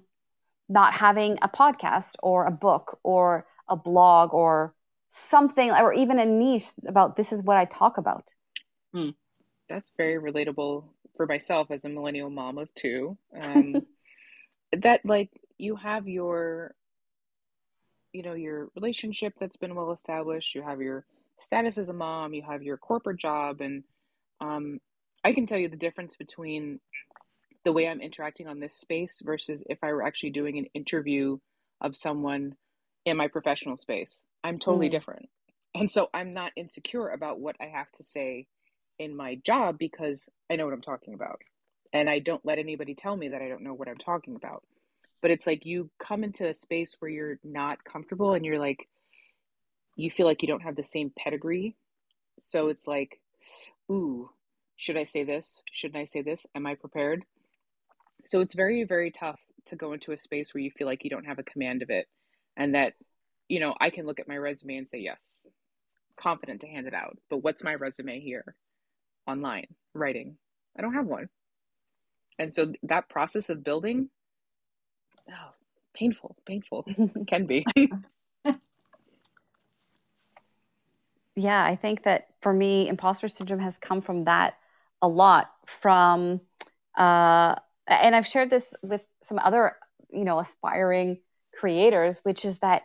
not 0.67 0.97
having 0.97 1.37
a 1.41 1.47
podcast 1.47 2.15
or 2.21 2.45
a 2.45 2.51
book 2.51 2.99
or 3.03 3.47
a 3.69 3.77
blog 3.77 4.33
or 4.33 4.73
something 5.09 5.71
or 5.71 5.93
even 5.93 6.19
a 6.19 6.25
niche 6.25 6.71
about 6.85 7.15
this 7.15 7.31
is 7.31 7.41
what 7.41 7.55
I 7.57 7.65
talk 7.65 7.97
about. 7.97 8.33
Hmm. 8.93 9.11
That's 9.69 9.91
very 9.97 10.19
relatable 10.19 10.85
for 11.17 11.25
myself 11.25 11.71
as 11.71 11.83
a 11.83 11.89
millennial 11.89 12.29
mom 12.29 12.57
of 12.57 12.73
two 12.75 13.17
um, 13.41 13.81
that 14.71 15.01
like 15.03 15.29
you 15.57 15.75
have 15.75 16.07
your 16.07 16.73
you 18.13 18.21
know 18.21 18.33
your 18.33 18.69
relationship 18.75 19.33
that's 19.39 19.57
been 19.57 19.75
well 19.75 19.91
established 19.91 20.55
you 20.55 20.61
have 20.61 20.79
your 20.79 21.05
status 21.39 21.77
as 21.77 21.89
a 21.89 21.93
mom 21.93 22.33
you 22.33 22.43
have 22.43 22.63
your 22.63 22.77
corporate 22.77 23.19
job 23.19 23.59
and 23.61 23.83
um, 24.39 24.79
i 25.23 25.33
can 25.33 25.45
tell 25.45 25.57
you 25.57 25.67
the 25.67 25.75
difference 25.75 26.15
between 26.15 26.79
the 27.65 27.73
way 27.73 27.87
i'm 27.87 28.01
interacting 28.01 28.47
on 28.47 28.59
this 28.59 28.75
space 28.75 29.21
versus 29.25 29.63
if 29.69 29.79
i 29.83 29.91
were 29.91 30.05
actually 30.05 30.29
doing 30.29 30.57
an 30.57 30.65
interview 30.73 31.37
of 31.81 31.95
someone 31.95 32.55
in 33.05 33.17
my 33.17 33.27
professional 33.27 33.75
space 33.75 34.21
i'm 34.43 34.59
totally 34.59 34.87
mm. 34.87 34.91
different 34.91 35.27
and 35.75 35.91
so 35.91 36.09
i'm 36.13 36.33
not 36.33 36.51
insecure 36.55 37.09
about 37.09 37.39
what 37.39 37.55
i 37.59 37.65
have 37.65 37.91
to 37.91 38.03
say 38.03 38.47
in 38.99 39.15
my 39.15 39.35
job 39.35 39.77
because 39.77 40.29
I 40.49 40.55
know 40.55 40.65
what 40.65 40.73
I'm 40.73 40.81
talking 40.81 41.13
about. 41.13 41.41
And 41.93 42.09
I 42.09 42.19
don't 42.19 42.45
let 42.45 42.59
anybody 42.59 42.95
tell 42.95 43.15
me 43.15 43.29
that 43.29 43.41
I 43.41 43.47
don't 43.47 43.63
know 43.63 43.73
what 43.73 43.87
I'm 43.87 43.97
talking 43.97 44.35
about. 44.35 44.63
But 45.21 45.31
it's 45.31 45.47
like 45.47 45.65
you 45.65 45.89
come 45.99 46.23
into 46.23 46.47
a 46.47 46.53
space 46.53 46.95
where 46.99 47.09
you're 47.09 47.39
not 47.43 47.83
comfortable 47.83 48.33
and 48.33 48.45
you're 48.45 48.59
like, 48.59 48.87
you 49.95 50.11
feel 50.11 50.25
like 50.25 50.41
you 50.41 50.47
don't 50.47 50.61
have 50.61 50.75
the 50.75 50.83
same 50.83 51.11
pedigree. 51.17 51.75
So 52.37 52.67
it's 52.67 52.87
like, 52.87 53.19
ooh, 53.91 54.29
should 54.75 54.97
I 54.97 55.05
say 55.05 55.23
this? 55.23 55.63
Shouldn't 55.71 55.99
I 55.99 56.03
say 56.03 56.21
this? 56.21 56.45
Am 56.53 56.67
I 56.67 56.75
prepared? 56.75 57.23
So 58.25 58.41
it's 58.41 58.53
very, 58.53 58.83
very 58.83 59.09
tough 59.09 59.39
to 59.65 59.75
go 59.75 59.93
into 59.93 60.11
a 60.11 60.17
space 60.17 60.53
where 60.53 60.61
you 60.61 60.71
feel 60.71 60.87
like 60.87 61.03
you 61.03 61.09
don't 61.09 61.25
have 61.25 61.39
a 61.39 61.43
command 61.43 61.81
of 61.81 61.89
it 61.89 62.07
and 62.55 62.75
that, 62.75 62.93
you 63.47 63.59
know, 63.59 63.73
I 63.79 63.89
can 63.89 64.05
look 64.05 64.19
at 64.19 64.27
my 64.27 64.37
resume 64.37 64.77
and 64.77 64.87
say, 64.87 64.99
yes, 64.99 65.47
confident 66.15 66.61
to 66.61 66.67
hand 66.67 66.87
it 66.87 66.93
out. 66.93 67.17
But 67.29 67.37
what's 67.37 67.63
my 67.63 67.75
resume 67.75 68.19
here? 68.19 68.55
Online 69.27 69.67
writing. 69.93 70.37
I 70.77 70.81
don't 70.81 70.93
have 70.93 71.05
one. 71.05 71.29
And 72.39 72.51
so 72.53 72.71
that 72.83 73.09
process 73.09 73.49
of 73.49 73.63
building, 73.63 74.09
oh, 75.29 75.49
painful, 75.93 76.35
painful 76.45 76.85
can 77.27 77.45
be. 77.45 77.65
yeah, 81.35 81.63
I 81.63 81.75
think 81.75 82.03
that 82.03 82.27
for 82.41 82.53
me, 82.53 82.87
imposter 82.87 83.27
syndrome 83.27 83.59
has 83.59 83.77
come 83.77 84.01
from 84.01 84.25
that 84.25 84.57
a 85.01 85.07
lot. 85.07 85.51
From, 85.81 86.41
uh, 86.97 87.55
and 87.87 88.15
I've 88.15 88.27
shared 88.27 88.49
this 88.49 88.73
with 88.83 89.01
some 89.21 89.39
other, 89.39 89.75
you 90.11 90.23
know, 90.23 90.39
aspiring 90.39 91.19
creators, 91.53 92.19
which 92.23 92.45
is 92.45 92.59
that 92.59 92.83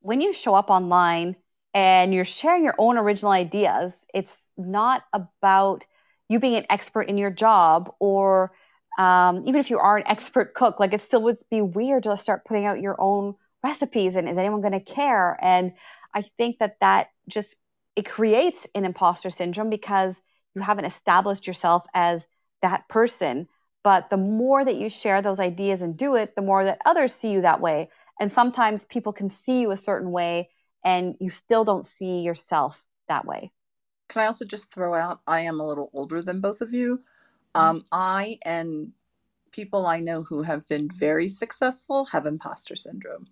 when 0.00 0.20
you 0.20 0.32
show 0.32 0.54
up 0.54 0.70
online 0.70 1.36
and 1.76 2.14
you're 2.14 2.24
sharing 2.24 2.64
your 2.64 2.74
own 2.78 2.96
original 2.96 3.30
ideas. 3.30 4.06
It's 4.14 4.50
not 4.56 5.04
about 5.12 5.84
you 6.26 6.40
being 6.40 6.56
an 6.56 6.64
expert 6.70 7.02
in 7.02 7.18
your 7.18 7.30
job 7.30 7.92
or 8.00 8.52
um, 8.98 9.42
even 9.46 9.56
if 9.56 9.68
you 9.68 9.78
are 9.78 9.98
an 9.98 10.06
expert 10.06 10.54
cook, 10.54 10.80
like 10.80 10.94
it 10.94 11.02
still 11.02 11.20
would 11.24 11.36
be 11.50 11.60
weird 11.60 12.04
to 12.04 12.16
start 12.16 12.46
putting 12.46 12.64
out 12.64 12.80
your 12.80 12.98
own 12.98 13.34
recipes 13.62 14.16
and 14.16 14.26
is 14.26 14.38
anyone 14.38 14.62
going 14.62 14.72
to 14.72 14.80
care? 14.80 15.38
And 15.42 15.72
I 16.14 16.24
think 16.38 16.60
that 16.60 16.78
that 16.80 17.08
just 17.28 17.56
it 17.94 18.08
creates 18.08 18.66
an 18.74 18.86
imposter 18.86 19.28
syndrome 19.28 19.68
because 19.68 20.22
you 20.54 20.62
haven't 20.62 20.86
established 20.86 21.46
yourself 21.46 21.84
as 21.92 22.26
that 22.62 22.88
person. 22.88 23.48
But 23.84 24.08
the 24.08 24.16
more 24.16 24.64
that 24.64 24.76
you 24.76 24.88
share 24.88 25.20
those 25.20 25.40
ideas 25.40 25.82
and 25.82 25.94
do 25.94 26.14
it, 26.14 26.36
the 26.36 26.42
more 26.42 26.64
that 26.64 26.78
others 26.86 27.12
see 27.12 27.32
you 27.32 27.42
that 27.42 27.60
way. 27.60 27.90
And 28.18 28.32
sometimes 28.32 28.86
people 28.86 29.12
can 29.12 29.28
see 29.28 29.60
you 29.60 29.72
a 29.72 29.76
certain 29.76 30.10
way 30.10 30.48
and 30.86 31.16
you 31.18 31.30
still 31.30 31.64
don't 31.64 31.84
see 31.84 32.20
yourself 32.20 32.86
that 33.08 33.26
way. 33.26 33.50
Can 34.08 34.22
I 34.22 34.26
also 34.26 34.44
just 34.44 34.72
throw 34.72 34.94
out 34.94 35.20
I 35.26 35.40
am 35.40 35.60
a 35.60 35.66
little 35.66 35.90
older 35.92 36.22
than 36.22 36.40
both 36.40 36.60
of 36.62 36.72
you. 36.72 36.98
Mm-hmm. 37.54 37.60
Um, 37.60 37.84
I 37.90 38.38
and 38.44 38.92
people 39.50 39.84
I 39.84 39.98
know 39.98 40.22
who 40.22 40.42
have 40.42 40.66
been 40.68 40.88
very 40.88 41.28
successful 41.28 42.04
have 42.06 42.24
imposter 42.24 42.76
syndrome. 42.76 43.26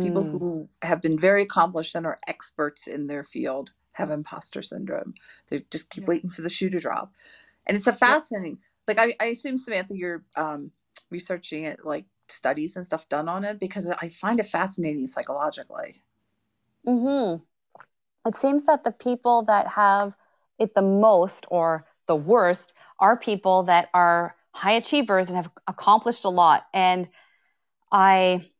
People 0.00 0.24
mm. 0.24 0.30
who 0.32 0.68
have 0.82 1.00
been 1.00 1.16
very 1.16 1.42
accomplished 1.42 1.94
and 1.94 2.04
are 2.04 2.18
experts 2.26 2.88
in 2.88 3.06
their 3.06 3.22
field 3.22 3.70
have 3.92 4.10
imposter 4.10 4.60
syndrome. 4.60 5.14
They 5.48 5.64
just 5.70 5.90
keep 5.90 6.02
yeah. 6.02 6.08
waiting 6.08 6.30
for 6.30 6.42
the 6.42 6.48
shoe 6.48 6.68
to 6.70 6.80
drop. 6.80 7.12
And 7.68 7.76
it's 7.76 7.86
a 7.86 7.92
fascinating, 7.92 8.58
like 8.88 8.98
I, 8.98 9.14
I 9.20 9.26
assume 9.26 9.56
Samantha, 9.56 9.96
you're 9.96 10.24
um, 10.34 10.72
researching 11.10 11.64
it, 11.64 11.84
like 11.84 12.06
studies 12.26 12.74
and 12.74 12.84
stuff 12.84 13.08
done 13.08 13.28
on 13.28 13.44
it 13.44 13.60
because 13.60 13.88
I 13.88 14.08
find 14.08 14.40
it 14.40 14.46
fascinating 14.46 15.06
psychologically. 15.06 16.02
Hmm. 16.84 17.36
It 18.26 18.36
seems 18.36 18.64
that 18.64 18.84
the 18.84 18.92
people 18.92 19.44
that 19.44 19.68
have 19.68 20.14
it 20.58 20.74
the 20.74 20.82
most 20.82 21.46
or 21.48 21.86
the 22.06 22.16
worst 22.16 22.74
are 22.98 23.16
people 23.16 23.64
that 23.64 23.88
are 23.94 24.36
high 24.52 24.72
achievers 24.72 25.28
and 25.28 25.36
have 25.36 25.50
accomplished 25.66 26.24
a 26.24 26.28
lot. 26.28 26.64
And 26.72 27.08
I 27.92 28.50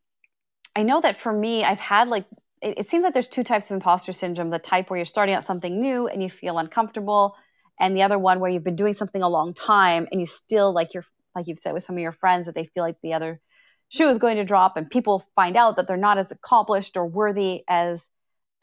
I 0.76 0.82
know 0.82 1.00
that 1.00 1.20
for 1.20 1.32
me, 1.32 1.64
I've 1.64 1.80
had 1.80 2.08
like 2.08 2.26
it, 2.62 2.78
it, 2.78 2.90
seems 2.90 3.04
like 3.04 3.12
there's 3.12 3.28
two 3.28 3.44
types 3.44 3.66
of 3.66 3.72
imposter 3.72 4.12
syndrome: 4.12 4.50
the 4.50 4.58
type 4.58 4.90
where 4.90 4.98
you're 4.98 5.06
starting 5.06 5.34
out 5.34 5.44
something 5.44 5.80
new 5.80 6.08
and 6.08 6.22
you 6.22 6.30
feel 6.30 6.58
uncomfortable, 6.58 7.36
and 7.78 7.96
the 7.96 8.02
other 8.02 8.18
one 8.18 8.40
where 8.40 8.50
you've 8.50 8.64
been 8.64 8.76
doing 8.76 8.94
something 8.94 9.22
a 9.22 9.28
long 9.28 9.54
time 9.54 10.08
and 10.10 10.20
you 10.20 10.26
still 10.26 10.72
like 10.72 10.94
you're 10.94 11.04
like 11.34 11.46
you've 11.46 11.60
said 11.60 11.72
with 11.72 11.84
some 11.84 11.96
of 11.96 12.02
your 12.02 12.12
friends 12.12 12.46
that 12.46 12.54
they 12.54 12.66
feel 12.66 12.82
like 12.82 12.96
the 13.02 13.12
other 13.12 13.40
shoe 13.88 14.08
is 14.08 14.18
going 14.18 14.36
to 14.36 14.44
drop, 14.44 14.76
and 14.76 14.90
people 14.90 15.24
find 15.36 15.56
out 15.56 15.76
that 15.76 15.86
they're 15.86 15.96
not 15.96 16.18
as 16.18 16.30
accomplished 16.30 16.96
or 16.96 17.06
worthy 17.06 17.62
as 17.68 18.08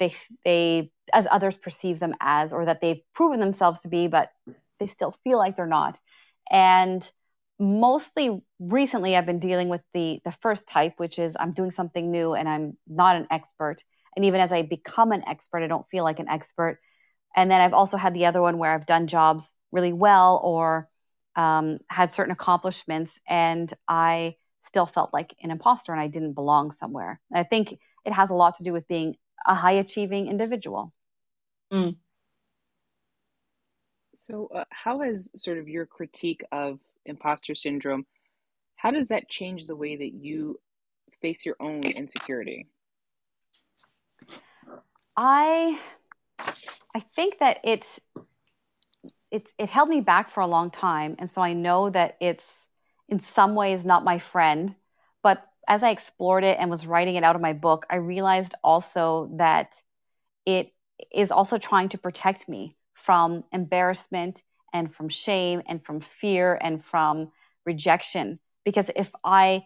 they 0.01 0.15
they 0.43 0.91
as 1.13 1.27
others 1.29 1.55
perceive 1.55 1.99
them 1.99 2.15
as, 2.19 2.51
or 2.51 2.65
that 2.65 2.81
they've 2.81 3.01
proven 3.13 3.39
themselves 3.39 3.81
to 3.81 3.87
be, 3.87 4.07
but 4.07 4.31
they 4.79 4.87
still 4.87 5.15
feel 5.23 5.37
like 5.37 5.55
they're 5.55 5.67
not. 5.67 5.99
And 6.49 7.09
mostly 7.59 8.41
recently 8.59 9.15
I've 9.15 9.27
been 9.27 9.39
dealing 9.39 9.69
with 9.69 9.81
the 9.93 10.19
the 10.25 10.31
first 10.41 10.67
type, 10.67 10.93
which 10.97 11.19
is 11.19 11.37
I'm 11.39 11.53
doing 11.53 11.71
something 11.71 12.11
new 12.11 12.33
and 12.33 12.49
I'm 12.49 12.77
not 12.87 13.15
an 13.15 13.27
expert. 13.31 13.83
And 14.15 14.25
even 14.25 14.41
as 14.41 14.51
I 14.51 14.63
become 14.63 15.11
an 15.13 15.23
expert, 15.27 15.63
I 15.63 15.67
don't 15.67 15.87
feel 15.89 16.03
like 16.03 16.19
an 16.19 16.27
expert. 16.27 16.79
And 17.33 17.49
then 17.49 17.61
I've 17.61 17.73
also 17.73 17.95
had 17.95 18.13
the 18.13 18.25
other 18.25 18.41
one 18.41 18.57
where 18.57 18.73
I've 18.73 18.85
done 18.85 19.07
jobs 19.07 19.55
really 19.71 19.93
well 19.93 20.41
or 20.43 20.89
um, 21.37 21.77
had 21.87 22.11
certain 22.11 22.33
accomplishments, 22.33 23.17
and 23.25 23.73
I 23.87 24.35
still 24.65 24.85
felt 24.85 25.13
like 25.13 25.33
an 25.41 25.49
imposter 25.51 25.93
and 25.93 26.01
I 26.01 26.07
didn't 26.07 26.33
belong 26.33 26.71
somewhere. 26.71 27.21
And 27.31 27.39
I 27.39 27.43
think 27.43 27.79
it 28.05 28.11
has 28.11 28.31
a 28.31 28.35
lot 28.35 28.57
to 28.57 28.63
do 28.63 28.73
with 28.73 28.87
being 28.87 29.15
a 29.45 29.55
high 29.55 29.73
achieving 29.73 30.27
individual. 30.27 30.93
Mm. 31.71 31.97
So, 34.13 34.49
uh, 34.53 34.65
how 34.69 34.99
has 35.01 35.31
sort 35.35 35.57
of 35.57 35.67
your 35.67 35.85
critique 35.85 36.43
of 36.51 36.79
imposter 37.05 37.55
syndrome, 37.55 38.05
how 38.75 38.91
does 38.91 39.07
that 39.07 39.29
change 39.29 39.67
the 39.67 39.75
way 39.75 39.95
that 39.95 40.13
you 40.13 40.59
face 41.21 41.45
your 41.45 41.55
own 41.59 41.81
insecurity? 41.83 42.67
I 45.17 45.79
I 46.95 46.99
think 47.15 47.39
that 47.39 47.57
it's 47.63 47.99
it's 49.29 49.51
it 49.57 49.69
held 49.69 49.89
me 49.89 50.01
back 50.01 50.31
for 50.31 50.41
a 50.41 50.47
long 50.47 50.71
time 50.71 51.15
and 51.19 51.29
so 51.29 51.41
I 51.41 51.53
know 51.53 51.89
that 51.89 52.17
it's 52.19 52.67
in 53.09 53.19
some 53.19 53.55
ways 53.55 53.85
not 53.85 54.03
my 54.03 54.19
friend 54.19 54.75
but 55.23 55.45
as 55.71 55.83
I 55.83 55.91
explored 55.91 56.43
it 56.43 56.57
and 56.59 56.69
was 56.69 56.85
writing 56.85 57.15
it 57.15 57.23
out 57.23 57.37
of 57.37 57.41
my 57.41 57.53
book 57.53 57.85
I 57.89 57.95
realized 57.95 58.55
also 58.61 59.31
that 59.37 59.81
it 60.45 60.73
is 61.13 61.31
also 61.31 61.57
trying 61.57 61.87
to 61.89 61.97
protect 61.97 62.49
me 62.49 62.75
from 62.93 63.45
embarrassment 63.53 64.43
and 64.73 64.93
from 64.93 65.07
shame 65.07 65.61
and 65.65 65.81
from 65.85 66.01
fear 66.01 66.59
and 66.61 66.83
from 66.83 67.31
rejection. 67.65 68.37
Because 68.65 68.91
if 68.97 69.09
i 69.23 69.63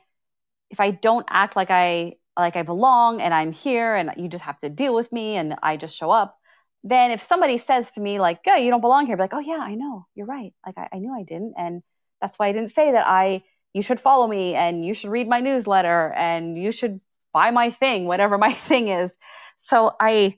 if 0.69 0.79
i 0.79 0.91
don't 0.91 1.25
act 1.27 1.55
like 1.55 1.71
i 1.71 2.13
like 2.37 2.55
i 2.55 2.61
belong 2.61 3.19
and 3.19 3.33
i'm 3.33 3.51
here 3.51 3.95
and 3.95 4.11
you 4.17 4.27
just 4.29 4.43
have 4.43 4.59
to 4.59 4.69
deal 4.69 4.93
with 4.93 5.11
me 5.11 5.37
and 5.37 5.55
i 5.63 5.75
just 5.75 5.95
show 5.95 6.11
up 6.11 6.37
then 6.83 7.11
if 7.11 7.21
somebody 7.21 7.57
says 7.57 7.91
to 7.93 7.99
me 7.99 8.19
like 8.19 8.39
oh 8.47 8.55
you 8.55 8.69
don't 8.69 8.81
belong 8.81 9.07
here 9.07 9.17
be 9.17 9.23
like 9.23 9.33
oh 9.33 9.39
yeah 9.39 9.59
i 9.59 9.73
know. 9.73 10.05
You're 10.13 10.27
right. 10.27 10.53
Like 10.65 10.77
I, 10.77 10.87
I 10.93 10.99
knew 10.99 11.13
i 11.13 11.23
didn't. 11.23 11.55
And 11.57 11.81
that's 12.21 12.37
why 12.37 12.47
i 12.49 12.51
didn't 12.51 12.69
say 12.69 12.91
that 12.91 13.07
i 13.07 13.43
you 13.75 13.81
should 13.81 13.99
follow 13.99 14.25
me 14.25 14.55
and 14.55 14.85
you 14.85 14.93
should 14.93 15.09
read 15.09 15.27
my 15.27 15.41
newsletter 15.41 16.13
and 16.13 16.57
you 16.57 16.71
should 16.71 17.01
buy 17.33 17.51
my 17.51 17.71
thing 17.71 18.05
whatever 18.05 18.37
my 18.47 18.53
thing 18.53 18.87
is. 18.87 19.17
So 19.57 19.91
i 19.99 20.35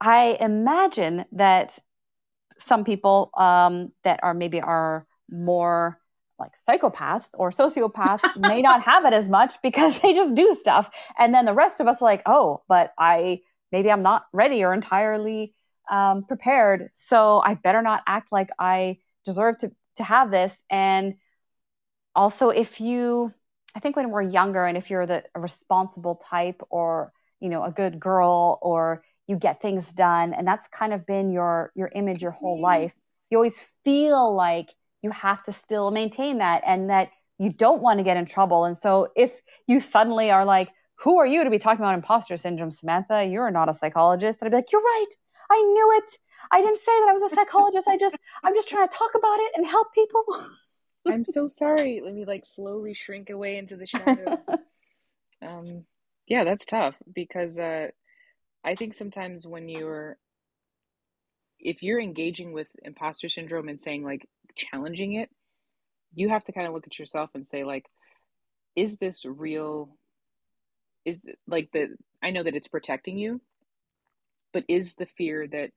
i 0.00 0.36
imagine 0.40 1.26
that 1.32 1.78
some 2.58 2.84
people 2.84 3.30
um, 3.36 3.92
that 4.02 4.20
are 4.22 4.34
maybe 4.34 4.60
are 4.60 5.06
more 5.30 6.00
like 6.38 6.52
psychopaths 6.66 7.28
or 7.34 7.50
sociopaths 7.50 8.24
may 8.48 8.62
not 8.62 8.82
have 8.82 9.04
it 9.04 9.12
as 9.12 9.28
much 9.28 9.60
because 9.62 9.98
they 10.00 10.14
just 10.14 10.34
do 10.34 10.56
stuff. 10.58 10.88
And 11.18 11.34
then 11.34 11.44
the 11.44 11.52
rest 11.52 11.80
of 11.80 11.86
us 11.86 12.00
are 12.00 12.06
like 12.06 12.22
oh 12.24 12.62
but 12.66 12.94
i 12.98 13.40
maybe 13.72 13.90
i'm 13.90 14.02
not 14.02 14.24
ready 14.32 14.64
or 14.64 14.72
entirely 14.72 15.52
um, 15.90 16.24
prepared. 16.24 16.88
So 16.94 17.42
i 17.44 17.54
better 17.54 17.82
not 17.82 18.00
act 18.06 18.32
like 18.32 18.48
i 18.58 18.98
deserve 19.26 19.58
to, 19.58 19.70
to 19.98 20.02
have 20.02 20.30
this. 20.30 20.64
And 20.70 21.16
also 22.18 22.50
if 22.50 22.80
you 22.80 23.32
i 23.74 23.80
think 23.80 23.96
when 23.96 24.10
we're 24.10 24.22
younger 24.38 24.66
and 24.66 24.76
if 24.76 24.90
you're 24.90 25.06
the 25.06 25.22
a 25.34 25.40
responsible 25.40 26.16
type 26.16 26.60
or 26.68 27.12
you 27.40 27.48
know 27.48 27.62
a 27.64 27.70
good 27.70 27.98
girl 28.00 28.58
or 28.60 29.02
you 29.26 29.36
get 29.36 29.62
things 29.62 29.92
done 29.94 30.34
and 30.34 30.46
that's 30.46 30.66
kind 30.68 30.92
of 30.92 31.06
been 31.06 31.30
your 31.30 31.72
your 31.74 31.90
image 31.94 32.20
your 32.20 32.32
whole 32.32 32.56
mm-hmm. 32.56 32.64
life 32.64 32.94
you 33.30 33.38
always 33.38 33.72
feel 33.84 34.34
like 34.34 34.74
you 35.02 35.10
have 35.10 35.42
to 35.44 35.52
still 35.52 35.90
maintain 35.90 36.38
that 36.38 36.62
and 36.66 36.90
that 36.90 37.10
you 37.38 37.50
don't 37.50 37.80
want 37.80 37.98
to 37.98 38.04
get 38.04 38.16
in 38.16 38.26
trouble. 38.26 38.64
And 38.64 38.76
so 38.76 39.08
if 39.16 39.42
you 39.66 39.80
suddenly 39.80 40.30
are 40.30 40.44
like 40.44 40.70
who 40.96 41.18
are 41.18 41.26
you 41.26 41.44
to 41.44 41.50
be 41.50 41.60
talking 41.60 41.78
about 41.78 41.94
imposter 41.94 42.36
syndrome 42.36 42.72
samantha? 42.72 43.24
You're 43.24 43.52
not 43.52 43.68
a 43.68 43.74
psychologist. 43.74 44.40
And 44.40 44.46
i'd 44.46 44.50
be 44.50 44.56
like 44.56 44.72
you're 44.72 44.82
right. 44.82 45.12
I 45.50 45.62
knew 45.62 45.98
it. 46.02 46.18
I 46.50 46.60
didn't 46.60 46.78
say 46.78 46.92
that 47.00 47.08
i 47.10 47.12
was 47.12 47.32
a 47.32 47.34
psychologist. 47.34 47.86
I 47.86 47.96
just 47.96 48.16
i'm 48.42 48.54
just 48.54 48.68
trying 48.68 48.88
to 48.88 48.96
talk 48.96 49.10
about 49.14 49.38
it 49.38 49.52
and 49.56 49.66
help 49.66 49.94
people 49.94 50.24
i'm 51.08 51.24
so 51.24 51.48
sorry 51.48 52.00
let 52.04 52.14
me 52.14 52.24
like 52.24 52.44
slowly 52.46 52.94
shrink 52.94 53.30
away 53.30 53.56
into 53.56 53.76
the 53.76 53.86
shadows 53.86 54.44
um 55.46 55.84
yeah 56.26 56.44
that's 56.44 56.66
tough 56.66 56.94
because 57.12 57.58
uh 57.58 57.88
I 58.64 58.74
think 58.74 58.94
sometimes 58.94 59.46
when 59.46 59.68
you're 59.68 60.18
if 61.60 61.82
you're 61.82 62.00
engaging 62.00 62.52
with 62.52 62.68
imposter 62.82 63.28
syndrome 63.28 63.68
and 63.68 63.80
saying 63.80 64.04
like 64.04 64.28
challenging 64.56 65.14
it, 65.14 65.30
you 66.14 66.28
have 66.28 66.44
to 66.44 66.52
kind 66.52 66.66
of 66.66 66.74
look 66.74 66.86
at 66.86 66.98
yourself 66.98 67.30
and 67.34 67.46
say 67.46 67.64
like 67.64 67.86
is 68.76 68.98
this 68.98 69.24
real 69.24 69.96
is 71.04 71.20
like 71.46 71.70
the 71.72 71.96
I 72.22 72.30
know 72.30 72.42
that 72.42 72.54
it's 72.54 72.68
protecting 72.68 73.16
you, 73.16 73.40
but 74.52 74.64
is 74.68 74.94
the 74.94 75.06
fear 75.06 75.46
that 75.46 75.70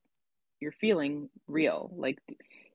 you're 0.60 0.72
feeling 0.72 1.30
real? 1.48 1.92
Like 1.96 2.20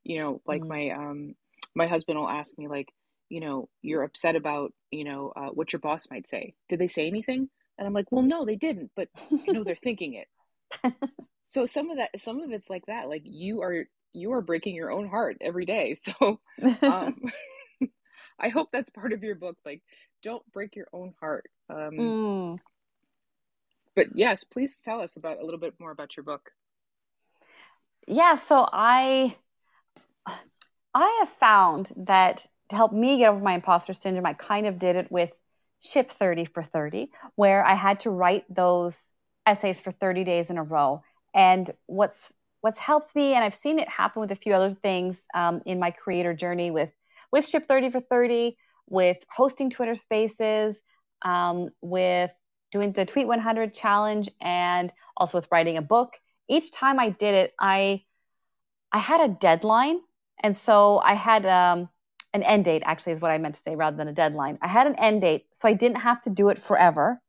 you 0.05 0.21
know, 0.21 0.41
like 0.47 0.63
mm-hmm. 0.63 0.69
my 0.69 0.91
um 0.91 1.35
my 1.77 1.87
husband 1.87 2.19
will 2.19 2.29
ask 2.29 2.59
me 2.59 2.67
like, 2.67 2.93
you 3.29 3.41
know, 3.41 3.69
you're 3.83 4.03
upset 4.03 4.35
about, 4.35 4.73
you 4.91 5.05
know, 5.05 5.33
uh, 5.37 5.49
what 5.49 5.73
your 5.73 5.81
boss 5.81 6.09
might 6.11 6.27
say. 6.27 6.55
Did 6.69 6.79
they 6.81 6.89
say 6.89 7.07
anything? 7.07 7.49
And 7.79 7.87
I'm 7.87 7.93
like, 7.93 8.11
well, 8.11 8.23
no, 8.23 8.47
they 8.47 8.57
didn't, 8.57 8.91
but 8.97 9.09
you 9.31 9.53
know 9.53 9.63
they're 9.63 9.77
thinking 9.77 10.15
it. 10.15 10.95
so 11.45 11.67
some 11.67 11.91
of 11.91 11.99
that, 11.99 12.19
some 12.19 12.41
of 12.41 12.51
it's 12.51 12.71
like 12.71 12.87
that. 12.87 13.09
Like 13.09 13.23
you 13.25 13.63
are, 13.63 13.85
you 14.15 14.33
are 14.33 14.41
breaking 14.41 14.75
your 14.75 14.91
own 14.91 15.07
heart 15.09 15.37
every 15.41 15.67
day. 15.67 15.95
So, 16.21 16.41
um, 16.83 17.21
I 18.39 18.49
hope 18.49 18.71
that's 18.73 18.91
part 18.91 19.13
of 19.13 19.23
your 19.23 19.35
book. 19.35 19.57
Like, 19.65 19.83
don't 20.23 20.43
break 20.53 20.77
your 20.77 20.89
own 20.93 21.13
heart. 21.21 21.45
Um, 21.69 21.91
mm. 21.93 22.59
But 23.95 24.07
yes, 24.15 24.45
please 24.45 24.79
tell 24.83 25.01
us 25.01 25.17
about 25.17 25.41
a 25.41 25.45
little 25.45 25.61
bit 25.61 25.75
more 25.79 25.91
about 25.91 26.17
your 26.17 26.25
book. 26.25 26.51
Yeah. 28.07 28.37
So 28.37 28.67
I, 28.73 29.37
I 30.97 31.19
have 31.21 31.29
found 31.39 31.93
that 32.07 32.47
to 32.71 32.77
help 32.77 32.91
me 32.91 33.19
get 33.19 33.29
over 33.29 33.39
my 33.39 33.53
imposter 33.53 33.93
syndrome, 33.93 34.25
I 34.25 34.33
kind 34.33 34.67
of 34.67 34.79
did 34.79 34.97
it 34.97 35.13
with 35.13 35.31
ship 35.83 36.11
30 36.11 36.47
for 36.47 36.63
30 36.63 37.11
where 37.35 37.63
i 37.65 37.75
had 37.75 38.01
to 38.01 38.11
write 38.11 38.45
those 38.49 39.13
essays 39.45 39.79
for 39.79 39.93
30 39.93 40.25
days 40.25 40.49
in 40.49 40.57
a 40.57 40.63
row. 40.63 41.03
And 41.35 41.71
what's 41.85 42.33
what's 42.63 42.79
helped 42.79 43.15
me 43.15 43.35
and 43.35 43.45
i've 43.45 43.55
seen 43.55 43.79
it 43.79 43.89
happen 43.89 44.21
with 44.21 44.33
a 44.33 44.37
few 44.37 44.55
other 44.55 44.75
things 44.83 45.27
um, 45.35 45.61
in 45.67 45.79
my 45.79 45.91
creator 45.91 46.33
journey 46.33 46.71
with 46.71 46.91
with 47.31 47.47
ship 47.47 47.67
30 47.69 47.91
for 47.91 48.01
30 48.01 48.57
with 48.89 49.19
hosting 49.31 49.69
twitter 49.69 49.95
spaces 49.95 50.81
um, 51.23 51.69
with 51.83 52.31
doing 52.73 52.93
the 52.93 53.05
tweet 53.05 53.27
100 53.27 53.75
challenge 53.75 54.31
and 54.41 54.91
also 55.17 55.39
with 55.39 55.49
writing 55.53 55.77
a 55.77 55.83
book. 55.83 56.15
Each 56.49 56.73
time 56.73 56.99
i 56.99 57.11
did 57.11 57.35
it 57.35 57.53
i 57.61 58.03
i 58.93 58.99
had 58.99 59.21
a 59.21 59.29
deadline 59.29 60.01
and 60.43 60.57
so 60.57 61.01
i 61.05 61.15
had 61.15 61.45
um, 61.47 61.89
an 62.37 62.43
end 62.43 62.67
date 62.67 62.83
actually 62.85 63.15
is 63.15 63.21
what 63.21 63.31
I 63.31 63.39
meant 63.39 63.55
to 63.55 63.61
say 63.61 63.75
rather 63.75 63.97
than 63.97 64.09
a 64.09 64.13
deadline. 64.13 64.59
I 64.61 64.69
had 64.69 64.87
an 64.87 64.95
end 64.97 65.23
date, 65.23 65.47
so 65.55 65.67
I 65.67 65.73
didn't 65.73 66.01
have 66.01 66.21
to 66.23 66.31
do 66.31 66.51
it 66.51 66.59
forever. 66.59 67.21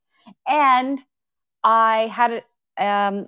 And 0.45 0.99
I 1.63 2.07
had 2.13 2.43
um, 2.77 3.27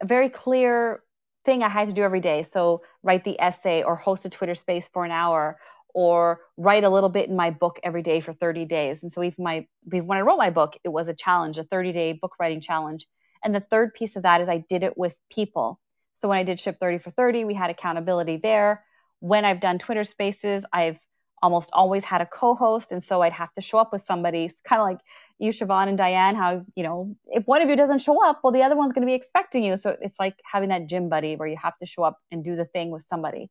a 0.00 0.06
very 0.06 0.28
clear 0.28 1.02
thing 1.44 1.62
I 1.62 1.68
had 1.68 1.86
to 1.86 1.94
do 1.94 2.02
every 2.02 2.20
day. 2.20 2.42
So 2.42 2.82
write 3.02 3.24
the 3.24 3.40
essay 3.40 3.82
or 3.82 3.96
host 3.96 4.24
a 4.24 4.30
Twitter 4.30 4.56
space 4.56 4.88
for 4.92 5.04
an 5.04 5.12
hour 5.12 5.58
or 5.94 6.40
write 6.56 6.84
a 6.84 6.90
little 6.90 7.08
bit 7.08 7.28
in 7.28 7.36
my 7.36 7.50
book 7.50 7.78
every 7.82 8.02
day 8.02 8.20
for 8.20 8.32
30 8.32 8.64
days. 8.64 9.02
And 9.02 9.10
so 9.10 9.22
even 9.22 9.44
my 9.44 9.66
when 9.84 10.18
I 10.18 10.22
wrote 10.22 10.36
my 10.36 10.50
book, 10.50 10.76
it 10.84 10.88
was 10.88 11.08
a 11.08 11.14
challenge, 11.14 11.58
a 11.58 11.64
30-day 11.64 12.14
book 12.14 12.34
writing 12.40 12.60
challenge. 12.60 13.06
And 13.44 13.54
the 13.54 13.60
third 13.60 13.94
piece 13.94 14.16
of 14.16 14.24
that 14.24 14.40
is 14.40 14.48
I 14.48 14.64
did 14.68 14.82
it 14.82 14.98
with 14.98 15.14
people. 15.30 15.80
So 16.14 16.28
when 16.28 16.38
I 16.38 16.42
did 16.42 16.60
Ship 16.60 16.76
30 16.78 16.98
for 16.98 17.10
30, 17.12 17.44
we 17.44 17.54
had 17.54 17.70
accountability 17.70 18.36
there. 18.36 18.84
When 19.20 19.44
I've 19.44 19.60
done 19.60 19.78
Twitter 19.78 20.04
spaces, 20.04 20.64
I've 20.72 20.98
almost 21.42 21.70
always 21.72 22.04
had 22.04 22.20
a 22.20 22.26
co-host 22.26 22.92
and 22.92 23.02
so 23.02 23.22
i'd 23.22 23.32
have 23.32 23.52
to 23.54 23.60
show 23.60 23.78
up 23.78 23.92
with 23.92 24.02
somebody. 24.02 24.44
It's 24.44 24.60
kind 24.60 24.80
of 24.80 24.86
like 24.86 24.98
you 25.38 25.52
Chevanne 25.52 25.88
and 25.88 25.96
diane 25.96 26.36
how 26.36 26.64
you 26.74 26.82
know 26.82 27.16
if 27.28 27.46
one 27.46 27.62
of 27.62 27.68
you 27.70 27.76
doesn't 27.76 28.00
show 28.00 28.22
up 28.24 28.40
well 28.42 28.52
the 28.52 28.62
other 28.62 28.76
one's 28.76 28.92
going 28.92 29.02
to 29.02 29.06
be 29.06 29.14
expecting 29.14 29.64
you. 29.64 29.76
So 29.76 29.96
it's 30.00 30.18
like 30.18 30.36
having 30.44 30.68
that 30.68 30.86
gym 30.86 31.08
buddy 31.08 31.36
where 31.36 31.48
you 31.48 31.56
have 31.62 31.78
to 31.78 31.86
show 31.86 32.02
up 32.02 32.18
and 32.30 32.44
do 32.44 32.56
the 32.56 32.66
thing 32.66 32.90
with 32.90 33.04
somebody. 33.04 33.50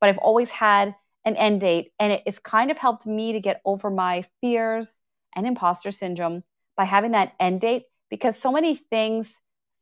But 0.00 0.10
i've 0.10 0.18
always 0.18 0.50
had 0.50 0.94
an 1.24 1.36
end 1.36 1.60
date 1.60 1.92
and 1.98 2.12
it, 2.12 2.22
it's 2.26 2.38
kind 2.38 2.70
of 2.70 2.78
helped 2.78 3.06
me 3.06 3.32
to 3.32 3.40
get 3.40 3.60
over 3.64 3.90
my 3.90 4.24
fears 4.40 5.00
and 5.36 5.46
imposter 5.46 5.92
syndrome 5.92 6.42
by 6.76 6.84
having 6.84 7.12
that 7.12 7.32
end 7.38 7.60
date 7.60 7.84
because 8.10 8.36
so 8.38 8.50
many 8.52 8.74
things 8.74 9.38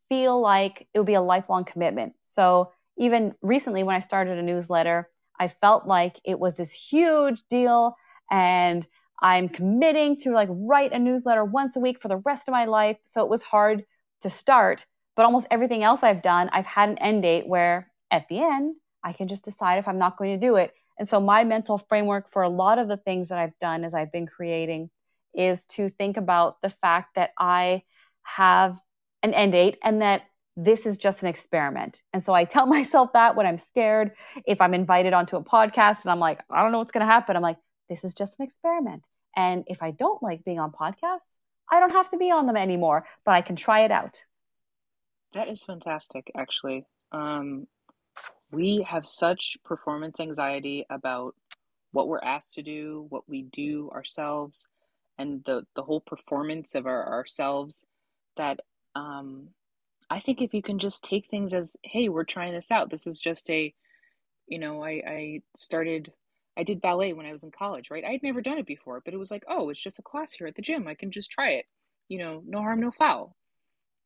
feel 0.09 0.39
like 0.39 0.87
it 0.93 0.99
would 0.99 1.05
be 1.05 1.13
a 1.13 1.21
lifelong 1.21 1.63
commitment. 1.63 2.13
So 2.21 2.71
even 2.97 3.33
recently 3.41 3.83
when 3.83 3.95
i 3.95 3.99
started 4.01 4.37
a 4.37 4.41
newsletter 4.41 5.09
I 5.39 5.47
felt 5.47 5.87
like 5.87 6.19
it 6.25 6.39
was 6.39 6.55
this 6.55 6.71
huge 6.71 7.41
deal 7.49 7.95
and 8.29 8.85
I'm 9.21 9.49
committing 9.49 10.17
to 10.17 10.31
like 10.31 10.49
write 10.51 10.93
a 10.93 10.99
newsletter 10.99 11.43
once 11.43 11.75
a 11.75 11.79
week 11.79 12.01
for 12.01 12.07
the 12.07 12.17
rest 12.17 12.47
of 12.47 12.53
my 12.53 12.65
life. 12.65 12.97
So 13.05 13.23
it 13.23 13.29
was 13.29 13.41
hard 13.41 13.83
to 14.21 14.29
start, 14.29 14.85
but 15.15 15.25
almost 15.25 15.47
everything 15.51 15.83
else 15.83 16.03
I've 16.03 16.21
done, 16.21 16.49
I've 16.51 16.65
had 16.65 16.89
an 16.89 16.97
end 16.99 17.23
date 17.23 17.47
where 17.47 17.91
at 18.11 18.27
the 18.29 18.39
end, 18.39 18.75
I 19.03 19.13
can 19.13 19.27
just 19.27 19.43
decide 19.43 19.79
if 19.79 19.87
I'm 19.87 19.97
not 19.97 20.17
going 20.17 20.39
to 20.39 20.45
do 20.45 20.55
it. 20.55 20.73
And 20.97 21.07
so 21.07 21.21
my 21.21 21.43
mental 21.45 21.77
framework 21.77 22.31
for 22.31 22.41
a 22.41 22.49
lot 22.49 22.79
of 22.79 22.87
the 22.87 22.97
things 22.97 23.29
that 23.29 23.37
I've 23.37 23.57
done 23.59 23.85
as 23.85 23.93
I've 23.93 24.11
been 24.11 24.27
creating 24.27 24.89
is 25.33 25.65
to 25.67 25.89
think 25.89 26.17
about 26.17 26.61
the 26.61 26.69
fact 26.69 27.15
that 27.15 27.31
I 27.37 27.83
have 28.23 28.79
an 29.23 29.33
end 29.33 29.53
date 29.53 29.77
and 29.83 30.01
that 30.01 30.23
this 30.63 30.85
is 30.85 30.97
just 30.97 31.21
an 31.23 31.29
experiment. 31.29 32.03
And 32.13 32.21
so 32.21 32.33
I 32.33 32.43
tell 32.43 32.65
myself 32.77 33.13
that 33.13 33.35
when 33.35 33.45
I'm 33.45 33.57
scared, 33.57 34.11
if 34.45 34.59
I'm 34.61 34.73
invited 34.73 35.13
onto 35.13 35.37
a 35.37 35.43
podcast 35.43 36.03
and 36.03 36.11
I'm 36.11 36.19
like, 36.19 36.41
I 36.49 36.61
don't 36.61 36.71
know 36.71 36.79
what's 36.79 36.91
going 36.91 37.05
to 37.05 37.11
happen, 37.11 37.35
I'm 37.35 37.41
like, 37.41 37.57
this 37.89 38.03
is 38.03 38.13
just 38.13 38.39
an 38.39 38.45
experiment. 38.45 39.03
And 39.35 39.63
if 39.67 39.81
I 39.81 39.91
don't 39.91 40.21
like 40.21 40.43
being 40.43 40.59
on 40.59 40.71
podcasts, 40.71 41.39
I 41.71 41.79
don't 41.79 41.91
have 41.91 42.09
to 42.09 42.17
be 42.17 42.31
on 42.31 42.45
them 42.45 42.57
anymore, 42.57 43.05
but 43.25 43.31
I 43.31 43.41
can 43.41 43.55
try 43.55 43.81
it 43.81 43.91
out. 43.91 44.23
That 45.33 45.47
is 45.47 45.63
fantastic, 45.63 46.31
actually. 46.35 46.85
Um, 47.11 47.67
we 48.51 48.85
have 48.87 49.05
such 49.05 49.57
performance 49.63 50.19
anxiety 50.19 50.85
about 50.89 51.35
what 51.91 52.07
we're 52.07 52.23
asked 52.23 52.53
to 52.55 52.63
do, 52.63 53.05
what 53.09 53.27
we 53.29 53.43
do 53.43 53.89
ourselves, 53.93 54.67
and 55.17 55.43
the, 55.45 55.63
the 55.75 55.83
whole 55.83 56.01
performance 56.01 56.75
of 56.75 56.87
our 56.87 57.07
ourselves 57.07 57.83
that 58.37 58.59
um, 58.95 59.49
I 60.09 60.19
think 60.19 60.41
if 60.41 60.53
you 60.53 60.61
can 60.61 60.79
just 60.79 61.03
take 61.03 61.27
things 61.27 61.53
as, 61.53 61.75
hey, 61.83 62.09
we're 62.09 62.23
trying 62.23 62.53
this 62.53 62.71
out. 62.71 62.89
This 62.89 63.05
is 63.05 63.19
just 63.19 63.49
a, 63.49 63.73
you 64.47 64.59
know, 64.59 64.83
I, 64.83 65.01
I 65.07 65.41
started, 65.55 66.11
I 66.57 66.63
did 66.63 66.81
ballet 66.81 67.13
when 67.13 67.25
I 67.25 67.31
was 67.31 67.43
in 67.43 67.51
college, 67.51 67.91
right? 67.91 68.03
I 68.03 68.11
had 68.11 68.23
never 68.23 68.41
done 68.41 68.57
it 68.57 68.65
before, 68.65 69.01
but 69.05 69.13
it 69.13 69.17
was 69.17 69.29
like, 69.29 69.43
oh, 69.47 69.69
it's 69.69 69.81
just 69.81 69.99
a 69.99 70.03
class 70.03 70.31
here 70.31 70.47
at 70.47 70.55
the 70.55 70.61
gym. 70.61 70.87
I 70.87 70.95
can 70.95 71.11
just 71.11 71.29
try 71.29 71.51
it. 71.51 71.65
You 72.07 72.19
know, 72.19 72.43
no 72.45 72.59
harm, 72.59 72.79
no 72.79 72.91
foul. 72.91 73.35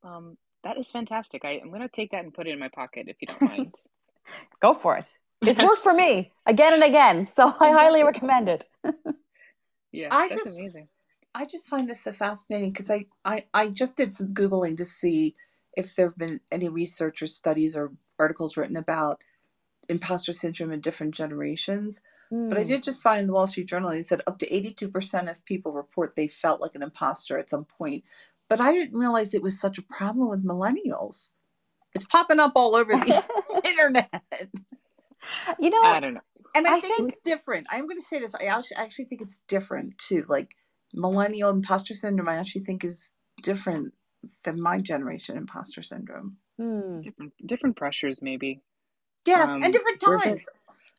Um, 0.04 0.38
that 0.64 0.78
is 0.78 0.92
fantastic. 0.92 1.46
I, 1.46 1.60
I'm 1.62 1.70
going 1.70 1.82
to 1.82 1.88
take 1.88 2.12
that 2.12 2.24
and 2.24 2.34
put 2.34 2.48
it 2.48 2.52
in 2.52 2.60
my 2.60 2.70
pocket 2.70 3.08
if 3.08 3.18
you 3.22 3.28
don't 3.28 3.42
mind. 3.42 3.76
Go 4.62 4.74
for 4.74 4.98
it. 4.98 5.08
It's 5.42 5.60
worked 5.60 5.82
for 5.82 5.94
me 5.94 6.32
again 6.46 6.74
and 6.74 6.84
again. 6.84 7.26
So 7.26 7.48
I 7.60 7.72
highly 7.72 8.04
recommend 8.04 8.50
it. 8.50 8.66
yeah, 9.92 10.08
I 10.12 10.30
that's 10.30 10.44
just, 10.44 10.58
amazing. 10.58 10.88
I 11.36 11.46
just 11.46 11.70
find 11.70 11.90
this 11.90 12.04
so 12.04 12.14
fascinating 12.14 12.70
because 12.70 12.90
I, 12.90 13.06
I, 13.26 13.44
I 13.54 13.68
just 13.68 13.98
did 13.98 14.14
some 14.14 14.34
Googling 14.34 14.78
to 14.78 14.86
see 14.86 15.36
if 15.76 15.96
there 15.96 16.08
have 16.08 16.18
been 16.18 16.40
any 16.52 16.70
research 16.70 17.22
or 17.22 17.28
studies 17.28 17.76
or 17.76 17.92
articles 18.20 18.58
written 18.58 18.78
about 18.78 19.22
imposter 19.90 20.34
syndrome 20.34 20.72
in 20.72 20.82
different 20.82 21.14
generations. 21.14 22.02
Mm. 22.32 22.50
But 22.50 22.58
I 22.58 22.62
hmm. 22.62 22.70
did 22.70 22.84
just 22.84 23.04
find 23.04 23.22
in 23.22 23.28
the 23.28 23.34
Wall 23.34 23.48
Street 23.48 23.68
Journal, 23.68 23.92
they 23.92 24.02
said 24.02 24.22
up 24.28 24.40
to 24.40 24.50
82% 24.50 25.30
of 25.30 25.46
people 25.46 25.72
report 25.72 26.16
they 26.16 26.28
felt 26.28 26.62
like 26.62 26.76
an 26.76 26.84
imposter 26.84 27.38
at 27.38 27.50
some 27.50 27.66
point. 27.66 28.04
But 28.50 28.62
I 28.62 28.72
didn't 28.72 28.98
realize 28.98 29.34
it 29.34 29.42
was 29.42 29.60
such 29.60 29.78
a 29.78 29.84
problem 29.84 30.30
with 30.30 30.46
millennials. 30.46 31.32
It's 31.96 32.06
popping 32.06 32.40
up 32.40 32.54
all 32.56 32.76
over 32.76 32.94
the 32.94 33.24
internet. 33.66 34.24
You 35.60 35.70
know, 35.70 35.82
I 35.82 36.00
don't 36.00 36.16
know. 36.16 36.22
And 36.56 36.68
I, 36.68 36.78
I 36.78 36.82
think, 36.82 36.98
think, 36.98 37.10
it's 37.10 37.22
different. 37.24 37.68
I'm 37.72 37.88
going 37.88 38.00
to 38.00 38.06
say 38.06 38.20
this. 38.20 38.36
I 38.36 38.46
actually, 38.46 38.78
actually 38.78 39.06
think 39.06 39.22
it's 39.22 39.42
different 39.48 39.98
too. 39.98 40.26
Like 40.28 40.56
millennial 40.94 41.50
imposter 41.50 41.94
syndrome, 41.94 42.30
I 42.30 42.36
actually 42.36 42.64
think 42.64 42.84
is 42.84 43.14
different 43.42 43.94
than 44.44 44.62
my 44.62 44.80
generation 44.80 45.38
imposter 45.38 45.82
syndrome. 45.82 46.38
Hmm. 46.60 47.02
Different 47.02 47.34
different 47.46 47.76
pressures 47.78 48.22
maybe. 48.22 48.62
Yeah, 49.26 49.44
um, 49.44 49.64
and 49.64 49.74
different 49.74 50.00
times. 50.00 50.48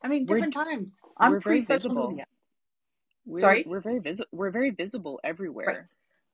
I 0.02 0.08
mean, 0.08 0.26
different 0.26 0.54
times. 0.54 1.02
I'm 1.18 1.40
very 1.40 1.60
visible. 1.60 2.16
We're, 3.26 3.40
Sorry, 3.40 3.64
we're 3.66 3.80
very 3.80 4.00
visible. 4.00 4.28
We're 4.32 4.50
very 4.50 4.70
visible 4.70 5.18
everywhere, 5.24 5.66
right. 5.66 5.78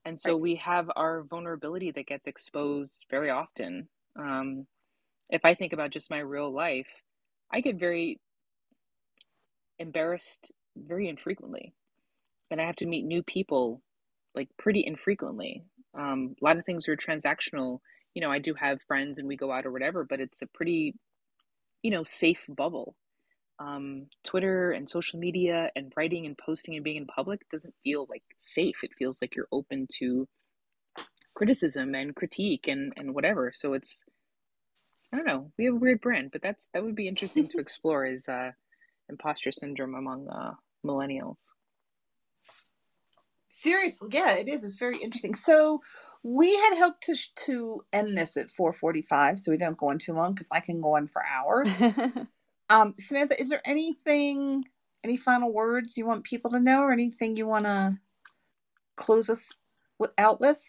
and 0.05 0.19
so 0.19 0.33
right. 0.33 0.41
we 0.41 0.55
have 0.57 0.91
our 0.97 1.23
vulnerability 1.23 1.93
that 1.93 2.07
gets 2.07 2.27
exposed 2.27 3.05
very 3.11 3.31
often. 3.31 3.89
Um, 4.19 4.67
if 5.29 5.45
I 5.45 5.55
think 5.55 5.73
about 5.73 5.91
just 5.91 6.11
my 6.11 6.19
real 6.19 6.53
life, 6.53 6.91
I 7.53 7.61
get 7.61 7.77
very 7.77 8.19
embarrassed 9.79 10.51
very 10.77 11.09
infrequently, 11.09 11.73
and 12.51 12.61
I 12.61 12.67
have 12.67 12.77
to 12.77 12.89
meet 12.89 13.05
new 13.05 13.23
people 13.23 13.83
like 14.35 14.49
pretty 14.59 14.85
infrequently. 14.85 15.65
Um, 15.99 16.37
a 16.41 16.45
lot 16.45 16.59
of 16.59 16.65
things 16.65 16.89
are 16.89 16.97
transactional. 16.97 17.81
You 18.15 18.23
know, 18.23 18.31
I 18.31 18.39
do 18.39 18.55
have 18.55 18.83
friends 18.83 19.19
and 19.19 19.29
we 19.29 19.37
go 19.37 19.53
out 19.53 19.67
or 19.67 19.73
whatever, 19.73 20.05
but 20.05 20.21
it's 20.21 20.43
a 20.43 20.47
pretty, 20.47 20.95
you 21.83 21.91
know, 21.91 22.05
safe 22.05 22.45
bubble. 22.49 22.95
Um, 23.59 24.07
Twitter 24.25 24.73
and 24.73 24.89
social 24.89 25.19
media 25.19 25.71
and 25.77 25.93
writing 25.97 26.25
and 26.27 26.37
posting 26.39 26.77
and 26.77 26.85
being 26.85 26.97
in 26.97 27.07
public 27.07 27.49
doesn't 27.51 27.75
feel 27.85 28.07
like 28.09 28.23
safe. 28.39 28.77
It 28.83 28.93
feels 28.99 29.21
like 29.21 29.37
you're 29.37 29.49
open 29.53 29.87
to 29.99 30.27
criticism 31.35 31.95
and 31.95 32.17
critique 32.17 32.69
and, 32.69 32.93
and 32.97 33.15
whatever. 33.15 33.53
So 33.55 33.75
it's, 33.75 34.05
I 35.13 35.17
don't 35.17 35.27
know, 35.27 35.51
we 35.59 35.67
have 35.67 35.75
a 35.75 35.79
weird 35.79 36.01
brand, 36.01 36.31
but 36.33 36.43
that's, 36.43 36.69
that 36.73 36.83
would 36.83 36.95
be 36.95 37.09
interesting 37.09 37.49
to 37.49 37.59
explore 37.61 38.07
is, 38.07 38.29
uh, 38.29 38.53
imposter 39.09 39.53
syndrome 39.53 39.95
among, 39.95 40.29
uh, 40.29 40.53
millennials. 40.87 41.53
Seriously, 43.53 44.11
yeah, 44.13 44.35
it 44.35 44.47
is. 44.47 44.63
It's 44.63 44.77
very 44.77 44.99
interesting. 44.99 45.35
So 45.35 45.83
we 46.23 46.55
had 46.55 46.79
hoped 46.79 47.03
to 47.03 47.17
to 47.47 47.85
end 47.93 48.17
this 48.17 48.37
at 48.37 48.49
4:45, 48.49 49.41
so 49.41 49.51
we 49.51 49.57
don't 49.59 49.77
go 49.77 49.91
on 49.91 49.99
too 49.99 50.13
long 50.13 50.35
because 50.35 50.49
I 50.53 50.61
can 50.61 50.81
go 50.81 50.97
on 50.97 51.09
for 51.09 51.21
hours. 51.27 51.75
um, 52.71 52.95
Samantha, 52.97 53.41
is 53.41 53.49
there 53.51 53.61
anything, 53.65 54.65
any 55.03 55.17
final 55.17 55.53
words 55.53 55.99
you 55.99 56.07
want 56.07 56.23
people 56.23 56.53
to 56.53 56.61
know, 56.61 56.81
or 56.81 56.93
anything 56.93 57.37
you 57.37 57.49
want 57.49 57.65
to 57.65 57.99
close 58.95 59.29
us 59.29 59.53
out 60.17 60.41
with? 60.41 60.65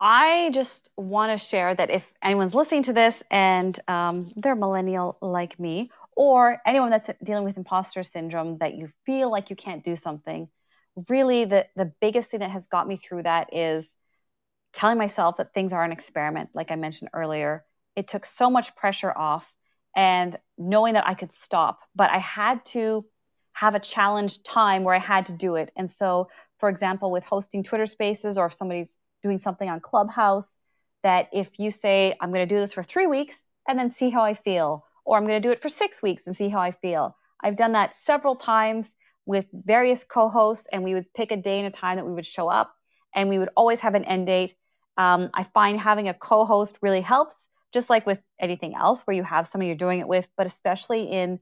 I 0.00 0.50
just 0.54 0.88
want 0.96 1.38
to 1.38 1.46
share 1.46 1.74
that 1.74 1.90
if 1.90 2.04
anyone's 2.22 2.54
listening 2.54 2.84
to 2.84 2.94
this 2.94 3.22
and 3.30 3.78
um, 3.86 4.32
they're 4.36 4.56
millennial 4.56 5.18
like 5.20 5.60
me, 5.60 5.90
or 6.16 6.58
anyone 6.66 6.88
that's 6.88 7.10
dealing 7.22 7.44
with 7.44 7.58
imposter 7.58 8.02
syndrome, 8.02 8.56
that 8.58 8.76
you 8.76 8.88
feel 9.04 9.30
like 9.30 9.50
you 9.50 9.56
can't 9.56 9.84
do 9.84 9.94
something 9.94 10.48
really 11.08 11.44
the 11.44 11.66
the 11.76 11.92
biggest 12.00 12.30
thing 12.30 12.40
that 12.40 12.50
has 12.50 12.66
got 12.66 12.86
me 12.86 12.96
through 12.96 13.22
that 13.22 13.52
is 13.52 13.96
telling 14.72 14.98
myself 14.98 15.36
that 15.36 15.54
things 15.54 15.72
are 15.72 15.84
an 15.84 15.92
experiment 15.92 16.50
like 16.54 16.70
i 16.70 16.76
mentioned 16.76 17.10
earlier. 17.12 17.64
It 17.96 18.08
took 18.08 18.26
so 18.26 18.50
much 18.50 18.74
pressure 18.74 19.16
off 19.16 19.52
and 19.94 20.36
knowing 20.58 20.94
that 20.94 21.06
i 21.06 21.14
could 21.14 21.32
stop 21.32 21.80
but 21.94 22.10
i 22.10 22.18
had 22.18 22.64
to 22.66 23.04
have 23.52 23.76
a 23.76 23.80
challenge 23.80 24.42
time 24.42 24.82
where 24.82 24.94
i 24.94 24.98
had 24.98 25.26
to 25.26 25.32
do 25.32 25.54
it. 25.56 25.70
And 25.76 25.90
so 25.90 26.28
for 26.58 26.68
example 26.68 27.10
with 27.10 27.24
hosting 27.24 27.62
twitter 27.62 27.86
spaces 27.86 28.38
or 28.38 28.46
if 28.46 28.54
somebody's 28.54 28.96
doing 29.22 29.38
something 29.38 29.68
on 29.68 29.80
clubhouse 29.80 30.58
that 31.02 31.28
if 31.32 31.48
you 31.58 31.70
say 31.70 32.14
i'm 32.20 32.32
going 32.32 32.46
to 32.48 32.54
do 32.54 32.60
this 32.60 32.72
for 32.72 32.82
three 32.82 33.06
weeks 33.06 33.48
and 33.68 33.78
then 33.78 33.90
see 33.90 34.10
how 34.10 34.22
i 34.22 34.34
feel 34.34 34.84
or 35.04 35.16
i'm 35.16 35.26
going 35.26 35.40
to 35.40 35.48
do 35.48 35.52
it 35.52 35.62
for 35.62 35.68
six 35.68 36.02
weeks 36.02 36.26
and 36.26 36.36
see 36.36 36.48
how 36.48 36.60
i 36.60 36.70
feel 36.70 37.16
i've 37.42 37.56
done 37.56 37.72
that 37.72 37.94
several 37.94 38.36
times 38.36 38.96
with 39.26 39.46
various 39.52 40.04
co-hosts 40.04 40.68
and 40.72 40.82
we 40.82 40.94
would 40.94 41.12
pick 41.14 41.30
a 41.30 41.36
day 41.36 41.58
and 41.58 41.66
a 41.66 41.70
time 41.70 41.96
that 41.96 42.06
we 42.06 42.12
would 42.12 42.26
show 42.26 42.48
up 42.48 42.74
and 43.14 43.28
we 43.28 43.38
would 43.38 43.50
always 43.56 43.80
have 43.80 43.94
an 43.94 44.04
end 44.04 44.26
date 44.26 44.54
um, 44.96 45.30
i 45.34 45.44
find 45.44 45.78
having 45.78 46.08
a 46.08 46.14
co-host 46.14 46.76
really 46.82 47.00
helps 47.00 47.48
just 47.72 47.90
like 47.90 48.06
with 48.06 48.20
anything 48.40 48.74
else 48.74 49.02
where 49.02 49.16
you 49.16 49.22
have 49.22 49.48
someone 49.48 49.66
you're 49.66 49.76
doing 49.76 50.00
it 50.00 50.08
with 50.08 50.26
but 50.36 50.46
especially 50.46 51.04
in 51.04 51.38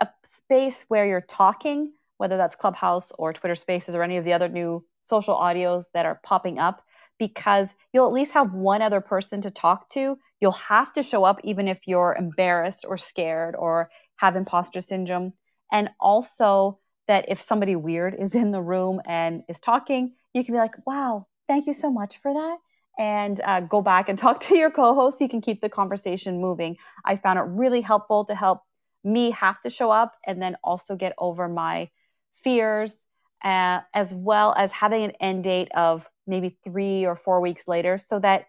a 0.00 0.08
space 0.24 0.84
where 0.88 1.06
you're 1.06 1.20
talking 1.20 1.92
whether 2.18 2.36
that's 2.36 2.56
clubhouse 2.56 3.12
or 3.18 3.32
twitter 3.32 3.54
spaces 3.54 3.94
or 3.94 4.02
any 4.02 4.16
of 4.16 4.24
the 4.24 4.32
other 4.32 4.48
new 4.48 4.84
social 5.02 5.34
audios 5.34 5.86
that 5.92 6.06
are 6.06 6.20
popping 6.24 6.58
up 6.58 6.82
because 7.18 7.74
you'll 7.92 8.06
at 8.06 8.12
least 8.12 8.32
have 8.32 8.52
one 8.52 8.82
other 8.82 9.00
person 9.00 9.42
to 9.42 9.50
talk 9.50 9.88
to. 9.90 10.16
You'll 10.40 10.52
have 10.52 10.92
to 10.92 11.02
show 11.02 11.24
up 11.24 11.40
even 11.44 11.68
if 11.68 11.80
you're 11.86 12.16
embarrassed 12.18 12.84
or 12.88 12.96
scared 12.96 13.56
or 13.56 13.90
have 14.16 14.36
imposter 14.36 14.80
syndrome. 14.80 15.32
And 15.72 15.90
also, 16.00 16.78
that 17.08 17.24
if 17.28 17.40
somebody 17.40 17.74
weird 17.74 18.14
is 18.14 18.34
in 18.34 18.52
the 18.52 18.62
room 18.62 19.00
and 19.06 19.42
is 19.48 19.58
talking, 19.58 20.12
you 20.34 20.44
can 20.44 20.54
be 20.54 20.58
like, 20.58 20.74
wow, 20.86 21.26
thank 21.48 21.66
you 21.66 21.74
so 21.74 21.90
much 21.90 22.20
for 22.20 22.32
that. 22.32 22.58
And 22.98 23.40
uh, 23.44 23.60
go 23.60 23.80
back 23.80 24.08
and 24.08 24.18
talk 24.18 24.40
to 24.40 24.56
your 24.56 24.70
co 24.70 24.94
host 24.94 25.18
so 25.18 25.24
you 25.24 25.28
can 25.28 25.40
keep 25.40 25.60
the 25.60 25.68
conversation 25.68 26.40
moving. 26.40 26.76
I 27.04 27.16
found 27.16 27.38
it 27.38 27.42
really 27.42 27.80
helpful 27.80 28.24
to 28.26 28.34
help 28.34 28.62
me 29.02 29.30
have 29.32 29.60
to 29.62 29.70
show 29.70 29.90
up 29.90 30.14
and 30.26 30.40
then 30.40 30.56
also 30.62 30.94
get 30.94 31.14
over 31.18 31.48
my 31.48 31.88
fears, 32.42 33.06
uh, 33.42 33.80
as 33.94 34.14
well 34.14 34.54
as 34.56 34.70
having 34.72 35.04
an 35.04 35.12
end 35.20 35.44
date 35.44 35.70
of 35.74 36.06
maybe 36.26 36.58
three 36.62 37.06
or 37.06 37.16
four 37.16 37.40
weeks 37.40 37.66
later 37.66 37.96
so 37.98 38.18
that 38.18 38.44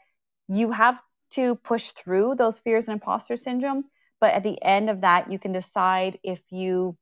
you 0.48 0.72
have 0.72 1.00
to 1.32 1.56
push 1.56 1.92
through 1.92 2.36
those 2.36 2.60
fears 2.60 2.88
and 2.88 2.94
imposter 2.94 3.38
syndrome. 3.38 3.86
But 4.20 4.34
at 4.34 4.44
the 4.44 4.62
end 4.62 4.90
of 4.90 5.02
that, 5.02 5.32
you 5.32 5.40
can 5.40 5.54
decide 5.54 6.20
if 6.24 6.42
you 6.50 6.98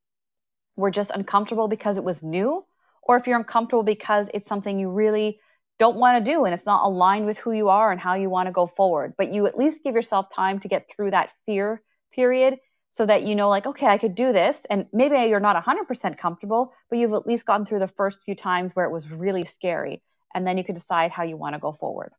were 0.78 0.92
just 0.92 1.12
uncomfortable 1.12 1.68
because 1.68 1.98
it 1.98 2.04
was 2.04 2.24
new 2.24 2.64
or 3.04 3.18
if 3.18 3.28
you're 3.28 3.38
uncomfortable 3.38 3.84
because 3.84 4.30
it's 4.34 4.48
something 4.48 4.80
you 4.80 4.90
really 4.90 5.40
don't 5.80 5.98
want 5.98 6.24
to 6.24 6.32
do 6.32 6.46
and 6.46 6.54
it's 6.54 6.66
not 6.66 6.86
aligned 6.86 7.26
with 7.26 7.38
who 7.38 7.52
you 7.52 7.70
are 7.70 7.92
and 7.92 8.00
how 8.00 8.14
you 8.16 8.30
want 8.30 8.48
to 8.48 8.52
go 8.52 8.68
forward. 8.68 9.14
But 9.18 9.32
you 9.32 9.46
at 9.46 9.58
least 9.58 9.84
give 9.84 9.96
yourself 9.96 10.28
time 10.34 10.60
to 10.60 10.68
get 10.68 10.90
through 10.90 11.12
that 11.12 11.30
fear 11.46 11.82
period 12.14 12.58
so 12.90 13.06
that 13.06 13.24
you 13.24 13.36
know, 13.36 13.50
like, 13.50 13.66
okay, 13.68 13.88
I 13.88 13.98
could 13.98 14.16
do 14.16 14.34
this. 14.34 14.66
And 14.70 14.88
maybe 14.92 15.16
you're 15.30 15.40
not 15.40 15.64
100% 15.64 16.18
comfortable, 16.18 16.74
but 16.90 16.98
you've 16.98 17.14
at 17.14 17.28
least 17.28 17.46
gotten 17.46 17.66
through 17.66 17.80
the 17.80 17.88
first 17.88 18.22
few 18.22 18.36
times 18.36 18.76
where 18.76 18.86
it 18.86 18.92
was 18.92 19.10
really 19.10 19.46
scary. 19.46 20.02
And 20.34 20.48
then 20.48 20.58
you 20.58 20.64
can 20.64 20.76
decide 20.76 21.12
how 21.12 21.24
you 21.24 21.38
want 21.38 21.54
to 21.54 21.60
go 21.60 21.72
forward. 21.72 22.12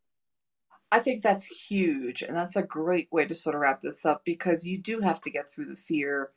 I 0.91 0.99
think 0.99 1.21
that's 1.21 1.45
huge. 1.45 2.21
And 2.23 2.35
that's 2.35 2.55
a 2.55 2.63
great 2.63 3.09
way 3.11 3.25
to 3.25 3.35
sort 3.35 3.55
of 3.55 3.61
wrap 3.61 3.81
this 3.81 4.05
up 4.05 4.23
because 4.25 4.65
you 4.65 4.77
do 4.77 4.99
have 5.01 5.21
to 5.21 5.29
get 5.29 5.51
through 5.51 5.65
the 5.65 5.75
fear 5.75 6.31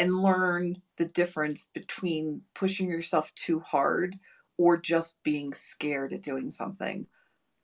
and 0.00 0.22
learn 0.22 0.80
the 0.96 1.04
difference 1.04 1.68
between 1.74 2.40
pushing 2.54 2.88
yourself 2.88 3.30
too 3.34 3.60
hard 3.60 4.18
or 4.56 4.78
just 4.78 5.22
being 5.22 5.52
scared 5.52 6.14
at 6.14 6.22
doing 6.22 6.48
something. 6.48 7.06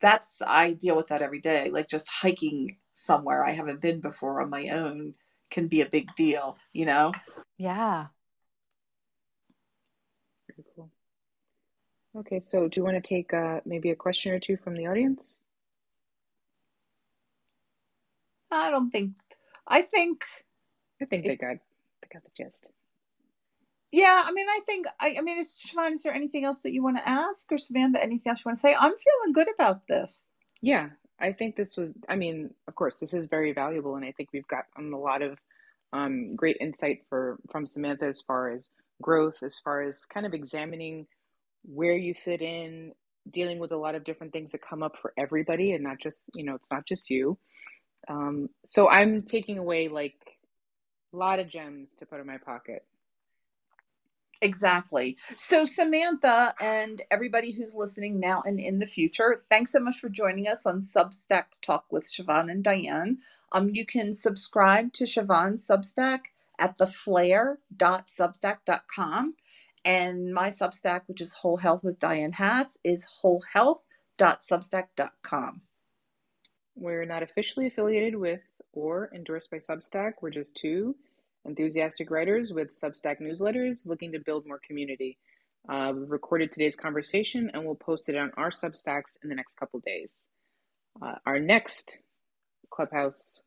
That's, 0.02 0.42
I 0.46 0.74
deal 0.74 0.96
with 0.96 1.06
that 1.06 1.22
every 1.22 1.40
day. 1.40 1.70
Like 1.70 1.88
just 1.88 2.10
hiking 2.10 2.76
somewhere 2.92 3.42
I 3.42 3.52
haven't 3.52 3.80
been 3.80 4.02
before 4.02 4.42
on 4.42 4.50
my 4.50 4.68
own 4.68 5.14
can 5.50 5.66
be 5.66 5.80
a 5.80 5.88
big 5.88 6.12
deal, 6.14 6.58
you 6.74 6.84
know? 6.84 7.12
Yeah. 7.56 8.08
Very 10.46 10.66
cool. 10.74 10.90
Okay, 12.18 12.38
so 12.38 12.68
do 12.68 12.78
you 12.78 12.84
want 12.84 13.02
to 13.02 13.08
take 13.08 13.32
uh, 13.32 13.60
maybe 13.64 13.92
a 13.92 13.96
question 13.96 14.32
or 14.32 14.38
two 14.38 14.58
from 14.58 14.74
the 14.74 14.86
audience? 14.86 15.40
I 18.52 18.70
don't 18.70 18.90
think, 18.90 19.16
I 19.66 19.80
think. 19.80 20.22
I 21.00 21.06
think 21.06 21.24
they 21.24 21.36
got, 21.36 21.56
they 22.06 22.18
got 22.18 22.24
the 22.24 22.30
gist. 22.44 22.70
Yeah, 23.92 24.22
I 24.24 24.32
mean, 24.32 24.46
I 24.48 24.60
think, 24.66 24.86
I, 25.00 25.16
I 25.18 25.22
mean, 25.22 25.38
is, 25.38 25.58
Chevanne, 25.58 25.92
is 25.92 26.02
there 26.02 26.12
anything 26.12 26.44
else 26.44 26.62
that 26.62 26.72
you 26.72 26.82
want 26.82 26.96
to 26.96 27.08
ask 27.08 27.50
or 27.52 27.58
Samantha, 27.58 28.02
anything 28.02 28.28
else 28.30 28.40
you 28.40 28.48
want 28.48 28.58
to 28.58 28.60
say? 28.60 28.74
I'm 28.74 28.92
feeling 28.92 29.32
good 29.32 29.48
about 29.54 29.86
this. 29.88 30.24
Yeah, 30.60 30.88
I 31.20 31.32
think 31.32 31.56
this 31.56 31.76
was, 31.76 31.94
I 32.08 32.16
mean, 32.16 32.50
of 32.66 32.74
course, 32.74 32.98
this 32.98 33.14
is 33.14 33.26
very 33.26 33.52
valuable, 33.52 33.96
and 33.96 34.04
I 34.04 34.12
think 34.12 34.30
we've 34.32 34.48
gotten 34.48 34.92
a 34.92 34.98
lot 34.98 35.22
of 35.22 35.38
um, 35.92 36.34
great 36.34 36.56
insight 36.60 37.00
for 37.08 37.38
from 37.50 37.64
Samantha 37.64 38.06
as 38.06 38.20
far 38.20 38.50
as 38.50 38.68
growth, 39.00 39.42
as 39.42 39.58
far 39.58 39.82
as 39.82 40.04
kind 40.04 40.26
of 40.26 40.34
examining 40.34 41.06
where 41.62 41.96
you 41.96 42.12
fit 42.12 42.42
in, 42.42 42.92
dealing 43.30 43.58
with 43.58 43.72
a 43.72 43.76
lot 43.76 43.94
of 43.94 44.04
different 44.04 44.32
things 44.32 44.52
that 44.52 44.62
come 44.62 44.82
up 44.82 44.96
for 44.98 45.12
everybody, 45.16 45.72
and 45.72 45.84
not 45.84 45.98
just 46.02 46.28
you 46.34 46.44
know, 46.44 46.54
it's 46.54 46.70
not 46.70 46.86
just 46.86 47.08
you. 47.08 47.38
Um, 48.08 48.48
so 48.64 48.88
I'm 48.88 49.22
taking 49.22 49.58
away 49.58 49.88
like 49.88 50.16
a 51.12 51.16
lot 51.16 51.38
of 51.38 51.48
gems 51.48 51.92
to 51.98 52.06
put 52.06 52.20
in 52.20 52.26
my 52.26 52.38
pocket. 52.38 52.84
Exactly. 54.42 55.16
So, 55.36 55.64
Samantha 55.64 56.52
and 56.60 57.00
everybody 57.10 57.52
who's 57.52 57.74
listening 57.74 58.20
now 58.20 58.42
and 58.44 58.60
in 58.60 58.78
the 58.78 58.84
future, 58.86 59.34
thanks 59.48 59.72
so 59.72 59.80
much 59.80 59.98
for 59.98 60.10
joining 60.10 60.46
us 60.46 60.66
on 60.66 60.80
Substack 60.80 61.44
Talk 61.62 61.86
with 61.90 62.10
Chevanne 62.10 62.50
and 62.50 62.62
Diane. 62.62 63.16
Um, 63.52 63.70
you 63.70 63.86
can 63.86 64.12
subscribe 64.12 64.92
to 64.94 65.06
Chevanne's 65.06 65.64
Substack 65.66 66.26
at 66.58 66.76
theflare.substack.com. 66.78 69.34
And 69.84 70.34
my 70.34 70.48
Substack, 70.48 71.02
which 71.06 71.20
is 71.20 71.32
Whole 71.32 71.56
Health 71.56 71.84
with 71.84 71.98
Diane 71.98 72.32
Hatz, 72.32 72.78
is 72.84 73.08
wholehealth.substack.com. 73.22 75.62
We're 76.74 77.06
not 77.06 77.22
officially 77.22 77.68
affiliated 77.68 78.16
with 78.16 78.40
or 78.76 79.10
endorsed 79.12 79.50
by 79.50 79.56
Substack. 79.56 80.12
We're 80.20 80.30
just 80.30 80.54
two 80.54 80.94
enthusiastic 81.44 82.10
writers 82.10 82.52
with 82.52 82.78
Substack 82.78 83.20
newsletters 83.20 83.86
looking 83.86 84.12
to 84.12 84.20
build 84.20 84.46
more 84.46 84.60
community. 84.64 85.18
Uh, 85.68 85.92
we've 85.96 86.10
recorded 86.10 86.52
today's 86.52 86.76
conversation 86.76 87.50
and 87.54 87.64
we'll 87.64 87.74
post 87.74 88.08
it 88.08 88.16
on 88.16 88.30
our 88.36 88.50
Substacks 88.50 89.16
in 89.24 89.28
the 89.28 89.34
next 89.34 89.56
couple 89.56 89.80
days. 89.80 90.28
Uh, 91.02 91.14
our 91.24 91.40
next 91.40 91.98
Clubhouse 92.70 93.40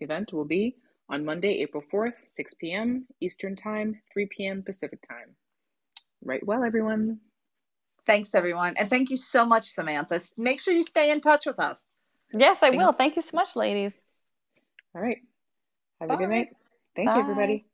event 0.00 0.32
will 0.32 0.44
be 0.44 0.76
on 1.08 1.24
Monday, 1.24 1.60
April 1.60 1.82
4th, 1.92 2.26
6 2.26 2.54
p.m. 2.54 3.06
Eastern 3.20 3.54
Time, 3.56 4.00
3 4.12 4.26
p.m. 4.36 4.62
Pacific 4.62 5.00
Time. 5.08 5.36
Right 6.24 6.44
well, 6.44 6.64
everyone. 6.64 7.18
Thanks, 8.06 8.34
everyone. 8.34 8.74
And 8.78 8.90
thank 8.90 9.10
you 9.10 9.16
so 9.16 9.44
much, 9.44 9.70
Samantha. 9.70 10.20
Make 10.36 10.60
sure 10.60 10.74
you 10.74 10.82
stay 10.82 11.10
in 11.10 11.20
touch 11.20 11.46
with 11.46 11.60
us. 11.60 11.94
Yes, 12.32 12.58
I 12.62 12.70
thank 12.70 12.80
will. 12.80 12.92
Thank 12.92 13.16
you 13.16 13.22
so 13.22 13.36
much, 13.36 13.54
ladies. 13.54 13.92
All 14.94 15.02
right. 15.02 15.18
Have 16.00 16.08
Bye. 16.08 16.14
a 16.14 16.18
good 16.18 16.28
night. 16.28 16.48
Thank 16.94 17.08
Bye. 17.08 17.14
you, 17.16 17.20
everybody. 17.22 17.66